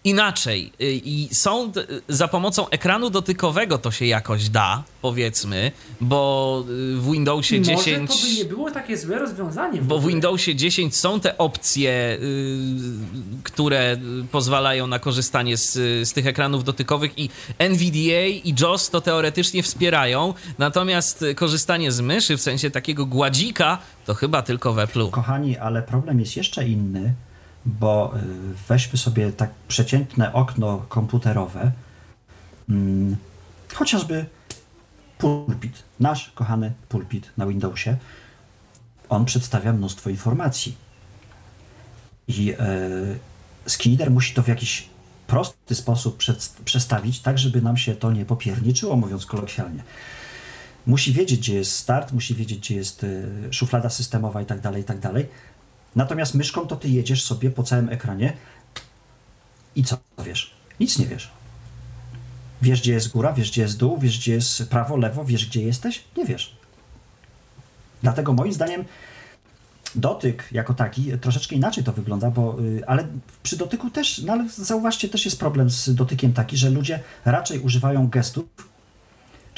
[0.03, 0.71] Inaczej.
[0.81, 5.71] Y, I są d- za pomocą ekranu dotykowego to się jakoś da, powiedzmy,
[6.01, 9.81] bo y, w Windowsie Może 10 to by nie było takie złe rozwiązanie.
[9.81, 10.07] bo w.
[10.07, 12.57] Windowsie 10 są te opcje, y,
[13.43, 15.73] które y, pozwalają na korzystanie z,
[16.09, 17.29] z tych ekranów dotykowych i
[17.59, 23.77] NVDA i JOS to teoretycznie wspierają, natomiast y, korzystanie z myszy w sensie takiego gładzika
[24.05, 25.09] to chyba tylko w Apple'u.
[25.09, 27.13] Kochani, ale problem jest jeszcze inny,
[27.65, 28.19] bo y,
[28.67, 31.71] weźmy sobie tak przeciętne okno komputerowe,
[32.69, 33.15] mm,
[33.73, 34.25] chociażby
[35.17, 37.97] pulpit, nasz kochany pulpit na Windowsie,
[39.09, 40.77] on przedstawia mnóstwo informacji.
[42.27, 42.55] I y,
[43.67, 44.89] Skinner musi to w jakiś
[45.27, 49.83] prosty sposób przed, przestawić, tak żeby nam się to nie popierniczyło, mówiąc kolokwialnie
[50.87, 54.81] musi wiedzieć, gdzie jest start, musi wiedzieć, gdzie jest y, szuflada systemowa i tak dalej,
[54.81, 55.27] i tak dalej.
[55.95, 58.33] Natomiast myszką to ty jedziesz sobie po całym ekranie
[59.75, 60.53] i co wiesz?
[60.79, 61.31] Nic nie wiesz.
[62.61, 65.61] Wiesz, gdzie jest góra, wiesz, gdzie jest dół, wiesz, gdzie jest prawo, lewo, wiesz, gdzie
[65.61, 66.03] jesteś?
[66.17, 66.55] Nie wiesz.
[68.01, 68.85] Dlatego moim zdaniem
[69.95, 73.07] dotyk jako taki troszeczkę inaczej to wygląda, bo, y, ale
[73.43, 77.59] przy dotyku też, no ale zauważcie, też jest problem z dotykiem taki, że ludzie raczej
[77.59, 78.45] używają gestów,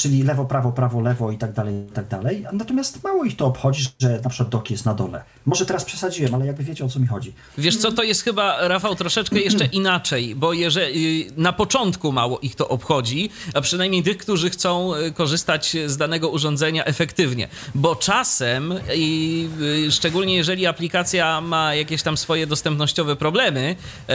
[0.04, 2.46] czyli lewo, prawo, prawo, lewo i tak dalej, i tak dalej.
[2.54, 5.24] Natomiast mało ich to obchodzi, że na przykład dok jest na dole.
[5.46, 7.34] Może teraz przesadziłem, ale jakby wiecie o co mi chodzi.
[7.58, 12.56] Wiesz co, to jest chyba, Rafał, troszeczkę jeszcze inaczej, bo jeżeli na początku mało ich
[12.56, 18.74] to obchodzi, a przynajmniej tych, którzy chcą y, korzystać z danego urządzenia efektywnie, bo czasem,
[18.96, 19.48] i
[19.88, 23.76] y, szczególnie jeżeli aplikacja ma jakieś tam swoje dostępnościowe problemy,
[24.10, 24.14] y,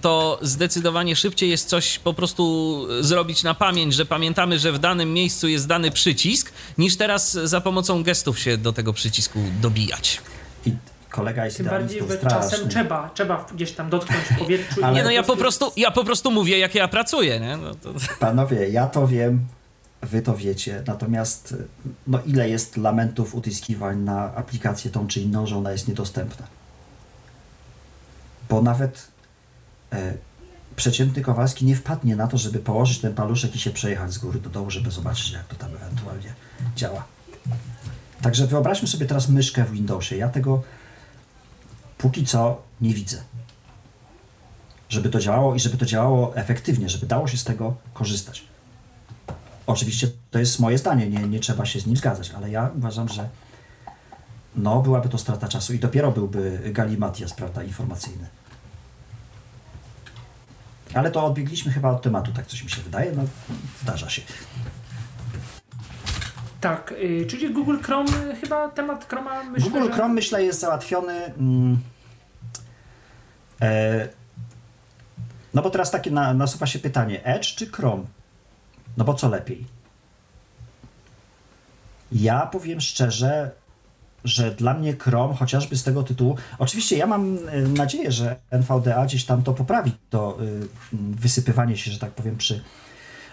[0.00, 2.44] to zdecydowanie szybciej jest coś po prostu
[3.00, 7.60] zrobić na pamięć, że pamiętamy, że w danym miejscu jest dany przycisk, niż teraz za
[7.60, 10.20] pomocą gestów się do tego przycisku dobijać.
[10.66, 10.72] I
[11.10, 14.84] kolega jest Tym bardziej, czasem trzeba, trzeba gdzieś tam dotknąć w powietrzu.
[14.84, 17.56] Ale- Nie, no ja po prostu, ja po prostu mówię, jak ja pracuję, nie?
[17.56, 17.92] No to...
[18.20, 19.46] Panowie, ja to wiem,
[20.02, 21.54] wy to wiecie, natomiast
[22.06, 26.46] no ile jest lamentów, utyskiwań na aplikację tą czy inną, że ona jest niedostępna.
[28.48, 29.08] Bo nawet
[29.92, 30.14] e,
[30.76, 34.40] przeciętny Kowalski nie wpadnie na to, żeby położyć ten paluszek i się przejechać z góry
[34.40, 36.34] do dołu, żeby zobaczyć, jak to tam ewentualnie
[36.76, 37.04] działa.
[38.22, 40.16] Także wyobraźmy sobie teraz myszkę w Windowsie.
[40.16, 40.62] Ja tego
[41.98, 43.22] póki co nie widzę.
[44.88, 48.44] Żeby to działało i żeby to działało efektywnie, żeby dało się z tego korzystać.
[49.66, 53.08] Oczywiście to jest moje zdanie, nie, nie trzeba się z nim zgadzać, ale ja uważam,
[53.08, 53.28] że
[54.56, 58.26] no, byłaby to strata czasu i dopiero byłby galimatias, prawda, informacyjny.
[60.94, 63.22] Ale to odbiegliśmy chyba od tematu, tak coś mi się wydaje, no
[63.82, 64.22] zdarza się.
[66.60, 69.92] Tak, y, czyli Google Chrome, y, chyba temat Chroma myślę, Google że...
[69.92, 71.24] Chrome myślę jest załatwiony.
[71.24, 71.78] Mm,
[73.60, 74.08] e,
[75.54, 78.04] no bo teraz takie na, nasuwa się pytanie, Edge czy Chrome?
[78.96, 79.66] No bo co lepiej?
[82.12, 83.50] Ja powiem szczerze,
[84.24, 89.06] że dla mnie Chrome, chociażby z tego tytułu, oczywiście ja mam e, nadzieję, że NVDA
[89.06, 92.62] gdzieś tam to poprawi, to y, wysypywanie się, że tak powiem, przy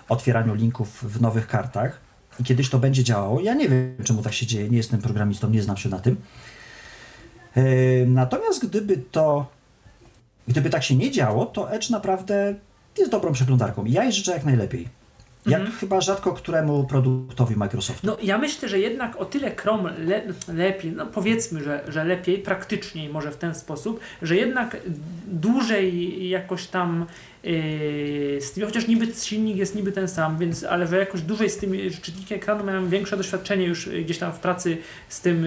[0.09, 1.99] otwieraniu linków w nowych kartach
[2.39, 3.41] i kiedyś to będzie działało.
[3.41, 6.17] Ja nie wiem, czemu tak się dzieje, nie jestem programistą, nie znam się na tym.
[7.55, 7.63] Yy,
[8.07, 9.45] Natomiast gdyby to,
[10.47, 12.55] gdyby tak się nie działo, to Edge naprawdę
[12.97, 15.00] jest dobrą przeglądarką ja jej życzę jak najlepiej.
[15.45, 18.07] Jak chyba rzadko któremu produktowi Microsoftu.
[18.07, 20.21] No ja myślę, że jednak o tyle Chrome le,
[20.53, 24.77] lepiej, no powiedzmy, że, że lepiej, praktyczniej może w ten sposób, że jednak
[25.27, 27.05] dłużej jakoś tam
[27.43, 31.71] yy, chociaż niby silnik jest niby ten sam, więc ale że jakoś dłużej z tym
[32.01, 34.77] czytnikiem ekranu miałem większe doświadczenie już gdzieś tam w pracy
[35.09, 35.43] z tym,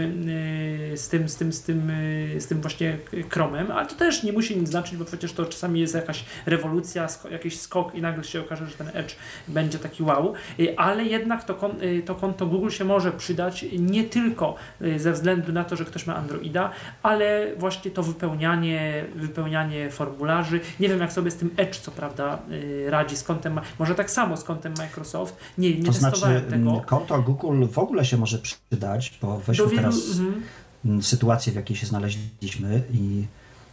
[0.90, 1.92] yy, z tym, z tym, z tym,
[2.32, 2.98] yy, z tym właśnie
[3.30, 7.06] Chromem, ale to też nie musi nic znaczyć, bo przecież to czasami jest jakaś rewolucja,
[7.06, 9.16] sko- jakiś skok i nagle się okaże, że ten Edge
[9.48, 13.64] będzie taki wow, Yy, ale jednak to, kon, yy, to konto Google się może przydać
[13.78, 16.70] nie tylko yy, ze względu na to, że ktoś ma Androida,
[17.02, 20.60] ale właśnie to wypełnianie, wypełnianie formularzy.
[20.80, 24.10] Nie wiem, jak sobie z tym Edge, co prawda, yy, radzi z kontem, może tak
[24.10, 25.36] samo z kontem Microsoft.
[25.58, 26.70] Nie, nie to znaczy, testowałem tego.
[26.70, 30.42] mm, konto Google w ogóle się może przydać, bo weźmy wielu, teraz mhm.
[30.84, 33.26] mm, sytuację, w jakiej się znaleźliśmy i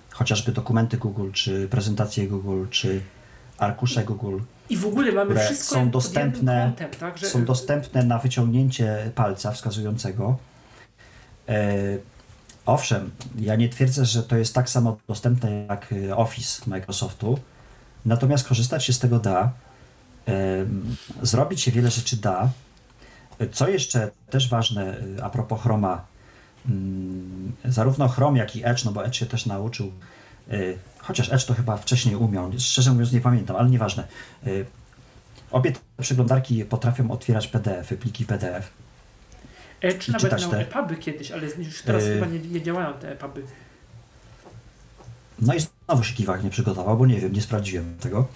[0.10, 3.02] chociażby dokumenty Google, czy prezentacje Google, czy
[3.58, 4.40] arkusze Google
[4.70, 7.18] I w ogóle mamy wszystko są dostępne- kątem, tak?
[7.18, 10.38] Że, są dostępne na wyciągnięcie palca wskazującego.
[11.50, 11.74] E,
[12.66, 17.40] owszem, ja nie twierdzę, że to jest tak samo dostępne jak e, Office Microsoftu,
[18.06, 19.52] natomiast korzystać się z tego da.
[21.22, 22.50] Zrobić się wiele rzeczy da.
[23.52, 26.06] Co jeszcze też ważne e, a propos Chroma,
[26.70, 29.92] mm, zarówno Chrome, jak i Edge, no bo Edge się też nauczył,
[30.52, 30.54] e,
[30.98, 34.08] chociaż Edge to chyba wcześniej umiał, szczerze mówiąc nie pamiętam, ale nieważne.
[34.46, 34.50] E,
[35.52, 38.72] Obie te przeglądarki potrafią otwierać PDF-y, pliki PDF.
[39.82, 42.14] Edge nawet miał te- EPUBy kiedyś, ale już teraz Yy.
[42.14, 43.44] chyba nie, nie działają te EPUBy.
[45.40, 45.58] No i
[45.92, 48.28] znowu się kiwak nie przygotował, bo nie wiem, nie sprawdziłem tego.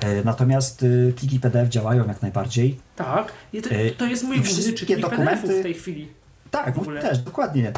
[0.00, 2.78] E, Natomiast y, pliki PDF działają jak najbardziej.
[2.96, 3.32] Tak,
[3.62, 6.08] to, to jest mój główny wszystkie czytnik dokumenty- w tej chwili.
[6.50, 7.72] Tak, no też, dokładnie.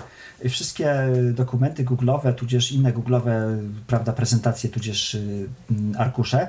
[0.48, 0.94] Wszystkie
[1.32, 5.48] dokumenty google'owe, tudzież inne google'owe, prawda, prezentacje, tudzież y,
[5.98, 6.48] arkusze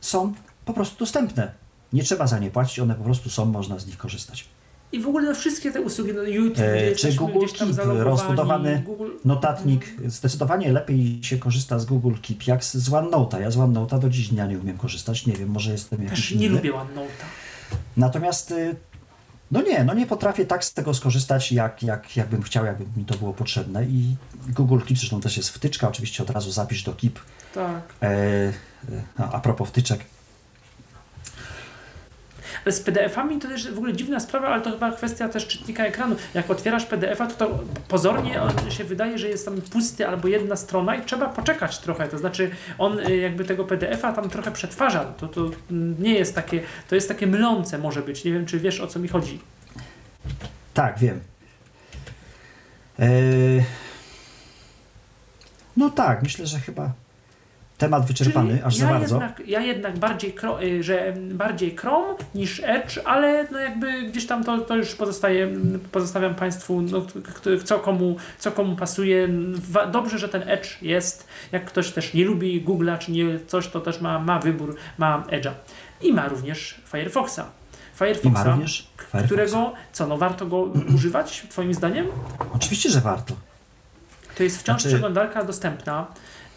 [0.00, 1.52] są po prostu dostępne.
[1.92, 4.44] Nie trzeba za nie płacić, one po prostu są, można z nich korzystać.
[4.94, 9.10] I w ogóle wszystkie te usługi, no YouTube, E, czy Google Keep, rozbudowany Google...
[9.24, 13.40] Notatnik, zdecydowanie lepiej się korzysta z Google Keep jak z OneNote'a.
[13.40, 16.30] Ja z OneNote'a do dziś dnia nie umiem korzystać, nie wiem, może jestem jakiś Też
[16.30, 16.56] nie inny.
[16.56, 17.24] lubię OneNote'a.
[17.96, 18.76] Natomiast y,
[19.50, 23.04] no nie, no nie potrafię tak z tego skorzystać, jak, jak, jakbym chciał, jakby mi
[23.04, 23.84] to było potrzebne.
[23.84, 24.16] I
[24.48, 27.18] Google Keep, zresztą też jest wtyczka, oczywiście od razu zapisz do Keep.
[27.54, 27.94] Tak.
[28.02, 28.52] E, e,
[29.16, 30.04] a, a propos wtyczek,
[32.66, 36.16] z PDF-ami to też w ogóle dziwna sprawa, ale to chyba kwestia też czytnika ekranu.
[36.34, 40.96] Jak otwierasz PDF-a, to, to pozornie się wydaje, że jest tam pusty albo jedna strona
[40.96, 42.08] i trzeba poczekać trochę.
[42.08, 45.04] To znaczy on y, jakby tego PDF-a tam trochę przetwarza.
[45.04, 45.50] To, to
[45.98, 48.24] nie jest takie, to jest takie mylące może być.
[48.24, 49.40] Nie wiem, czy wiesz o co mi chodzi.
[50.74, 51.20] tak, wiem.
[52.98, 53.08] E,
[55.76, 56.92] no tak, myślę, że chyba
[57.84, 59.14] temat wyczerpany, Czyli aż ja za bardzo.
[59.14, 64.26] Jednak, ja jednak bardziej, kro, y, że bardziej Chrome niż Edge, ale no jakby gdzieś
[64.26, 65.48] tam to, to już pozostaje,
[65.92, 67.06] pozostawiam Państwu, no,
[67.64, 69.28] co, komu, co komu pasuje.
[69.92, 71.26] Dobrze, że ten Edge jest.
[71.52, 75.24] Jak ktoś też nie lubi Google'a czy nie coś, to też ma, ma wybór, ma
[75.28, 75.50] Edge'a.
[76.02, 77.40] I ma również Firefoxa.
[77.98, 79.24] Firefoxa, również Firefoxa.
[79.26, 80.62] którego, co no warto go
[80.96, 82.06] używać, Twoim zdaniem?
[82.54, 83.34] Oczywiście, że warto.
[84.36, 86.06] To jest wciąż Znaczy- przeglądarka dostępna.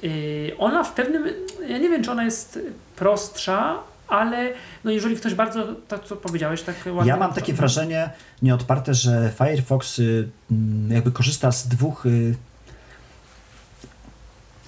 [0.04, 1.28] Yy, ona w pewnym,
[1.68, 2.60] ja nie wiem, czy ona jest
[2.96, 4.54] prostsza, ale
[4.84, 7.10] no jeżeli ktoś bardzo, tak co powiedziałeś, tak ładnie...
[7.10, 8.10] Ja mam takie wrażenie
[8.42, 12.36] nieodparte, że Firefox y, mm, jakby korzysta z dwóch y,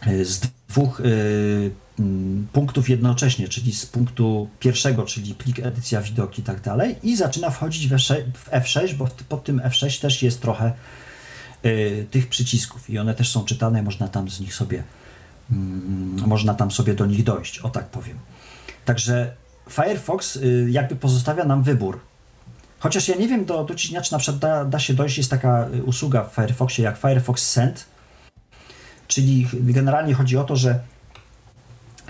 [0.07, 0.39] y, z
[0.69, 6.61] dwóch y, mm, punktów jednocześnie, czyli z punktu pierwszego, czyli plik, edycja, widok i tak
[6.61, 10.71] dalej i zaczyna wchodzić w F6, w F6 bo pod tym F6 też jest trochę
[11.65, 14.83] y, tych przycisków i one też są czytane, można tam z nich sobie
[16.27, 18.17] można tam sobie do nich dojść, o tak powiem.
[18.85, 19.35] Także
[19.69, 21.99] Firefox y, jakby pozostawia nam wybór.
[22.79, 25.67] Chociaż ja nie wiem do, do czy na przykład da, da się dojść, jest taka
[25.73, 27.85] y, usługa w Firefoxie jak Firefox Send,
[29.07, 30.79] czyli generalnie chodzi o to, że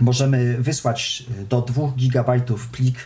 [0.01, 2.41] możemy wysłać y, do 2 GB
[2.71, 2.97] plik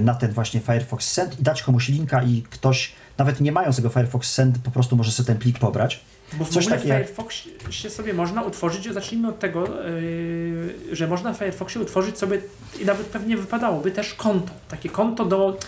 [0.00, 3.88] na ten właśnie Firefox Send i dać komuś linka i ktoś, nawet nie mając tego
[3.88, 6.00] Firefox Send, po prostu może sobie ten plik pobrać.
[6.32, 11.32] Bo w coś ogóle w Firefoxie sobie można utworzyć, zacznijmy od tego, yy, że można
[11.32, 12.40] w Firefoxie utworzyć sobie,
[12.80, 15.58] i nawet pewnie wypadałoby też konto, takie konto do,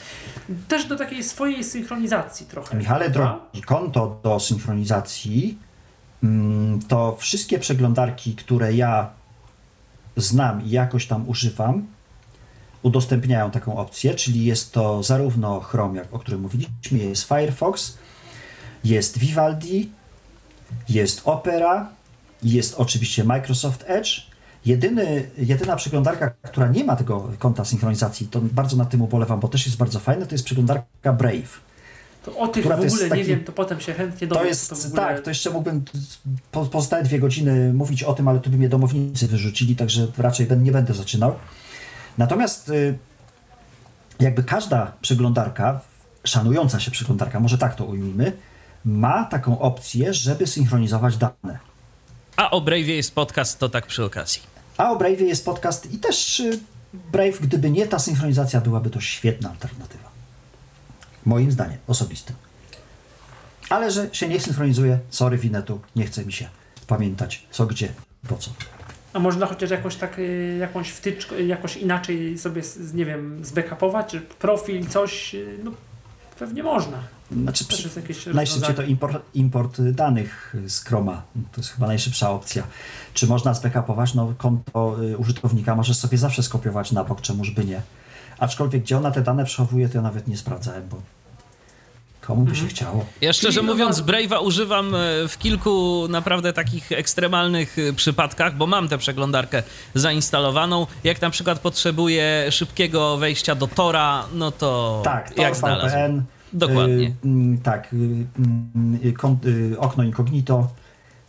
[0.68, 2.76] też do takiej swojej synchronizacji trochę.
[2.76, 5.58] Michale, drogi, konto do synchronizacji
[6.22, 9.10] mm, to wszystkie przeglądarki, które ja
[10.16, 11.86] znam i jakoś tam używam,
[12.82, 17.98] udostępniają taką opcję, czyli jest to zarówno Chrome, jak o którym mówiliśmy, jest Firefox,
[18.84, 19.90] jest Vivaldi,
[20.88, 21.88] jest Opera,
[22.42, 24.30] jest oczywiście Microsoft Edge.
[24.66, 29.48] Jedyny, jedyna przeglądarka, która nie ma tego konta synchronizacji, to bardzo na tym ubolewam, bo
[29.48, 31.60] też jest bardzo fajna, to jest przeglądarka Brave.
[32.24, 34.42] To o tych w to ogóle nie taki- wiem, to potem się chętnie dowiem.
[34.42, 35.02] To jest, w ogóle...
[35.02, 35.84] tak, to jeszcze mógłbym
[36.52, 40.46] po, pozostałe dwie godziny mówić o tym, ale tu by mnie domownicy wyrzucili, także raczej
[40.58, 41.34] nie będę zaczynał.
[42.18, 42.98] Natomiast y,
[44.20, 45.80] jakby każda przeglądarka,
[46.24, 48.32] szanująca się przeglądarka, może tak to ujmijmy,
[48.84, 51.58] ma taką opcję, żeby synchronizować dane.
[52.36, 54.42] A o Brave'ie jest podcast, to tak przy okazji.
[54.76, 56.60] A o Brave'ie jest podcast i też y,
[57.12, 60.10] Brave, gdyby nie ta synchronizacja, byłaby to świetna alternatywa.
[61.26, 62.36] Moim zdaniem, osobistym.
[63.70, 66.48] Ale że się nie synchronizuje, sorry Winetu, nie chce mi się
[66.86, 67.88] pamiętać co, gdzie,
[68.28, 68.50] po co.
[69.12, 74.06] A można chociaż jakoś tak, y, jakąś wtyczkę, jakoś inaczej sobie, z- nie wiem, zbackupować,
[74.10, 75.70] czy profil, coś, y, no
[76.38, 76.98] pewnie można.
[77.32, 81.22] Znaczy, przy, najszybciej to import, import danych z Chroma.
[81.52, 82.62] To jest chyba najszybsza opcja.
[83.14, 84.14] Czy można zbackupować?
[84.14, 87.82] No, konto y, użytkownika możesz sobie zawsze skopiować na bok, czemuż by nie.
[88.38, 90.96] Aczkolwiek gdzie ona te dane przechowuje, to ja nawet nie sprawdzałem, bo
[92.20, 93.04] komu by się chciało.
[93.20, 94.98] Ja szczerze no mówiąc, ma- Brave'a używam e,
[95.28, 99.62] w kilku naprawdę takich ekstremalnych e, przypadkach, bo mam tę przeglądarkę
[99.94, 100.86] zainstalowaną.
[101.04, 105.54] Jak na przykład potrzebuję szybkiego wejścia do Tora, no to Tak, to jak.
[105.56, 106.22] VPN.
[106.52, 107.06] Dokładnie.
[107.06, 108.98] Y, mm, tak, y, mm,
[109.46, 110.68] y, okno incognito.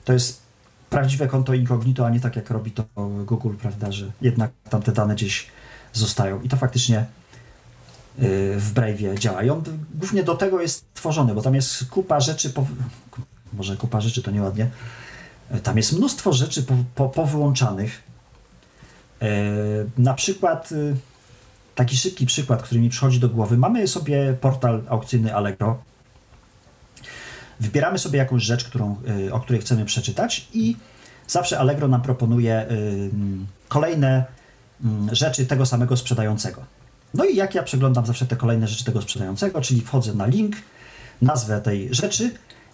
[0.05, 0.41] To jest
[0.89, 2.85] prawdziwe konto incognito, a nie tak jak robi to
[3.25, 5.47] Google, prawda, że jednak tam te dane gdzieś
[5.93, 6.41] zostają.
[6.41, 7.05] I to faktycznie
[8.57, 9.43] w Brave'ie działa.
[9.43, 9.63] I on
[9.95, 12.67] głównie do tego jest stworzony, bo tam jest kupa rzeczy, po,
[13.53, 14.69] może kupa rzeczy to nieładnie,
[15.63, 18.03] tam jest mnóstwo rzeczy po, po, powyłączanych.
[19.97, 20.69] Na przykład
[21.75, 23.57] taki szybki przykład, który mi przychodzi do głowy.
[23.57, 25.83] Mamy sobie portal aukcyjny Allegro.
[27.59, 28.95] Wybieramy sobie jakąś rzecz, którą,
[29.27, 30.75] y, o której chcemy przeczytać i
[31.27, 33.09] zawsze Allegro nam proponuje y,
[33.67, 34.25] kolejne
[34.83, 36.61] mm, rzeczy tego samego sprzedającego.
[37.13, 40.55] No i jak ja przeglądam zawsze te kolejne rzeczy tego sprzedającego, czyli wchodzę na link,
[41.21, 42.31] nazwę tej rzeczy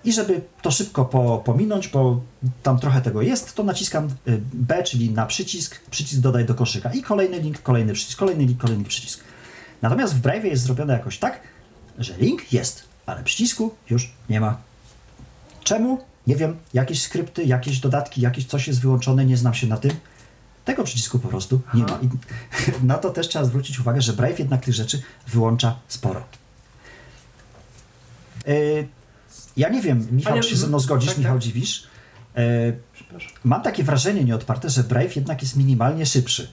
[0.07, 2.21] i żeby to szybko po, pominąć, bo
[2.63, 6.93] tam trochę tego jest, to naciskam y, B, czyli na przycisk, przycisk dodaj do koszyka
[6.93, 9.23] i kolejny link, kolejny przycisk, kolejny link, kolejny przycisk.
[9.81, 11.39] Natomiast w Brave jest zrobione jakoś tak,
[11.97, 14.57] że link jest, ale przycisku już nie ma.
[15.63, 15.99] Czemu?
[16.27, 19.91] Nie wiem, jakieś skrypty, jakieś dodatki, jakieś coś jest wyłączone, nie znam się na tym.
[20.65, 21.99] Tego przycisku po prostu nie ma.
[22.01, 22.09] I
[22.85, 26.23] na to też trzeba zwrócić uwagę, że Brave jednak tych rzeczy wyłącza sporo.
[28.47, 28.87] Yy,
[29.57, 31.43] ja nie wiem, Michał, Ale- czy się ze mną zgodzisz, tak, Michał tak.
[31.43, 31.83] Dziwisz.
[32.35, 32.43] Yy,
[33.43, 36.47] mam takie wrażenie nieodparte, że Brave jednak jest minimalnie szybszy.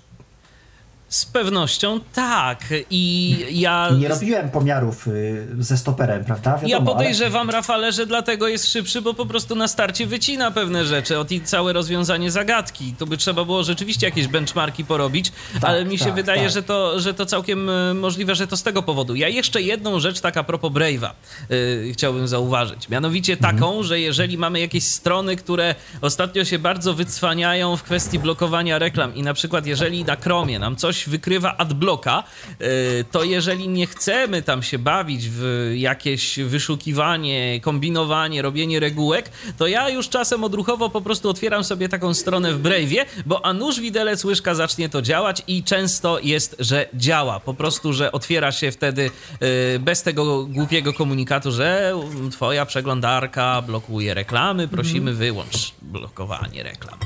[1.15, 2.61] Z pewnością tak.
[2.91, 3.91] I ja.
[3.99, 6.51] Nie robiłem pomiarów y, ze stoperem, prawda?
[6.51, 10.51] Wiadomo, Ja ale- podejrzewam, Rafale, że dlatego jest szybszy, bo po prostu na starcie wycina
[10.51, 12.95] pewne rzeczy, od i całe rozwiązanie zagadki.
[12.99, 15.33] To by trzeba było rzeczywiście jakieś benchmarki porobić,
[15.63, 16.51] ale mi się tak, wydaje, tak.
[16.51, 19.15] że, to, że to całkiem e, możliwe, że to z tego powodu.
[19.15, 21.11] Ja jeszcze jedną rzecz tak a propos Brave'a
[21.51, 22.89] yy, chciałbym zauważyć.
[22.89, 23.55] Mianowicie Mhm.
[23.57, 29.15] taką, że jeżeli mamy jakieś strony, które ostatnio się bardzo wycwaniają w kwestii blokowania reklam
[29.15, 32.23] i na przykład jeżeli na Chromie nam coś wykrywa adblocka,
[32.61, 32.67] yy,
[33.11, 39.89] to jeżeli nie chcemy tam się bawić w jakieś wyszukiwanie, kombinowanie, robienie regułek, to ja
[39.89, 44.25] już czasem odruchowo po prostu otwieram sobie taką stronę w Brave'ie, bo a nuż widelec
[44.25, 47.41] łyżka zacznie to działać i często jest, że działa.
[47.41, 49.11] Po prostu, że otwiera się wtedy
[49.41, 51.95] yy, bez tego głupiego komunikatu, że
[52.33, 56.99] twoja przeglądarka blokuje reklamy, prosimy wyłącz blokowanie reklam.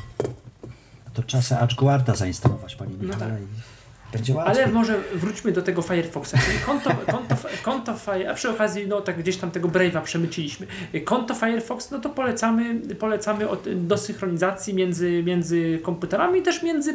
[1.15, 3.68] To sobie AdGuarda zainstalować, Pani No Michale, tak.
[4.13, 4.65] Będzie łatwiej.
[4.65, 6.33] Ale może wróćmy do tego Firefoxa.
[6.47, 7.95] Czyli Konto, konto, konto
[8.31, 10.67] a przy okazji, no tak gdzieś tam tego Brave'a przemyciliśmy.
[11.05, 16.95] Konto Firefox, no to polecamy, polecamy od, do synchronizacji między, między komputerami, też między y,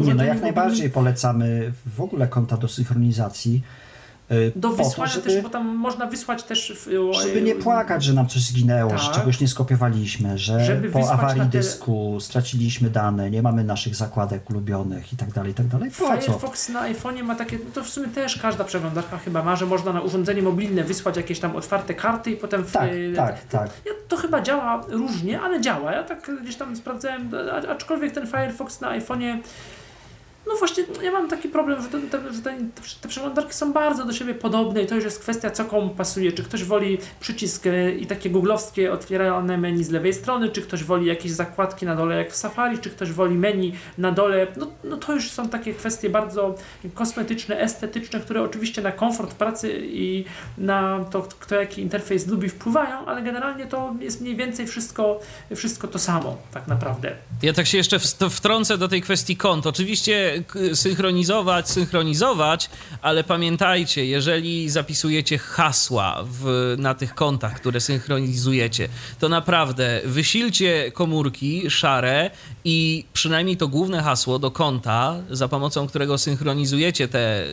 [0.00, 3.62] Nie, no jak najbardziej polecamy w ogóle konta do synchronizacji.
[4.30, 6.72] Y, Do po to, wysłania żeby, też, bo tam można wysłać też...
[6.86, 9.14] w- żeby nie płakać, że nam coś zginęło, że Tak.
[9.14, 14.50] czegoś nie skopiowaliśmy, że Żeby po awarii tyle- dysku straciliśmy dane, nie mamy naszych zakładek
[14.50, 15.90] ulubionych i tak dalej, i tak dalej.
[15.90, 16.20] Po co?
[16.20, 19.66] Firefox na iPhone'ie ma takie, no to w sumie też każda przeglądarka chyba ma, że
[19.66, 22.64] można na urządzenie mobilne wysłać jakieś tam otwarte karty i potem...
[22.64, 23.70] w- Tak, y, tak, tak.
[23.86, 25.92] Ja, to chyba działa różnie, ale działa.
[25.92, 27.30] Ja tak gdzieś tam sprawdzałem,
[27.68, 29.38] aczkolwiek ten Firefox na iPhone'ie
[30.46, 32.70] no właśnie, ja mam taki problem, że, te, że ten,
[33.00, 36.32] te przeglądarki są bardzo do siebie podobne i to już jest kwestia, co komu pasuje.
[36.32, 37.64] Czy ktoś woli przycisk
[37.98, 42.16] i takie googlowskie otwierane menu z lewej strony, czy ktoś woli jakieś zakładki na dole
[42.16, 44.46] jak w Safari, czy ktoś woli menu na dole.
[44.56, 46.54] No, no to już są takie kwestie bardzo
[46.94, 50.24] kosmetyczne, estetyczne, które oczywiście na komfort pracy i
[50.58, 55.20] na to, kto jaki interfejs lubi, wpływają, ale generalnie to jest mniej więcej wszystko,
[55.56, 57.12] wszystko to samo, tak naprawdę.
[57.42, 57.98] Ja tak się jeszcze
[58.30, 59.66] wtrącę do tej kwestii kont.
[59.66, 60.35] Oczywiście
[60.74, 62.70] synchronizować, synchronizować,
[63.02, 68.88] ale pamiętajcie, jeżeli zapisujecie hasła w, na tych kontach, które synchronizujecie,
[69.18, 72.30] to naprawdę wysilcie komórki szare
[72.64, 77.44] i przynajmniej to główne hasło do konta, za pomocą którego synchronizujecie te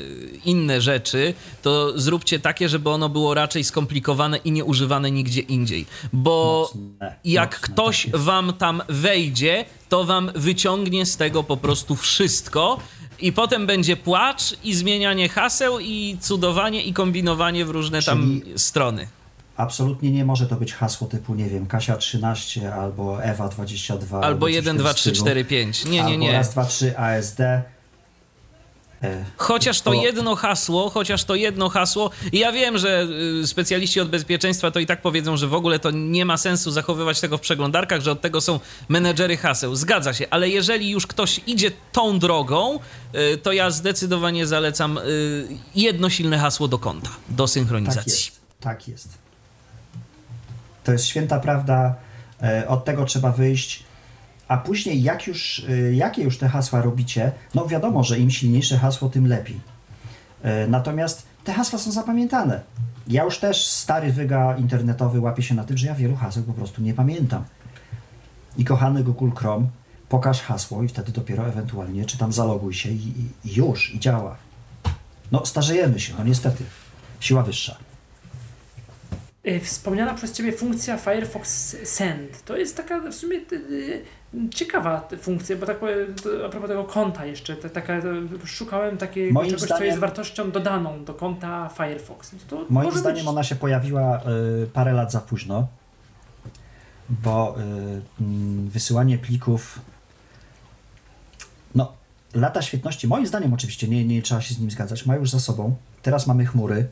[0.45, 5.85] inne rzeczy, to zróbcie takie, żeby ono było raczej skomplikowane i nie używane nigdzie indziej.
[6.13, 11.95] Bo Mocne, jak mocne, ktoś wam tam wejdzie, to wam wyciągnie z tego po prostu
[11.95, 12.77] wszystko.
[13.19, 18.59] I potem będzie płacz i zmienianie haseł i cudowanie i kombinowanie w różne tam Czyli-
[18.59, 19.07] strony.
[19.57, 24.21] Absolutnie nie może to być hasło typu, nie wiem, Kasia 13 albo Ewa 22.
[24.21, 25.25] Albo w 1, tym 2, 3, stylu.
[25.25, 25.85] 4, 5.
[25.85, 26.31] Nie, nie, Albo nie.
[26.31, 27.39] raz, dwa, trzy ASD.
[29.37, 32.09] Chociaż to jedno hasło, chociaż to jedno hasło.
[32.31, 33.07] I ja wiem, że
[33.43, 36.71] y, specjaliści od bezpieczeństwa to i tak powiedzą, że w ogóle to nie ma sensu
[36.71, 38.59] zachowywać tego w przeglądarkach, że od tego są
[38.89, 39.75] menedżery haseł.
[39.75, 42.79] Zgadza się, ale jeżeli już ktoś idzie tą drogą,
[43.33, 48.11] y, to ja zdecydowanie zalecam y, jedno silne hasło do konta, do Tak synchronizacji.
[48.11, 48.31] jest.
[48.59, 49.07] Tak jest.
[50.83, 51.95] To jest święta prawda.
[52.41, 53.83] e, Od tego trzeba wyjść.
[54.47, 58.77] A później, jak już, e, jakie już te hasła robicie, no wiadomo, że im silniejsze
[58.77, 59.59] hasło, tym lepiej.
[60.43, 62.61] E, Natomiast te hasła są zapamiętane.
[63.07, 66.53] Ja już też stary wyga internetowy łapię się na tym, że ja wielu haseł po
[66.53, 67.43] prostu nie pamiętam.
[68.57, 69.67] I kochany Google Chrome,
[70.09, 73.13] pokaż hasło i wtedy dopiero ewentualnie, czy tam zaloguj się i
[73.45, 74.35] i już, i działa.
[75.31, 76.63] No, starzejemy się, no niestety.
[77.19, 77.75] Siła wyższa.
[79.47, 82.43] Y, Wspomniana przez Ciebie funkcja Firefox Send.
[82.45, 86.15] To jest taka w sumie y, y, ciekawa funkcja, bo tak powiem,
[86.45, 88.01] a propos tego konta jeszcze, taka,
[88.45, 92.31] szukałem takiego Moim czegoś, co zdaniem- jest wartością dodaną do konta Firefox.
[92.47, 93.27] To Moim zdaniem być...
[93.27, 94.21] ona się pojawiła
[94.63, 95.67] y, parę lat za późno,
[97.09, 99.79] bo y, mm, wysyłanie plików.
[101.75, 101.93] No,
[102.33, 105.39] lata świetności, moim zdaniem oczywiście, nie, nie trzeba się z nim zgadzać, ma już za
[105.39, 105.75] sobą.
[106.01, 106.87] Teraz mamy chmury.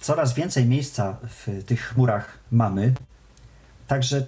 [0.00, 2.92] Coraz więcej miejsca w tych chmurach mamy.
[3.86, 4.26] Także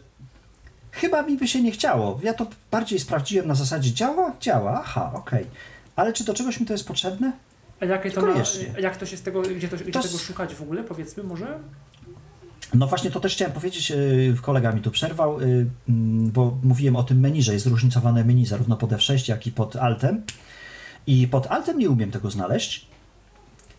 [0.91, 2.21] chyba mi by się nie chciało.
[2.23, 5.47] Ja to bardziej sprawdziłem na zasadzie działa, działa, aha, okej.
[5.97, 7.33] Ale czy do czegoś mi to jest potrzebne?
[7.81, 8.35] A jakie to ma,
[8.81, 11.59] jak to się z tego, gdzie, to, gdzie To tego szukać w ogóle, powiedzmy może?
[12.75, 17.03] No właśnie to też chciałem powiedzieć, yy, kolega mi tu przerwał, mm, bo mówiłem o
[17.03, 20.23] tym menu, że jest zróżnicowane menu zarówno pod F6, jak i pod Altem.
[21.07, 22.92] I pod Altem nie umiem tego znaleźć.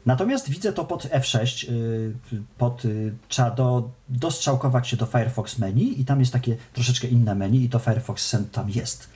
[0.06, 2.14] Natomiast widzę to pod F6, yy,
[2.58, 7.36] pod, yy, trzeba do, dostrzałkować się do Firefox menu i tam jest takie troszeczkę inne
[7.36, 9.10] menu i to Firefox Send tam jest.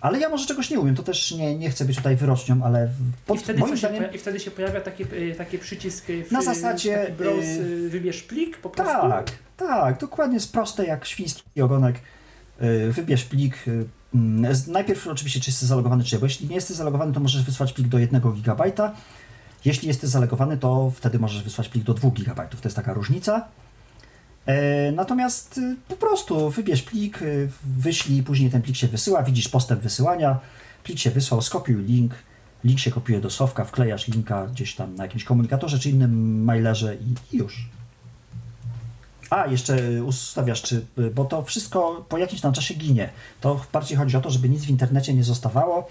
[0.00, 2.88] Ale ja może czegoś nie umiem, to też nie, nie chcę być tutaj wyrocznią, ale
[3.26, 4.04] pod, I, wtedy moim zdaniem...
[4.12, 7.88] I wtedy się pojawia taki, y, taki przycisk y, w, Na zasadzie, browse, y, y,
[7.88, 9.08] wybierz plik po prostu.
[9.08, 11.96] Tak, tak, dokładnie jest proste jak świński ogonek.
[12.60, 13.66] Yy, Wybierz plik.
[13.66, 17.20] yy, mm, Najpierw oczywiście, czy jesteś zalogowany, czy nie, bo jeśli nie jesteś zalogowany, to
[17.20, 18.72] możesz wysłać plik do 1 GB.
[19.66, 22.48] Jeśli jesteś zalogowany, to wtedy możesz wysłać plik do 2 GB.
[22.48, 23.48] To jest taka różnica.
[24.46, 29.48] E, Natomiast y, po prostu wybierz plik, y, wyślij, później ten plik się wysyła, widzisz
[29.48, 30.38] postęp wysyłania,
[30.84, 32.14] plik się wysłał, skopiuj link,
[32.64, 36.94] link się kopiuje do sofka, wklejasz linka gdzieś tam na jakimś komunikatorze czy innym mailerze
[36.94, 37.68] i, i już.
[39.30, 43.10] A, jeszcze ustawiasz, czy, bo to wszystko po jakimś tam czasie ginie.
[43.40, 45.88] To bardziej chodzi o to, żeby nic w internecie nie zostawało.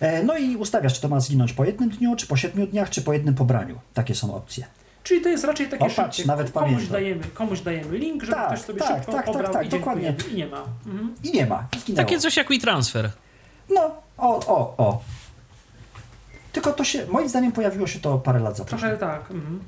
[0.00, 2.90] E, No i ustawiasz, czy to ma zginąć po jednym dniu, czy po siedmiu dniach,
[2.90, 3.78] czy po jednym pobraniu.
[3.94, 4.66] Takie są opcje.
[5.02, 6.28] Czyli to jest raczej takie O, patrz, szybkie.
[6.28, 6.92] nawet komuś, pamiętam.
[6.92, 9.68] dajemy, komuś dajemy link, żeby Tak, ktoś sobie tak, szybko tak, tak, pobrał tak, i
[9.68, 10.14] dokładnie.
[10.32, 10.64] I nie ma.
[10.86, 11.14] Mhm.
[11.24, 11.66] I nie ma.
[11.76, 12.04] i Zginęło.
[12.06, 13.10] Takie coś jak WeTransfer.
[13.70, 15.02] No, o, o, o.
[16.52, 18.64] Tylko to się, moim zdaniem pojawiło się to parę lat za.
[18.64, 19.20] Trochę tak.
[19.30, 19.60] Mhm.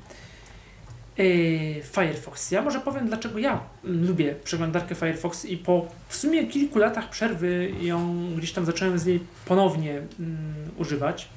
[1.17, 2.51] Yy, Firefox.
[2.51, 7.09] Ja może powiem, dlaczego ja mm, lubię przeglądarkę Firefox i po w sumie kilku latach
[7.09, 11.29] przerwy ją gdzieś tam zacząłem z niej ponownie mm, używać.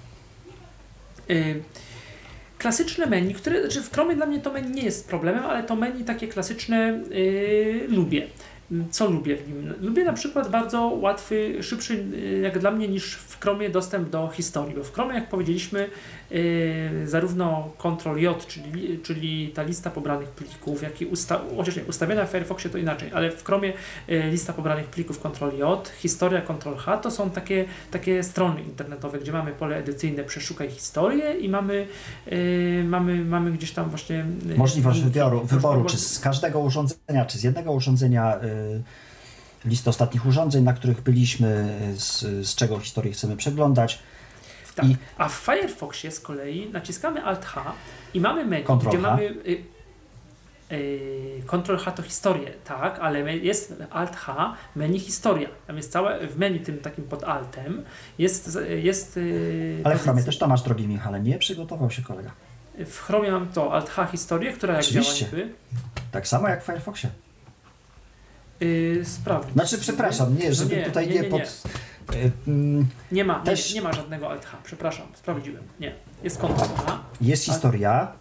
[1.28, 1.62] Yy,
[2.59, 5.77] klasyczne menu, które, znaczy w Chromie dla mnie to menu nie jest problemem, ale to
[5.77, 8.27] menu takie klasyczne yy, lubię.
[8.90, 9.74] Co lubię w nim?
[9.80, 14.28] Lubię na przykład bardzo łatwy, szybszy yy, jak dla mnie niż w Chromie dostęp do
[14.28, 15.88] historii, bo w Chromie jak powiedzieliśmy
[16.30, 22.26] yy, zarówno Ctrl-J, czyli, czyli ta lista pobranych plików, jak i usta chociaż nie, ustawiona
[22.26, 23.72] w Firefoxie to inaczej, ale w Chromie
[24.09, 29.52] yy, lista pobranych plików Ctrl-J, historia Ctrl-H to są takie, takie strony internetowe, gdzie mamy
[29.52, 31.86] pole edycyjne przeszukaj historię i mamy,
[32.26, 34.26] yy, mamy, mamy gdzieś tam właśnie
[34.56, 38.38] Możliwość wyboru, wyboru, czy z każdego urządzenia, czy z jednego urządzenia,
[39.65, 43.99] y, list ostatnich urządzeń, na których byliśmy, z, z czego historię chcemy przeglądać.
[44.74, 44.85] Tak.
[44.87, 47.73] I A w Firefoxie z kolei naciskamy Alt-H
[48.15, 49.11] i mamy menu, Ctrl gdzie H.
[49.11, 49.65] mamy y,
[50.73, 55.49] y, Ctrl-H to historię, tak, ale jest Alt-H, menu historia.
[55.66, 57.85] Tam jest całe, w menu tym takim pod Altem
[58.19, 62.31] jest, jest y, ale w Chromie też to masz, drogi Michale, nie przygotował się kolega.
[62.87, 65.27] W Chromie mam to Alt-H historię, która jak Oczywiście.
[65.27, 65.55] działa niby.
[66.12, 67.11] Tak samo jak w Firefoxie.
[68.61, 69.53] Yy, sprawdź.
[69.53, 71.62] Znaczy, przepraszam, nie, No żeby nie, tutaj nie, nie, nie, pod...
[73.12, 75.62] Nie ma, Też- nie, nie ma żadnego Alt-H, przepraszam, sprawdziłem.
[75.81, 76.99] Nie, jest Ctrl-H.
[77.20, 78.12] Jest historia,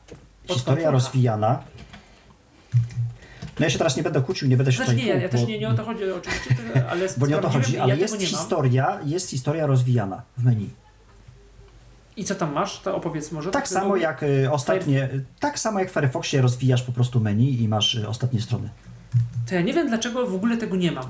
[0.47, 1.63] historia rozwijana.
[3.59, 5.47] No ja się teraz nie będę kłócił, nie będę się Znaczy tutaj nie, ja, też
[5.47, 6.55] nie, nie o to chodzi oczywiście,
[6.89, 10.69] ale Bo nie o to chodzi, ale ja jest historia, jest historia rozwijana w menu.
[12.17, 12.79] I co tam masz?
[12.79, 13.51] To opowiedz może.
[13.51, 15.09] Tak samo jak y, ostatnie,
[15.39, 18.69] tak samo jak w Firefoxie rozwijasz po prostu menu i masz y, ostatnie strony.
[19.49, 21.05] To ja nie wiem dlaczego w ogóle tego nie mam.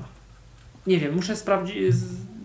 [0.86, 1.76] Nie wiem, muszę sprawdzić.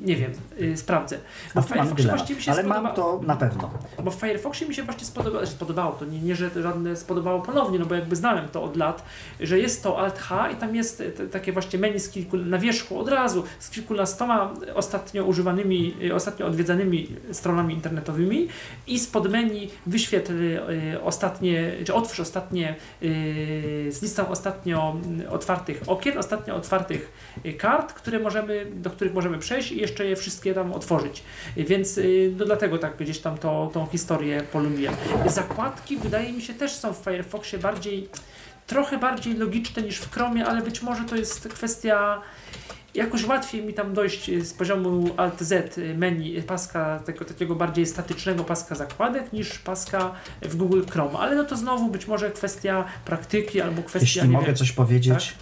[0.02, 1.18] Nie wiem, y, sprawdzę.
[1.56, 2.82] Bo w Firefoxie mi się ale spodoba...
[2.82, 3.70] mam to na pewno.
[4.04, 7.42] Bo w Firefoxie mi się właśnie spodobało, że spodobało, to nie, nie, że żadne spodobało
[7.42, 9.04] ponownie, no bo jakby znałem to od lat,
[9.40, 13.00] że jest to Alt-H i tam jest te, takie właśnie menu z kilku, na wierzchu
[13.00, 18.48] od razu, z kilkunastoma ostatnio używanymi, y, ostatnio odwiedzanymi stronami internetowymi
[18.88, 24.96] i spod menu wyświetl y, ostatnie, czy otwórz ostatnie, y, z listą ostatnio
[25.30, 27.12] otwartych okien, ostatnio otwartych
[27.46, 31.24] y, kart, które możemy, do których możemy przejść i jeszcze je wszystkie tam otworzyć.
[31.58, 34.96] Więc y, no dlatego tak gdzieś tam to, tą historię polubiłem.
[35.28, 38.10] Zakładki wydaje mi się też są w Firefoxie bardziej,
[38.68, 42.22] trochę bardziej logiczne niż w Chromie, ale być może to jest kwestia
[42.96, 47.86] jakoś łatwiej mi tam dojść y, z poziomu Alt-Z y, menu paska, tego takiego bardziej
[47.86, 50.12] statycznego paska zakładek niż paska
[50.42, 54.46] w Google Chrome, ale no to znowu być może kwestia praktyki albo kwestia, Jeśli mogę
[54.46, 55.36] wiem, coś powiedzieć.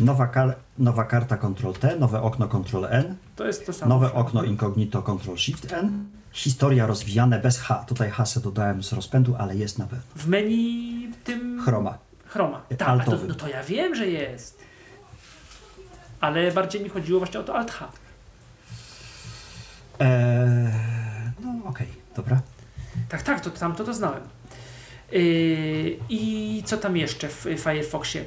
[0.00, 3.94] Nowa, kar nowa karta Ctrl-T, nowe okno Ctrl-N, to jest to samo.
[3.94, 7.84] nowe okno incognito Ctrl-Shift-N, historia rozwijane bez H.
[7.88, 10.04] Tutaj H se dodałem z rozpędu, ale jest na pewno.
[10.16, 11.98] W menu tym Chroma.
[12.26, 12.62] Chroma.
[12.78, 14.58] Tak, to, no to ja wiem, że jest.
[16.20, 17.88] Ale bardziej mi chodziło właśnie o to Alt-H.
[19.98, 20.72] Eee,
[21.40, 22.40] no okej, dobra.
[23.08, 24.22] Tak, tak, to tam to, to znałem.
[25.12, 28.24] Yy, I co tam jeszcze w Firefoxie?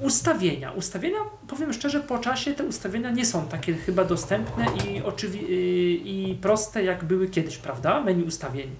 [0.00, 0.72] Ustawienia.
[0.72, 5.56] Ustawienia, powiem szczerze, po czasie te ustawienia nie są takie chyba dostępne i, oczywi- yy,
[6.04, 8.02] i proste, jak były kiedyś, prawda?
[8.02, 8.70] Menu ustawień.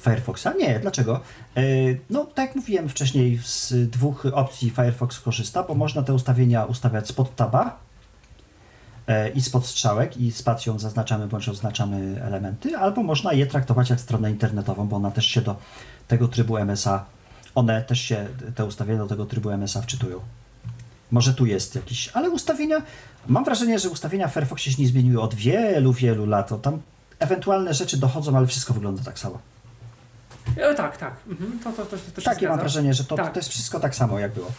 [0.00, 0.46] Firefoxa?
[0.58, 1.20] Nie, dlaczego?
[1.56, 6.64] Eee, no, tak jak mówiłem wcześniej, z dwóch opcji Firefox korzysta, bo można te ustawienia
[6.64, 7.83] ustawiać spod taba
[9.34, 14.30] i spod strzałek i spacją zaznaczamy bądź oznaczamy elementy, albo można je traktować jak stronę
[14.30, 15.56] internetową, bo ona też się do
[16.08, 17.04] tego trybu MSA,
[17.54, 20.20] one też się, te ustawienia do tego trybu MSA wczytują.
[21.10, 22.82] Może tu jest jakiś, ale ustawienia,
[23.26, 26.52] mam wrażenie, że ustawienia w Firefoxie się nie zmieniły od wielu, wielu lat.
[26.52, 26.80] O, Tam
[27.18, 29.38] ewentualne rzeczy dochodzą, ale wszystko wygląda tak samo.
[30.56, 31.14] E, tak, tak.
[31.28, 32.56] Mhm, to, to, to, to Takie mam zgadza.
[32.56, 33.32] wrażenie, że to, Tak.
[33.32, 34.52] to jest wszystko tak samo, jak było.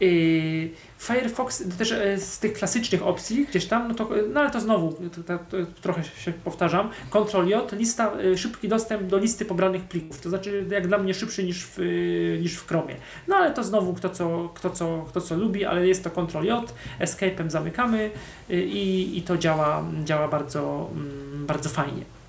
[0.00, 0.70] Yy,
[1.02, 4.92] Firefox też e, z tych klasycznych opcji gdzieś tam, no to, no ale to znowu
[4.92, 6.90] to, to, to trochę się powtarzam.
[7.10, 10.20] Ctrl J, lista, e, szybki dostęp do listy pobranych plików.
[10.20, 12.96] To znaczy jak dla mnie szybszy niż w, e, niż w Chromie.
[13.28, 16.44] No ale to znowu kto co, kto co, kto co lubi, ale jest to Ctrl
[16.44, 18.10] J, Escape'em zamykamy
[18.50, 22.21] e, i, i to działa, działa bardzo, mm, bardzo fajnie.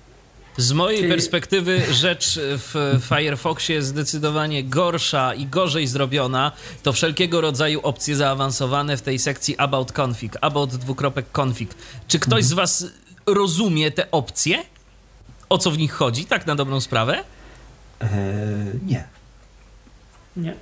[0.56, 6.52] Z mojej Ty- perspektywy rzecz w Firefoxie zdecydowanie gorsza i gorzej zrobiona
[6.82, 11.74] to wszelkiego rodzaju opcje zaawansowane w tej sekcji About Config, About dwukropek config.
[12.08, 12.86] Czy ktoś z was
[13.26, 14.62] rozumie te opcje?
[15.48, 17.24] O co w nich chodzi, tak na dobrą sprawę?
[18.00, 18.08] Eee,
[18.86, 19.04] nie.
[20.36, 20.54] Nie?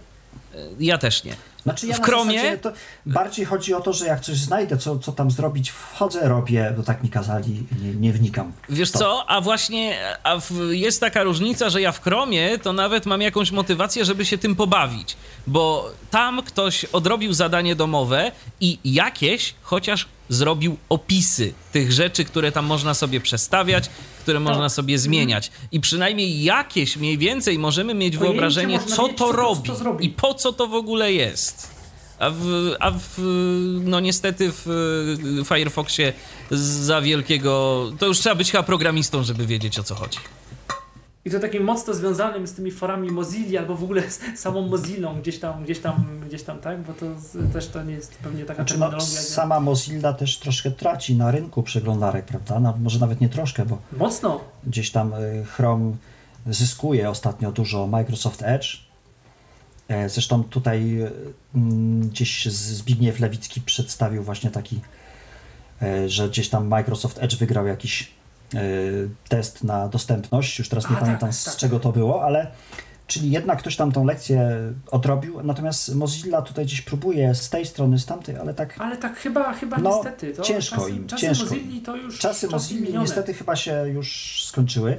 [0.80, 1.34] Ja też nie.
[1.62, 2.00] Znaczy ja W
[2.62, 2.72] To
[3.06, 6.82] bardziej chodzi o to, że jak coś znajdę, co, co tam zrobić, wchodzę, robię, bo
[6.82, 8.52] tak mi kazali, nie, nie wnikam.
[8.68, 8.98] Wiesz to.
[8.98, 13.22] co, a właśnie a w, jest taka różnica, że ja w Chromie to nawet mam
[13.22, 15.16] jakąś motywację, żeby się tym pobawić,
[15.46, 22.66] bo tam ktoś odrobił zadanie domowe i jakieś chociaż zrobił opisy tych rzeczy, które tam
[22.66, 23.90] można sobie przestawiać,
[24.22, 25.50] które można sobie zmieniać.
[25.72, 29.96] I przynajmniej jakieś mniej więcej możemy mieć Pojęcie wyobrażenie, co mieć, to co robi to
[30.00, 31.70] i po co to w ogóle jest.
[32.18, 33.18] A w, a w,
[33.84, 36.12] no niestety w Firefoxie
[36.50, 40.18] za wielkiego, to już trzeba być chyba programistą, żeby wiedzieć o co chodzi.
[41.24, 45.20] I to takim mocno związanym z tymi forami Mozilla albo w ogóle z samą Mozillą
[45.20, 46.82] gdzieś tam, gdzieś tam, gdzieś tam, tak?
[46.82, 49.14] Bo to z, też to nie jest pewnie taka Znaczy, no, terminologia.
[49.20, 52.60] jak- sama Mozilla też troszkę traci na rynku przeglądarek, prawda?
[52.60, 54.40] No, może nawet nie troszkę, bo Mocno.
[54.66, 55.96] gdzieś tam y, Chrome
[56.46, 58.66] zyskuje ostatnio dużo Microsoft Edge.
[59.88, 61.10] E, Zresztą tutaj y,
[61.54, 64.80] mm, gdzieś Zbigniew Lewicki przedstawił właśnie taki,
[65.82, 68.10] e, że gdzieś tam Microsoft Edge wygrał jakiś
[69.28, 70.58] test na dostępność.
[70.58, 71.56] Już teraz nie A, pamiętam tak, z tak.
[71.56, 72.46] czego to było, ale
[73.06, 74.58] czyli jednak ktoś tam tą lekcję
[74.90, 79.16] odrobił, natomiast Mozilla tutaj gdzieś próbuje z tej strony, z tamtej, ale tak Ale tak
[79.16, 80.32] chyba, chyba No, niestety.
[80.32, 83.00] To ciężko czasy, im, czasy ciężko Mozilli to już czasy Mozilli minione.
[83.00, 84.98] niestety chyba się już skończyły.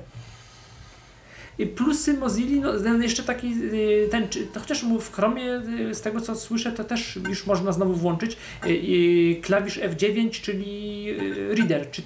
[1.76, 4.28] Plusy Mozilli, no jeszcze taki, y, ten,
[4.60, 9.42] chociaż w Chromie, y, z tego co słyszę, to też już można znowu włączyć y,
[9.42, 11.06] klawisz F9, czyli
[11.50, 12.02] reader, czy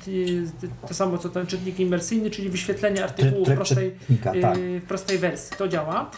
[0.87, 3.91] to samo co ten czytnik imersyjny, czyli wyświetlenie artykułu w prostej,
[4.23, 4.57] tak.
[4.57, 5.57] w prostej wersji.
[5.57, 6.11] To działa.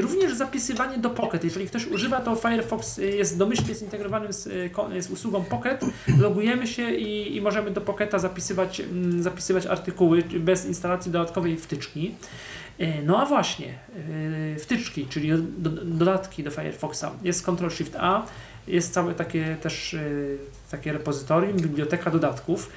[0.00, 1.44] Również zapisywanie do Pocket.
[1.44, 4.48] Jeżeli ktoś używa, to Firefox jest domyślnie zintegrowany z,
[5.00, 5.80] z usługą Pocket.
[6.18, 12.14] Logujemy się i, i możemy do Pocketa zapisywać, mm, zapisywać artykuły bez instalacji dodatkowej wtyczki.
[12.80, 13.74] E, No a właśnie,
[14.54, 17.04] e, wtyczki, czyli do, dodatki do Firefoxa.
[17.22, 18.22] Jest Ctrl-Shift-A,
[18.66, 20.38] jest całe takie też y,
[20.70, 22.70] takie repozytorium, biblioteka dodatków.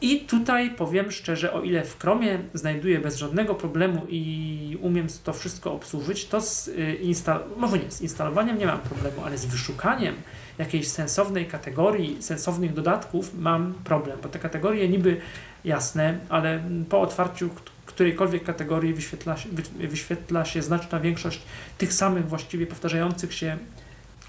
[0.00, 5.32] I tutaj powiem szczerze, o ile w Chromie znajduję bez żadnego problemu i umiem to
[5.32, 6.70] wszystko obsłużyć, to z
[7.02, 10.14] instal- może nie, z instalowaniem nie mam problemu, ale z wyszukaniem
[10.58, 15.20] jakiejś sensownej kategorii, sensownych dodatków mam problem, bo te kategorie niby
[15.64, 17.50] jasne, ale po otwarciu
[17.96, 19.48] którejkolwiek kategorii wyświetla się,
[19.88, 21.40] wyświetla się znaczna większość
[21.78, 23.56] tych samych właściwie powtarzających się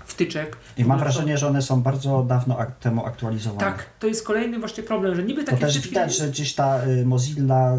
[0.06, 0.58] wtyczek.
[0.78, 3.60] I mam wrażenie, że one są bardzo dawno ak temu aktualizowane.
[3.60, 5.90] Tak, to jest kolejny właśnie problem, że niby takie To też wtyczki...
[5.90, 7.78] widać, że gdzieś ta y, Mozilla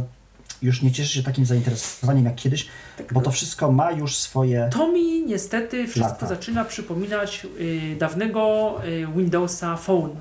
[0.63, 4.69] już nie cieszy się takim zainteresowaniem jak kiedyś, Tak, bo to wszystko ma już swoje...
[4.73, 6.27] To mi niestety wszystko Lata.
[6.27, 10.15] zaczyna przypominać y, dawnego y, Windowsa Phone.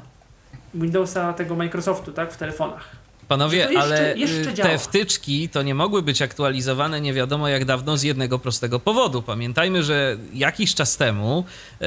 [0.73, 3.06] Windowsa tego Microsoftu, tak, w telefonach.
[3.27, 7.65] Panowie, jeszcze- ale y, jeszcze te wtyczki to nie mogły być aktualizowane nie wiadomo jak
[7.65, 9.21] dawno z jednego prostego powodu.
[9.21, 11.45] Pamiętajmy, że jakiś czas temu
[11.81, 11.85] e,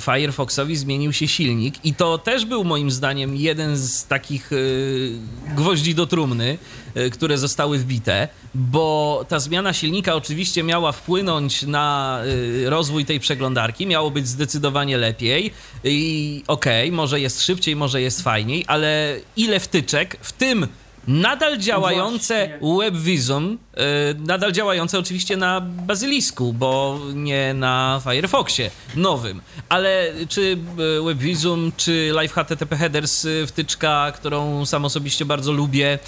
[0.00, 4.56] Firefoxowi zmienił się silnik i to też był moim zdaniem jeden z takich e,
[5.54, 6.58] gwoździ do trumny,
[7.12, 12.18] które zostały wbite, bo ta zmiana silnika oczywiście miała wpłynąć na
[12.66, 15.52] e, rozwój tej przeglądarki, miało być zdecydowanie lepiej
[15.84, 20.68] i okej, może jest szybciej, może jest fajniej, ale ile wtyczek, w tym
[21.08, 22.90] nadal działające Właśnie.
[22.90, 23.80] WebVisum, e,
[24.14, 29.40] nadal działające oczywiście na Bazylisku, bo nie na Firefoxie nowym.
[29.68, 30.58] Ale czy
[30.98, 35.98] e, WebVisum, czy Live HTTP Headers, e, wtyczka, którą sam osobiście bardzo lubię,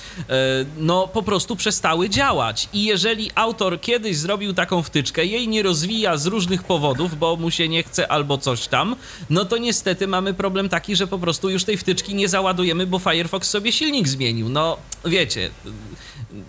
[0.78, 2.68] no po prostu przestały działać.
[2.72, 7.50] I jeżeli autor kiedyś zrobił taką wtyczkę, jej nie rozwija z różnych powodów, bo mu
[7.50, 8.96] się nie chce albo coś tam,
[9.30, 12.98] no to niestety mamy problem taki, że po prostu już tej wtyczki nie załadujemy, bo
[12.98, 14.48] Firefox sobie silnik zmienił.
[14.48, 15.50] No wiecie,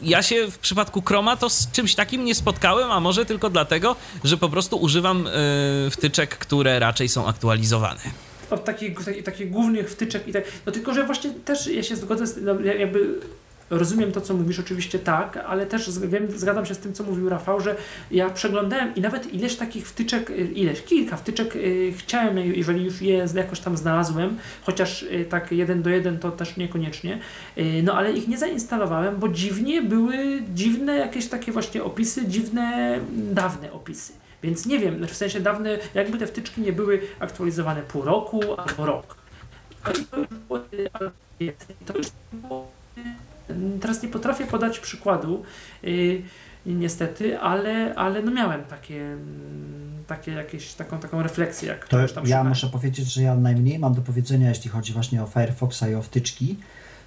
[0.01, 3.95] ja się w przypadku Chroma to z czymś takim nie spotkałem, a może tylko dlatego,
[4.23, 5.31] że po prostu używam e,
[5.91, 8.01] wtyczek, które raczej są aktualizowane.
[8.49, 10.43] od takich, takich, takich głównych wtyczek i tak.
[10.65, 13.19] No tylko, że właśnie też ja się zgodzę z no, ja jakby
[13.71, 17.29] rozumiem to, co mówisz, oczywiście tak, ale też wiem, zgadzam się z tym, co mówił
[17.29, 17.75] Rafał, że
[18.11, 22.85] ja przeglądałem i nawet ileś takich wtyczek, y, ileś, kilka wtyczek y, chciałem, y, jeżeli
[22.85, 27.19] już je jakoś tam znalazłem, chociaż tak jeden do jeden to też niekoniecznie,
[27.83, 33.33] no ale ich nie zainstalowałem, bo dziwnie były dziwne jakieś takie właśnie opisy, dziwne, mm,
[33.33, 34.13] dawne opisy.
[34.43, 38.41] Więc nie wiem, znaczy w sensie dawne, jakby te wtyczki nie były aktualizowane pół roku
[38.57, 39.15] albo rok.
[41.85, 42.67] To już było,
[43.49, 45.43] y, Teraz nie potrafię podać przykładu,
[45.83, 46.21] y,
[46.65, 52.27] niestety, ale, ale no miałem takie, mm, takie jakieś, taką, taką refleksję, jak To tam
[52.27, 55.95] ja muszę powiedzieć, że ja najmniej mam do powiedzenia, jeśli chodzi właśnie o Firefoxa i
[55.95, 56.57] o wtyczki,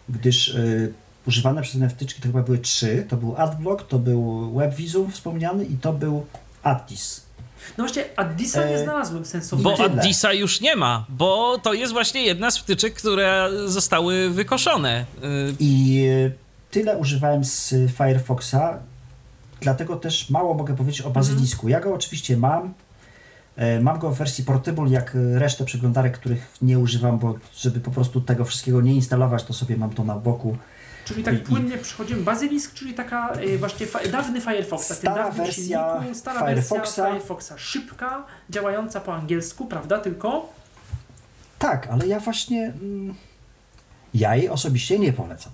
[0.09, 0.93] gdyż y,
[1.27, 3.07] używane przez mnie wtyczki to chyba były trzy.
[3.09, 6.27] To był AdBlock, to był WebVisum wspomniany i to był
[6.63, 7.24] Addis.
[7.79, 9.77] No właśnie, Addisa nie E, znalazłem sensownego.
[9.77, 9.85] Bo.
[9.85, 15.05] Addisa już nie ma, bo to jest właśnie jedna z wtyczek, które zostały wykoszone.
[15.25, 16.33] Y, I y,
[16.71, 18.79] tyle używałem z Firefoxa,
[19.61, 21.69] dlatego też mało mogę powiedzieć o Bazylisku.
[21.69, 22.75] Ja go oczywiście mam.
[23.57, 27.91] E, Mam go w wersji portable, jak resztę przeglądarek, których nie używam, bo żeby po
[27.91, 30.57] prostu tego wszystkiego nie instalować, to sobie mam to na boku.
[31.05, 32.23] Czyli tak płynnie przychodzimy.
[32.23, 36.75] Bazylisk, czyli taka y, właśnie fa- dawny Firefox, Stara dawny wersja silniku, stara Firefoxa.
[36.79, 37.53] wersja Firefoxa.
[37.59, 39.99] Szybka, działająca po angielsku, prawda?
[39.99, 40.53] Tylko
[41.59, 42.65] Tak, ale ja właśnie.
[42.83, 43.15] Mm,
[44.15, 45.53] ja jej osobiście nie polecam.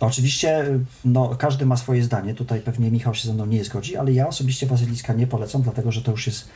[0.00, 0.64] Oczywiście,
[1.04, 2.34] no, każdy ma swoje zdanie.
[2.34, 5.92] Tutaj pewnie Michał się ze mną nie zgodzi, ale ja osobiście Bazyliska nie polecam, dlatego
[5.92, 6.48] że to już jest.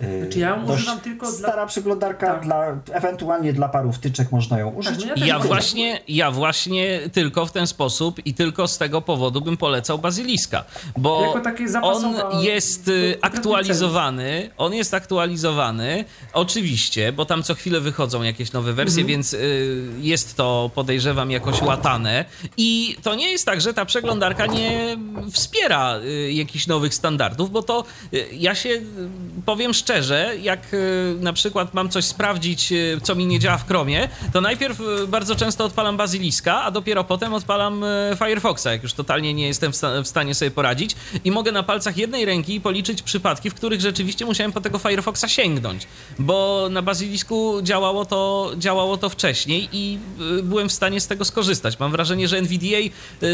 [0.00, 2.44] Yy, Znaczy ja ją dość używam tylko dla- stara przeglądarka, Tak.
[2.44, 5.04] dla, ewentualnie dla paru wtyczek można ją użyć.
[5.04, 9.40] no ja Ja właśnie, ja właśnie tylko w ten sposób i tylko z tego powodu
[9.40, 10.64] bym polecał Bazyliska,
[10.96, 11.34] bo
[11.82, 12.04] on
[12.42, 19.00] jest y, aktualizowany, on jest aktualizowany, oczywiście, bo tam co chwilę wychodzą jakieś nowe wersje,
[19.00, 19.06] Mhm.
[19.08, 22.24] więc y, jest to, podejrzewam, jakoś łatane
[22.56, 24.96] i to nie jest tak, że ta przeglądarka nie
[25.32, 28.82] wspiera y, jakichś nowych standardów, bo to y, ja się y,
[29.46, 29.85] powiem szczerze,
[30.42, 34.40] jak y, na przykład mam coś sprawdzić, y, co mi nie działa w Chromie, to
[34.40, 37.84] najpierw y, bardzo często odpalam Bazyliska, a dopiero potem odpalam
[38.18, 41.62] Firefoxa, jak już totalnie nie jestem w, sta- w stanie sobie poradzić i mogę na
[41.62, 45.86] palcach jednej ręki policzyć przypadki, w których rzeczywiście musiałem po tego Firefoxa sięgnąć,
[46.18, 49.98] bo na Bazylisku działało to, działało to wcześniej i
[50.42, 51.78] byłem w stanie z tego skorzystać.
[51.78, 52.76] Mam wrażenie, że NVDA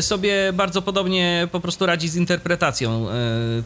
[0.00, 3.06] sobie bardzo podobnie po prostu radzi z interpretacją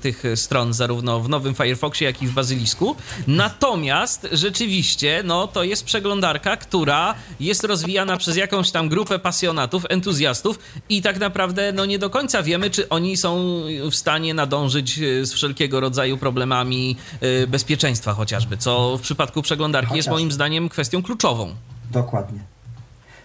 [0.00, 2.75] tych stron, zarówno w nowym Firefoxie, jak i w Bazylisku.
[2.76, 2.96] Bazylisku.
[3.26, 10.58] Natomiast rzeczywiście, no to jest przeglądarka, która jest rozwijana przez jakąś tam grupę pasjonatów, entuzjastów
[10.88, 15.26] i tak naprawdę no nie do końca wiemy, czy oni są w stanie nadążyć e,
[15.26, 20.20] z wszelkiego rodzaju problemami e, bezpieczeństwa chociażby, co w przypadku przeglądarki jest Chociaż.
[20.20, 21.54] moim zdaniem kwestią kluczową.
[21.92, 22.40] Dokładnie.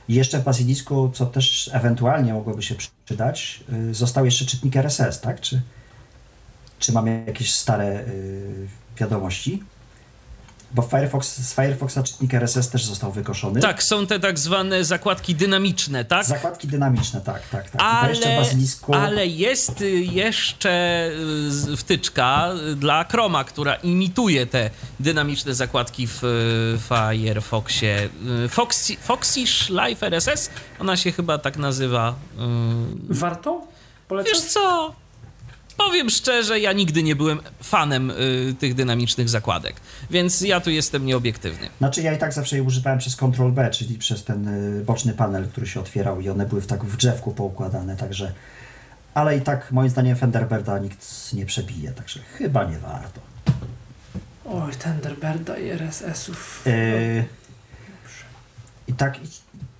[0.09, 2.75] I jeszcze w Basilisku, co też ewentualnie mogłoby się
[3.05, 5.41] przydać, y, został jeszcze czytnik RSS, tak?
[5.41, 5.61] Czy,
[6.79, 8.05] czy mamy jakieś stare
[9.01, 9.63] wiadomości?
[10.73, 13.61] Bo Firefox, z Firefoxa czytnik RSS też został wykoszony.
[13.61, 16.25] Tak, są te tak zwane zakładki dynamiczne, tak?
[16.25, 17.81] Zakładki dynamiczne, tak, tak, tak.
[17.81, 18.95] Ale, jeszcze w Basilisku...
[18.95, 21.09] ale jest y, jeszcze
[21.73, 24.69] y, wtyczka y, dla Chroma, która imituje te
[24.99, 26.21] dynamiczne zakładki w
[26.87, 28.09] Firefoxie.
[28.49, 30.49] Foxy, Foxyish Live RSS?
[30.79, 32.15] Ona się chyba tak nazywa.
[33.09, 33.61] Warto?
[34.07, 34.33] Polecam?
[34.33, 34.95] Wiesz co?
[35.77, 39.75] Powiem szczerze, ja nigdy nie byłem fanem y, tych dynamicznych zakładek,
[40.09, 41.69] więc ja tu jestem nieobiektywny.
[41.77, 45.47] Znaczy ja i tak zawsze je używałem przez Ctrl-B, czyli przez ten y, boczny panel,
[45.47, 48.33] który się otwierał i one były w tak w drzewku poukładane, także...
[49.13, 53.21] Ale i tak moim zdaniem Thunderbirda nikt nie przebije, także chyba nie warto.
[54.45, 56.63] Oj, Thunderbirda i RSS-ów.
[56.65, 57.25] Yy,
[58.87, 59.27] I tak, i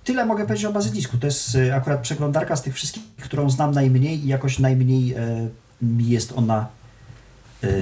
[0.04, 1.18] tyle mogę powiedzieć o Bazylisku.
[1.18, 5.50] To jest y, akurat przeglądarka z tych wszystkich, którą znam najmniej i jakoś najmniej y,
[5.82, 6.66] mi jest ona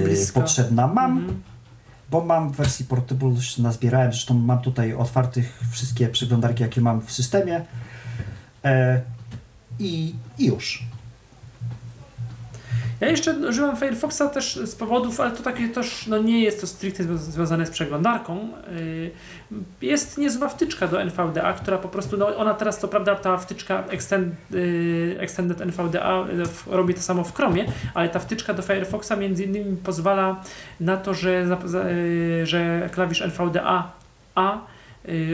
[0.03, 0.41] Bliska.
[0.41, 0.87] potrzebna.
[0.87, 1.41] Mam, Mhm.
[2.11, 7.01] bo mam w wersji portable, już nazbierałem, zresztą mam tutaj otwartych wszystkie przeglądarki, jakie mam
[7.01, 7.65] w systemie.
[8.63, 9.01] E,
[9.79, 10.83] i, I już.
[13.01, 16.67] Ja jeszcze użyłem Firefoxa też z powodów, ale to takie też, no nie jest to
[16.67, 18.49] stricte zwią- związane z przeglądarką.
[18.75, 19.11] Yy,
[19.81, 23.83] Jest niezła wtyczka do NVDA, która po prostu, no ona teraz co prawda ta wtyczka
[23.89, 29.11] extend, yy, Extended NVDA w- robi to samo w Chromie, ale ta wtyczka do Firefoxa
[29.19, 30.43] między innymi pozwala
[30.79, 31.57] na to, że,
[32.43, 33.91] że klawisz NVDA
[34.35, 34.59] A y,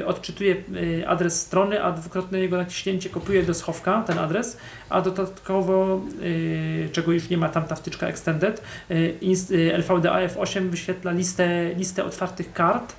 [0.05, 4.57] odczytuje y, adres strony, a dwukrotne jego naciśnięcie kopiuje do schowka ten adres,
[4.89, 8.61] a dodatkowo, y, czego już nie ma tam ta wtyczka Extended,
[8.91, 12.93] y, inst- y, LVDA F8 wyświetla listę, listę otwartych kart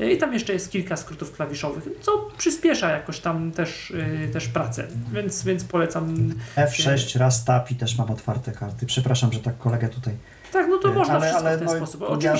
[0.00, 4.48] y, i tam jeszcze jest kilka skrótów klawiszowych, co przyspiesza jakoś tam też, y, też
[4.48, 6.34] pracę, więc, więc polecam.
[6.56, 8.86] F6 raz tap i też mam otwarte karty.
[8.86, 10.14] Przepraszam, że tak kolegę tutaj.
[10.52, 12.36] Tak, no to Y, można ale- wszystko ale w ten no, sposób, ja-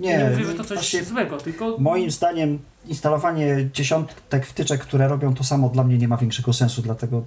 [0.00, 5.34] Nie, Nie, mówię, że to coś złego, tylko Moim zdaniem instalowanie dziesiątek wtyczek, które robią
[5.34, 7.24] to samo, dla mnie nie ma większego sensu, dlatego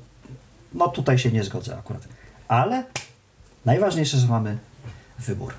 [0.73, 2.07] no tutaj się nie zgodzę akurat.
[2.47, 2.83] Ale
[3.65, 4.57] najważniejsze, że mamy
[5.19, 5.53] wybór.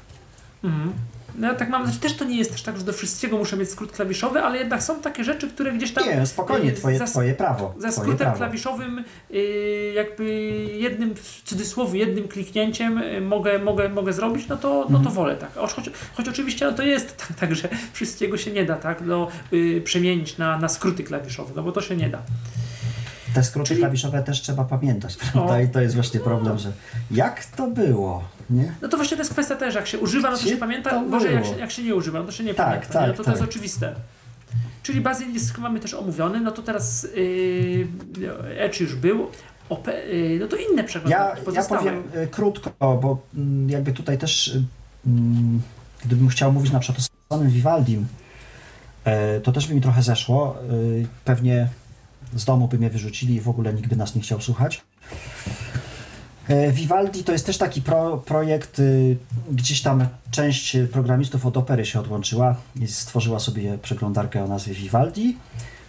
[0.64, 0.92] Mhm.
[1.38, 3.56] No ja tak mam, znaczy też to nie jest też tak, że do wszystkiego muszę
[3.56, 6.04] mieć skrót klawiszowy, ale jednak są takie rzeczy, które gdzieś tam...
[6.04, 7.74] Nie, spokojnie, y, twoje, za- twoje prawo.
[7.78, 8.36] Za skrótem prawo.
[8.36, 10.24] klawiszowym y, jakby
[10.78, 15.14] jednym, w cudzysłowie, jednym kliknięciem y, mogę, mogę, mogę zrobić, no to, no to Mhm.
[15.14, 15.54] wolę tak.
[15.54, 19.28] Choć, choć, oczywiście no to jest tak, tak, że wszystkiego się nie da tak, no,
[19.84, 22.22] przemienić na, na skróty klawiszowe, no bo to się nie da.
[23.34, 25.54] Te skróty Czyli- klawiszowe też trzeba pamiętać, prawda?
[25.54, 25.60] O.
[25.60, 26.72] I to jest właśnie problem, że
[27.10, 28.72] jak to było, nie?
[28.82, 30.90] No to właśnie to jest kwestia też, jak się używa, no to Gdzie się pamięta,
[30.90, 33.06] to gorzej jak się, jak się nie używa, no to się nie Tak, pamięta, tak?
[33.08, 33.34] No to, to tak.
[33.34, 33.94] jest oczywiste.
[34.82, 37.88] Czyli Bazylisk mamy też omówiony, no to teraz yy,
[38.58, 39.26] Edge już był,
[39.68, 41.80] OP, yy, no to inne Ja, przeglądarki ja pozostałe.
[41.80, 44.62] powiem y, krótko, bo mm, jakby tutaj też, y,
[45.06, 45.60] mm,
[46.04, 48.06] gdybym chciał mówić na przykład o samym Vivaldim,
[49.04, 50.56] e, to też by mi trochę zeszło.
[50.72, 51.68] Y, Pewnie
[52.36, 54.82] z domu by mnie wyrzucili i w ogóle nikt by nas nie chciał słuchać.
[56.48, 59.16] E, Vivaldi to jest też taki pro, projekt, y,
[59.50, 65.36] gdzieś tam część programistów od Opery się odłączyła i stworzyła sobie przeglądarkę o nazwie Vivaldi,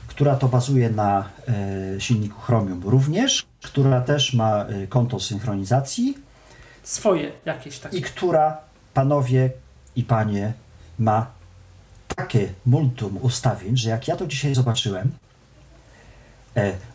[0.07, 6.17] która to bazuje na e, silniku Chromium również, która też ma e, konto synchronizacji
[6.83, 7.97] Swoje jakieś takie.
[7.97, 8.57] i która,
[8.93, 9.49] panowie
[9.95, 10.53] i panie,
[10.99, 11.27] ma
[12.15, 15.11] takie multum ustawień, że jak ja to dzisiaj zobaczyłem,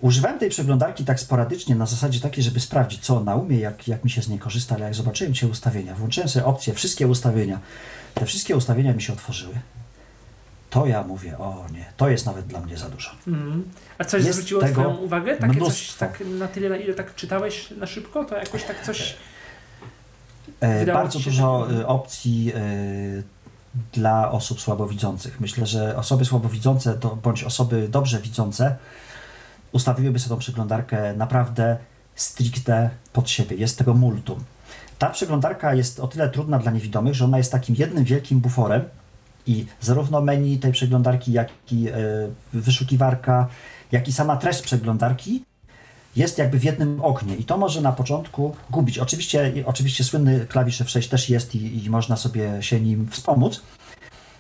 [0.01, 4.05] używałem tej przeglądarki tak sporadycznie na zasadzie takiej, żeby sprawdzić, co ona umie, jak, jak
[4.05, 7.61] mi się z niej korzysta, ale jak zobaczyłem dzisiaj ustawienia, włączyłem sobie opcję, wszystkie ustawienia,
[8.15, 9.55] te wszystkie ustawienia mi się otworzyły,
[10.71, 13.11] to ja mówię, o nie, to jest nawet dla mnie za dużo.
[13.29, 13.65] Mhm.
[13.99, 15.37] A coś Jest zwróciło Twoją uwagę?
[15.37, 19.17] Takie coś tak na tyle, na ile tak czytałeś na szybko, to jakoś tak coś...
[20.61, 22.61] E, bardzo się dużo tak- e, opcji e,
[23.93, 25.41] dla osób słabowidzących.
[25.41, 28.77] Myślę, że osoby słabowidzące to, bądź osoby dobrze widzące
[29.73, 31.77] ustawiłyby sobie tą przeglądarkę naprawdę
[32.15, 33.57] stricte pod siebie.
[33.57, 34.45] Jest tego multum.
[34.99, 38.83] Ta przeglądarka jest o tyle trudna dla niewidomych, że ona jest takim jednym wielkim buforem
[39.47, 41.93] i zarówno menu tej przeglądarki, jak i e,
[42.53, 43.49] wyszukiwarka,
[43.93, 45.45] jak i sama treść przeglądarki
[46.17, 48.99] jest jakby w jednym oknie i to może na początku gubić.
[48.99, 53.63] Oczywiście, oczywiście słynny klawisz F6 też jest i, i można sobie się nim wspomóc,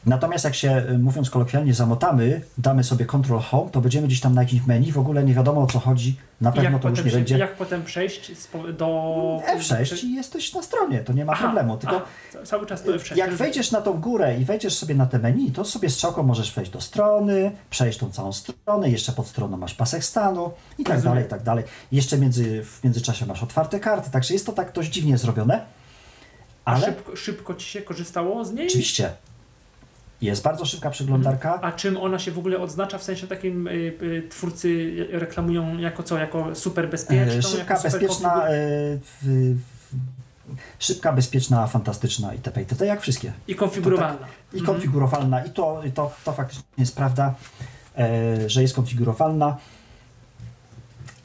[0.06, 4.34] Natomiast jak się, y, mówiąc kolokwialnie, zamotamy, damy sobie Control Home, to będziemy gdzieś tam
[4.34, 7.10] na jakimś menu, w ogóle nie wiadomo o co chodzi, na pewno to już nie
[7.10, 7.38] się, będzie...
[7.38, 8.32] Jak potem przejść
[8.78, 8.86] do...
[9.56, 12.02] F6 i jesteś na stronie, to nie ma Aha, problemu, tylko
[12.42, 13.16] a, cały czas to F6.
[13.16, 16.52] jak wejdziesz na tą górę i wejdziesz sobie na te menu, to sobie strzałką możesz
[16.52, 21.02] wejść do strony, przejść tą całą stronę, jeszcze pod stroną masz pasek stanu i tak
[21.02, 21.64] dalej, i tak dalej.
[21.92, 25.64] Jeszcze między, w międzyczasie masz otwarte karty, także jest to tak dość dziwnie zrobione.
[26.64, 26.86] Ale...
[26.86, 28.66] Szybko, szybko ci się korzystało z niej?
[28.66, 29.12] Oczywiście.
[30.22, 31.60] Jest bardzo szybka przeglądarka.
[31.62, 32.98] A czym ona się w ogóle odznacza?
[32.98, 36.18] W sensie takim y, y, twórcy reklamują jako co?
[36.18, 37.38] Jako super bezpieczną?
[37.38, 39.56] E, szybka, jako bezpieczna, y,
[40.78, 42.60] szybka, bezpieczna, fantastyczna itp.
[42.60, 42.86] itp.
[42.86, 43.32] jak wszystkie.
[43.48, 44.18] I konfigurowalna.
[44.18, 44.74] Tak, I mhm.
[44.74, 45.44] konfigurowalna.
[45.44, 47.34] I to, to, to faktycznie jest prawda,
[47.98, 49.56] e, że jest konfigurowalna.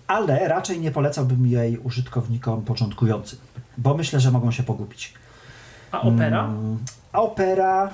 [0.08, 3.40] Ale raczej nie polecałbym jej użytkownikom początkującym,
[3.78, 5.14] bo myślę, że mogą się pogubić.
[5.92, 6.46] A opera?
[6.46, 6.78] Mm,
[7.12, 7.90] a opera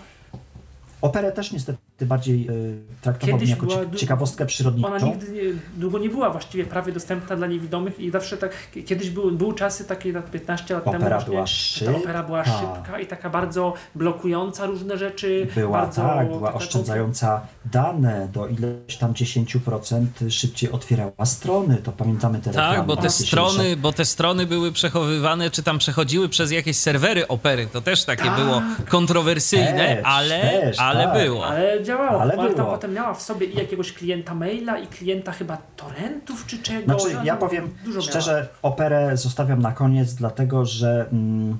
[1.01, 4.87] Operę też niestety bardziej y, traktowałbym jako ciekawostkę przyrodniczą.
[4.87, 5.41] Ona nigdy nie,
[5.77, 8.51] długo nie była właściwie prawie dostępna dla niewidomych i zawsze tak,
[8.85, 11.93] kiedyś były, były czasy takie 15 lat opera temu była szybka.
[11.93, 15.47] ta opera była szybka i taka bardzo blokująca różne rzeczy.
[15.55, 22.39] Była bardzo, tak, była oszczędzająca dane do ileś tam 10% szybciej otwierała strony, to pamiętamy
[22.39, 26.77] te Tak, bo te strony, bo te strony były przechowywane, czy tam przechodziły przez jakieś
[26.77, 28.35] serwery opery, to też takie tak.
[28.35, 31.13] było kontrowersyjne, też, ale, też, ale tak.
[31.13, 31.45] było.
[31.45, 32.21] Ale działało.
[32.21, 32.71] Ale było.
[32.71, 37.01] potem miała w sobie i jakiegoś klienta maila, i klienta chyba torrentów czy czegoś.
[37.01, 37.69] Znaczy, ja powiem
[38.01, 38.47] szczerze, miała.
[38.61, 41.57] operę zostawiam na koniec, dlatego że mm,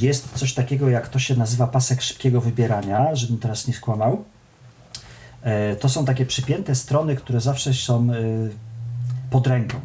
[0.00, 4.24] jest coś takiego, jak to się nazywa pasek szybkiego wybierania, żebym teraz nie skłamał.
[5.42, 8.14] E, to są takie przypięte strony, które zawsze są e,
[9.30, 9.80] pod ręką.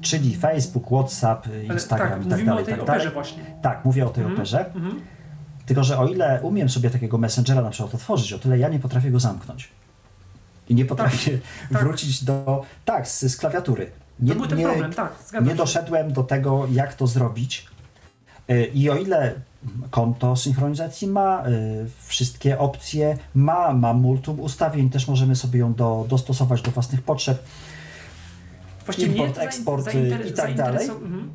[0.00, 2.62] Czyli Facebook, WhatsApp, Instagram tak, i tak dalej.
[2.62, 3.10] O tej tak dalej.
[3.10, 3.42] Właśnie.
[3.62, 4.70] Tak, mówię o tej mm operze.
[4.74, 5.17] Mm -hmm.
[5.68, 8.78] Tylko, że o ile umiem sobie takiego Messengera na przykład otworzyć, o tyle ja nie
[8.78, 9.68] potrafię go zamknąć.
[10.68, 11.82] I nie potrafię tak, tak.
[11.82, 12.62] wrócić do.
[12.84, 13.90] Tak, z, z klawiatury.
[14.20, 15.12] Nie, to był ten nie, problem, tak.
[15.44, 17.66] Nie doszedłem do tego, jak to zrobić.
[18.50, 19.34] Y, I o ile
[19.90, 26.06] konto synchronizacji ma, y, wszystkie opcje ma, ma multum ustawień, też możemy sobie ją do,
[26.08, 27.42] dostosować do własnych potrzeb.
[28.84, 30.88] Właściwie Import, eksport y, i tak dalej.
[30.88, 31.30] Mhm.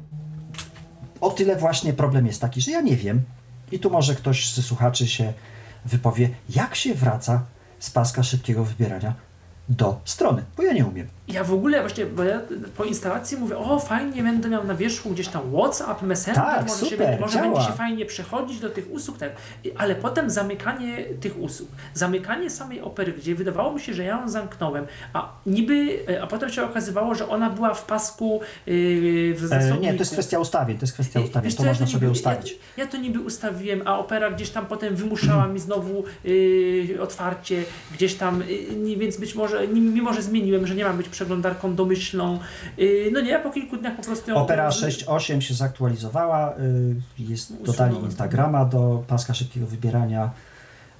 [1.21, 3.21] O tyle właśnie problem jest taki, że ja nie wiem,
[3.73, 5.33] i tu może ktoś ze słuchaczy się
[5.85, 7.45] wypowie, jak się wraca
[7.79, 9.13] z paska szybkiego wybierania
[9.69, 11.07] do strony, bo ja nie umiem.
[11.27, 12.41] Ja w ogóle właśnie, bo ja
[12.77, 16.85] po instalacji mówię, o fajnie, będę miał na wierzchu gdzieś tam WhatsApp, Messenger, tak, może,
[16.85, 19.31] super, się, może będzie się fajnie przechodzić do tych usług, tak.
[19.77, 24.29] ale potem zamykanie tych usług, zamykanie samej opery, gdzie wydawało mi się, że ja ją
[24.29, 29.77] zamknąłem, a niby, a potem się okazywało, że ona była w pasku yy, w zasobniku.
[29.77, 32.51] E, nie, to jest kwestia ustawień, to jest kwestia ustawień, to, to można sobie ustawić.
[32.51, 37.63] Ja, ja, to niby ustawiłem, a opera gdzieś tam potem wymuszała mi znowu yy, otwarcie,
[37.93, 38.43] gdzieś tam,
[38.87, 42.39] yy, więc być może, mimo że zmieniłem, że nie ma być przeglądarką domyślną.
[42.79, 44.37] Y, no nie, po kilku dniach po prostu...
[44.37, 50.31] Opera 6.8 się zaktualizowała, y, jest, dodali Instagrama do paska szybkiego wybierania.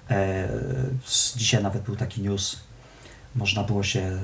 [0.10, 0.50] E,
[1.36, 2.60] dzisiaj nawet był taki news,
[3.36, 4.20] można było się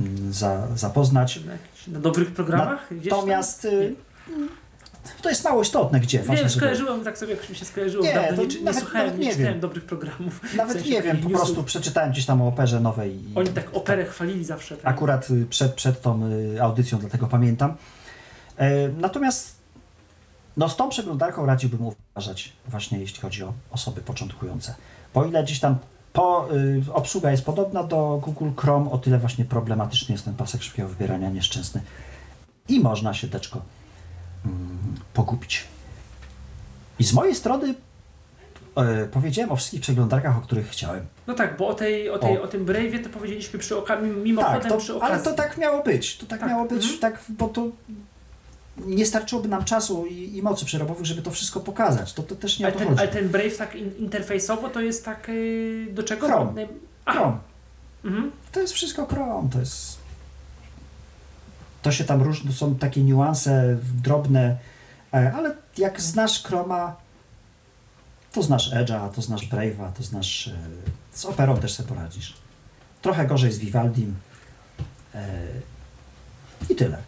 [0.00, 1.40] mm, za, zapoznać.
[1.88, 2.90] Na dobrych programach?
[3.04, 3.94] Natomiast y,
[5.22, 6.22] to jest mało istotne, gdzie.
[6.28, 8.04] Nie, skojarzyłem, tak sobie jak mi się skojarzyło.
[8.04, 10.40] Nie, Dawno nie, nie nawet, słuchałem, nawet nie, nie czytałem dobrych programów.
[10.56, 11.46] Nawet w sensie nie wiem, po newsów.
[11.46, 13.18] prostu przeczytałem gdzieś tam o operze nowej.
[13.34, 14.76] Oni tak operę chwalili zawsze.
[14.76, 14.86] Tak?
[14.86, 17.76] Akurat y, przed, przed tą y, audycją, dlatego pamiętam.
[18.58, 19.56] E, natomiast
[20.56, 21.80] no, z tą przeglądarką radziłbym
[22.14, 24.74] uważać właśnie jeśli chodzi o osoby początkujące.
[25.14, 25.78] Bo ile gdzieś tam
[26.12, 26.48] po,
[26.88, 30.88] y, obsługa jest podobna do Google Chrome, o tyle właśnie problematyczny jest ten pasek szybkiego
[30.88, 31.80] wybierania nieszczęsny.
[32.68, 33.62] I można się teczko
[35.14, 35.64] pogubić.
[36.98, 37.74] I z mojej strony
[38.76, 41.06] e, powiedziałem o wszystkich przeglądarkach, o których chciałem.
[41.26, 42.42] No tak, bo o, tej, o, tej, o.
[42.42, 45.14] o tym Brave'ie to powiedzieliśmy przy okazji, mimochodem tak, przy okazji.
[45.14, 46.48] Ale to tak miało być, to tak, tak.
[46.48, 46.98] miało być, mhm.
[47.00, 47.68] tak, bo to
[48.76, 52.12] nie starczyłoby nam czasu i, i, mocy przerobowych, żeby to wszystko pokazać.
[52.12, 53.00] To, to też nie ale to ten, chodzi.
[53.00, 56.26] Ale ten Brave tak in, interfejsowo to jest tak yy, do czego?
[56.26, 56.68] Chrome.
[57.06, 57.38] Chrome.
[58.04, 58.30] Mhm.
[58.52, 60.01] To jest wszystko Chrome, to jest
[61.82, 64.56] to się tam różne, są takie niuanse drobne,
[65.14, 66.96] e, ale jak znasz Chroma,
[68.32, 70.48] to znasz Edge'a, to znasz Brave'a, to znasz...
[70.48, 70.52] E,
[71.12, 72.34] z Operą też sobie poradzisz.
[73.02, 74.14] Trochę gorzej z Vivaldim.
[75.14, 75.28] E,
[76.70, 76.98] I tyle.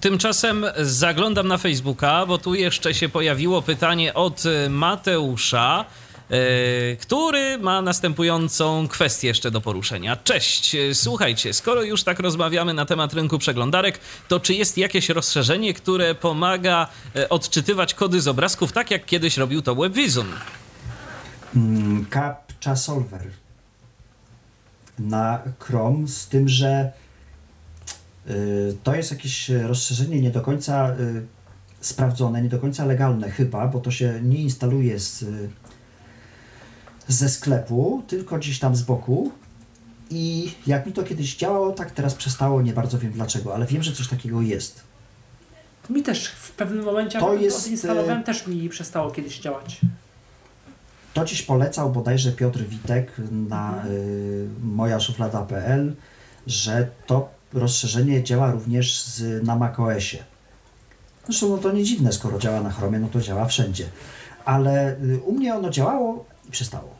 [0.00, 5.84] Tymczasem zaglądam na Facebooka, bo tu jeszcze się pojawiło pytanie od Mateusza.
[6.30, 10.16] E, który ma następującą kwestię jeszcze do poruszenia.
[10.16, 15.08] Cześć, e, słuchajcie, skoro już tak rozmawiamy na temat rynku przeglądarek, to czy jest jakieś
[15.08, 20.26] rozszerzenie, które pomaga e, odczytywać kody z obrazków, tak jak kiedyś robił to WebVision?
[21.56, 23.30] Mm, Captcha Solver
[24.98, 26.92] na Chrome, z tym, że
[28.82, 30.96] to jest jakieś rozszerzenie nie do końca
[31.80, 35.24] sprawdzone, nie do końca legalne chyba, bo to się nie instaluje z,
[37.08, 39.32] ze sklepu, tylko gdzieś tam z boku.
[40.10, 43.82] I jak mi to kiedyś działało, tak teraz przestało, nie bardzo wiem dlaczego, ale wiem,
[43.82, 44.80] że coś takiego jest.
[45.90, 49.40] Mi też w pewnym momencie, To jak jest, to instalowałem, e, też mi przestało kiedyś
[49.40, 49.80] działać.
[51.14, 55.94] To dziś polecał bodajże Piotr Witek na y, mojaszuflada.pl,
[56.46, 60.18] że to rozszerzenie działa również z, na macOSie.
[61.24, 63.84] Zresztą no to nie dziwne, skoro działa na Chromie, no to działa wszędzie.
[64.44, 66.96] Ale y, u mnie ono działało i przestało.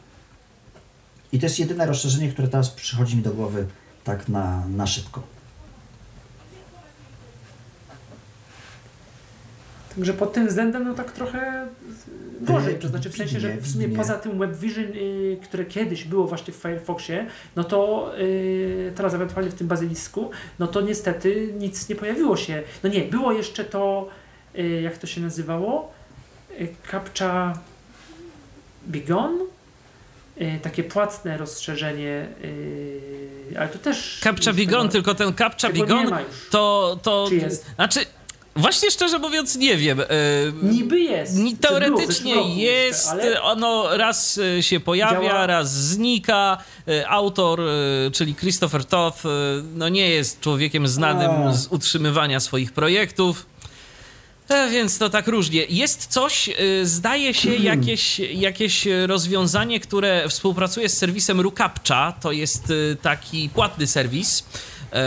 [1.31, 3.65] I to jest jedyne rozszerzenie, które teraz przychodzi mi do głowy
[4.03, 5.23] tak na, na szybko.
[9.95, 11.67] Także pod tym względem, no tak trochę
[12.41, 12.79] gorzej.
[12.79, 16.53] To znaczy w sensie, że w sumie poza tym WebVision, y, które kiedyś było właśnie
[16.53, 21.95] w Firefoxie, no to y, teraz ewentualnie w tym bazylisku, no to niestety nic nie
[21.95, 22.63] pojawiło się.
[22.83, 24.09] No nie, było jeszcze to,
[24.57, 25.91] y, jak to się nazywało?
[26.61, 27.53] Y, Captcha
[28.87, 29.39] Bigon?
[30.41, 34.19] Y, takie płatne rozszerzenie, y, ale to też...
[34.23, 36.11] Captcha Bigon, tego- tylko ten Captcha Bigon
[36.51, 36.97] to...
[37.03, 37.65] to Czy jest?
[37.75, 37.99] Znaczy,
[38.55, 39.99] właśnie szczerze mówiąc nie wiem.
[40.01, 40.05] e,
[40.63, 41.37] Niby jest.
[41.37, 45.47] Było Teoretycznie roku jest, jeszcze, ale ono raz się pojawia, Działa.
[45.47, 46.57] raz znika.
[47.07, 47.59] Autor,
[48.13, 49.17] czyli Christopher Toth,
[49.75, 51.53] no nie jest człowiekiem znanym A.
[51.53, 53.45] z utrzymywania swoich projektów.
[54.49, 55.65] E, Więc to tak różnie.
[55.69, 56.53] Jest coś, e,
[56.85, 62.13] zdaje się, jakieś, jakieś rozwiązanie, które współpracuje z serwisem Rucaptcha.
[62.21, 64.43] To jest e, taki płatny serwis,
[64.93, 65.05] e,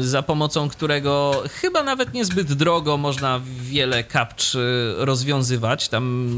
[0.00, 4.58] za pomocą którego chyba nawet niezbyt drogo można wiele captch e,
[5.04, 5.88] rozwiązywać.
[5.88, 6.28] Tam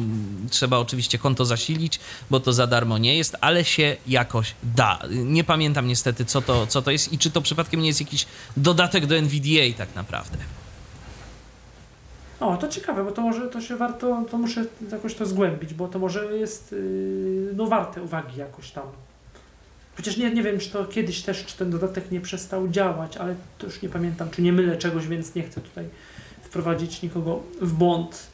[0.50, 2.00] trzeba oczywiście konto zasilić,
[2.30, 4.98] bo to za darmo nie jest, ale się jakoś da.
[5.10, 8.26] Nie pamiętam niestety, co to, co to jest i czy to przypadkiem nie jest jakiś
[8.56, 10.59] dodatek do NVDA tak naprawdę.
[12.40, 15.88] O, to ciekawe, bo to może to się warto, to muszę jakoś to zgłębić, bo
[15.88, 18.84] to może jest yy, no warte uwagi jakoś tam.
[19.96, 23.34] Chociaż nie, nie wiem, czy to kiedyś też, czy ten dodatek nie przestał działać, ale
[23.58, 25.84] to już nie pamiętam, czy nie mylę czegoś, więc nie chcę tutaj
[26.42, 28.29] wprowadzić nikogo w błąd.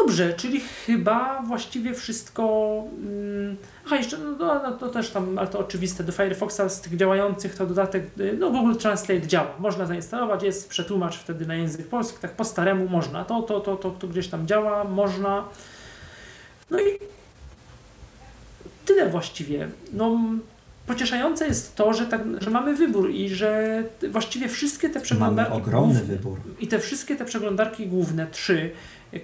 [0.00, 2.72] Dobrze, czyli chyba właściwie wszystko.
[3.02, 3.56] mm,
[3.86, 6.96] Aha, jeszcze, no, no, no to też tam, ale to oczywiste, do Firefoxa z tych
[6.96, 8.04] działających to dodatek,
[8.38, 9.50] no Google Translate działa.
[9.58, 13.24] Można zainstalować, jest przetłumacz wtedy na język polski, tak po staremu można.
[13.24, 15.44] To, to, to, to, to gdzieś tam działa, można.
[16.70, 16.84] No i
[18.86, 19.68] tyle właściwie.
[19.92, 20.20] No,
[20.86, 25.52] pocieszające jest to, że, tak, że mamy wybór i że właściwie wszystkie te Mamy przeglądarki
[25.52, 26.38] ogromny główne- wybór.
[26.60, 28.70] i te wszystkie te przeglądarki główne, trzy,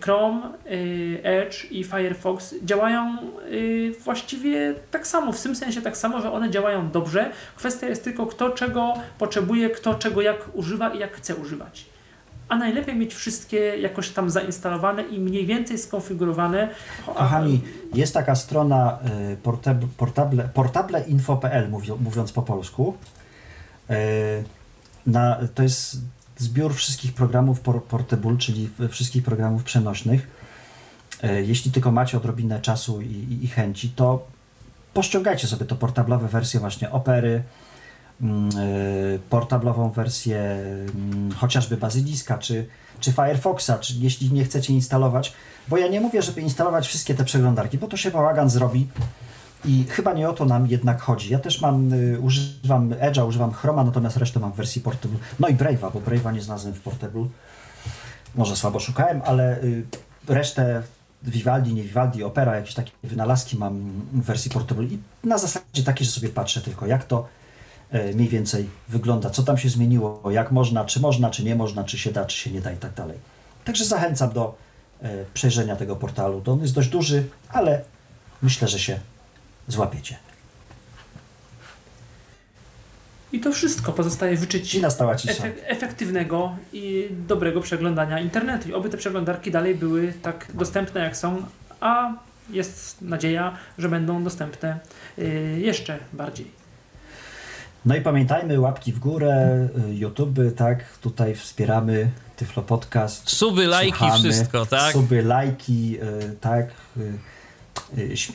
[0.00, 3.16] Chrome, y, Edge i Firefox, działają
[3.52, 7.30] y, właściwie tak samo, w tym sensie tak samo, że one działają dobrze.
[7.56, 11.86] Kwestia jest tylko kto czego potrzebuje, kto czego jak używa i jak chce używać.
[12.48, 16.68] A najlepiej mieć wszystkie jakoś tam zainstalowane i mniej więcej skonfigurowane.
[17.06, 17.60] Kochani,
[17.94, 18.98] jest taka strona
[19.32, 22.94] y, portab- portable, portableinfo.pl, mówi- mówiąc po polsku.
[25.06, 25.96] Na, to jest
[26.36, 30.28] zbiór wszystkich programów por- portable, czyli wszystkich programów przenośnych.
[31.24, 34.26] Y, Jeśli tylko macie odrobinę czasu i, i, i chęci, to
[34.94, 37.42] pościągajcie sobie to portablowe wersje właśnie Opery,
[38.20, 42.66] mm, y, portablową wersję mm, chociażby Bazyliska, czy,
[43.00, 45.32] czy Firefoxa, czy jeśli nie chcecie instalować,
[45.68, 48.88] bo ja nie mówię, żeby instalować wszystkie te przeglądarki, bo to się bałagan zrobi
[49.64, 51.32] i chyba nie o to nam jednak chodzi.
[51.32, 55.18] Ja też mam, y, używam Edge'a, używam Chroma, natomiast resztę mam w wersji Portable.
[55.40, 57.26] No i Brave'a, bo Brave'a nie znalazłem w Portable.
[58.34, 59.84] Może słabo szukałem, ale y,
[60.28, 60.82] resztę
[61.22, 66.06] Vivaldi, nie Vivaldi, Opera, jakieś takie wynalazki mam w wersji Portable i na zasadzie takiej,
[66.06, 67.28] że sobie patrzę tylko jak to
[67.90, 71.84] e, mniej więcej wygląda, co tam się zmieniło, jak można, czy można, czy nie można,
[71.84, 73.18] czy się da, czy się nie da i tak dalej.
[73.64, 74.54] Także zachęcam do
[75.34, 76.40] przejrzenia tego portalu.
[76.40, 77.84] To on jest dość duży, ale
[78.42, 79.00] myślę, że się
[79.68, 80.16] złapiecie.
[83.32, 85.32] I to wszystko pozostaje wyczyć I nastała cisza.
[85.44, 88.68] efek- efektywnego i dobrego przeglądania internetu.
[88.68, 91.42] I oby te przeglądarki dalej były tak dostępne jak są,
[91.80, 92.12] a
[92.50, 94.78] jest nadzieja, że będą dostępne
[95.18, 96.50] y, jeszcze bardziej.
[97.84, 103.30] No i pamiętajmy, łapki w górę, y, YouTube, tak, tutaj wspieramy Tyflo Podcast.
[103.30, 104.92] Suby, lajki, słuchamy, wszystko, tak?
[104.92, 106.66] Suby, lajki, y, tak,
[106.96, 107.12] y,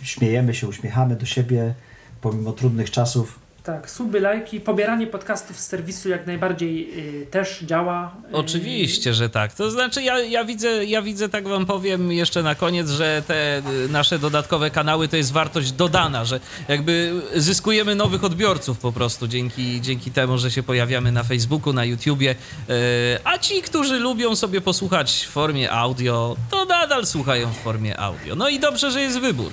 [0.03, 1.73] śmiejemy się, uśmiechamy do siebie,
[2.21, 3.39] pomimo trudnych czasów.
[3.63, 8.15] Tak, suby, lajki, pobieranie podcastów z serwisu jak najbardziej y, też działa.
[8.31, 9.53] Y, Oczywiście, że tak.
[9.53, 13.57] To znaczy, ja, ja, widzę, ja widzę, tak wam powiem jeszcze na koniec, że te
[13.57, 19.27] y, nasze dodatkowe kanały to jest wartość dodana, że jakby zyskujemy nowych odbiorców po prostu
[19.27, 22.31] dzięki, dzięki temu, że się pojawiamy na Facebooku, na YouTubie.
[22.31, 22.75] Y,
[23.23, 28.35] A ci, którzy lubią sobie posłuchać w formie audio, to nadal słuchają w formie audio.
[28.35, 29.51] No i dobrze, że jest wybór.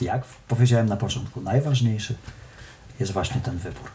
[0.00, 2.14] Jak powiedziałem na początku, najważniejszy
[3.00, 3.90] jest właśnie ten wybór.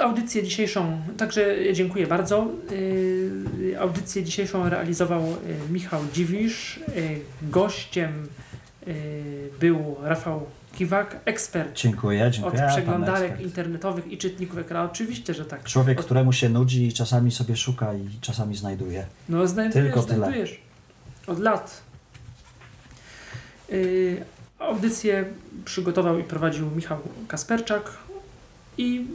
[0.00, 2.48] Audycję dzisiejszą, także dziękuję bardzo.
[2.72, 6.76] Y, Audycję dzisiejszą realizował y, Michał Dziwisz.
[6.96, 8.28] Y, Gościem
[8.88, 12.58] y, był Rafał Kiwak, ekspert Dziękuję, od dziękuję.
[12.62, 14.90] pan przeglądarek internetowych i czytników ekranu.
[14.90, 15.64] Oczywiście, że tak.
[15.64, 19.06] Człowiek, Od- któremu się nudzi i czasami sobie szuka i czasami znajduje.
[19.28, 20.18] No znajdujesz, Tylko tyle.
[20.18, 20.60] znajdujesz.
[21.26, 21.82] Od lat.
[23.70, 24.24] Yy,
[24.58, 25.24] audycję
[25.64, 26.98] przygotował i prowadził Michał
[27.28, 27.90] Kasperczak
[28.78, 29.06] i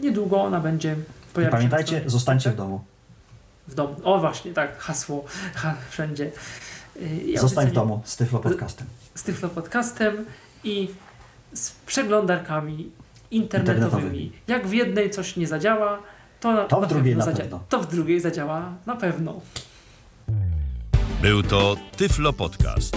[0.00, 0.96] niedługo ona będzie
[1.32, 2.84] pojawiać pamiętajcie, się zostańcie w domu.
[3.68, 3.96] w domu.
[4.04, 5.24] O właśnie, tak, hasło
[5.54, 6.30] ha, wszędzie.
[7.26, 8.86] I Zostań w domu z Tyflo Podcastem.
[9.14, 10.24] Z Tyflo Podcastem
[10.64, 10.88] i
[11.52, 12.90] z przeglądarkami
[13.30, 13.84] internetowymi.
[13.84, 14.32] Internetowymi.
[14.46, 15.98] Jak w jednej coś nie zadziała,
[16.40, 17.60] to, To w drugiej na zadzia- pewno.
[17.68, 19.40] To w drugiej zadziała na pewno.
[21.22, 22.96] Był to Tyflo Podcast.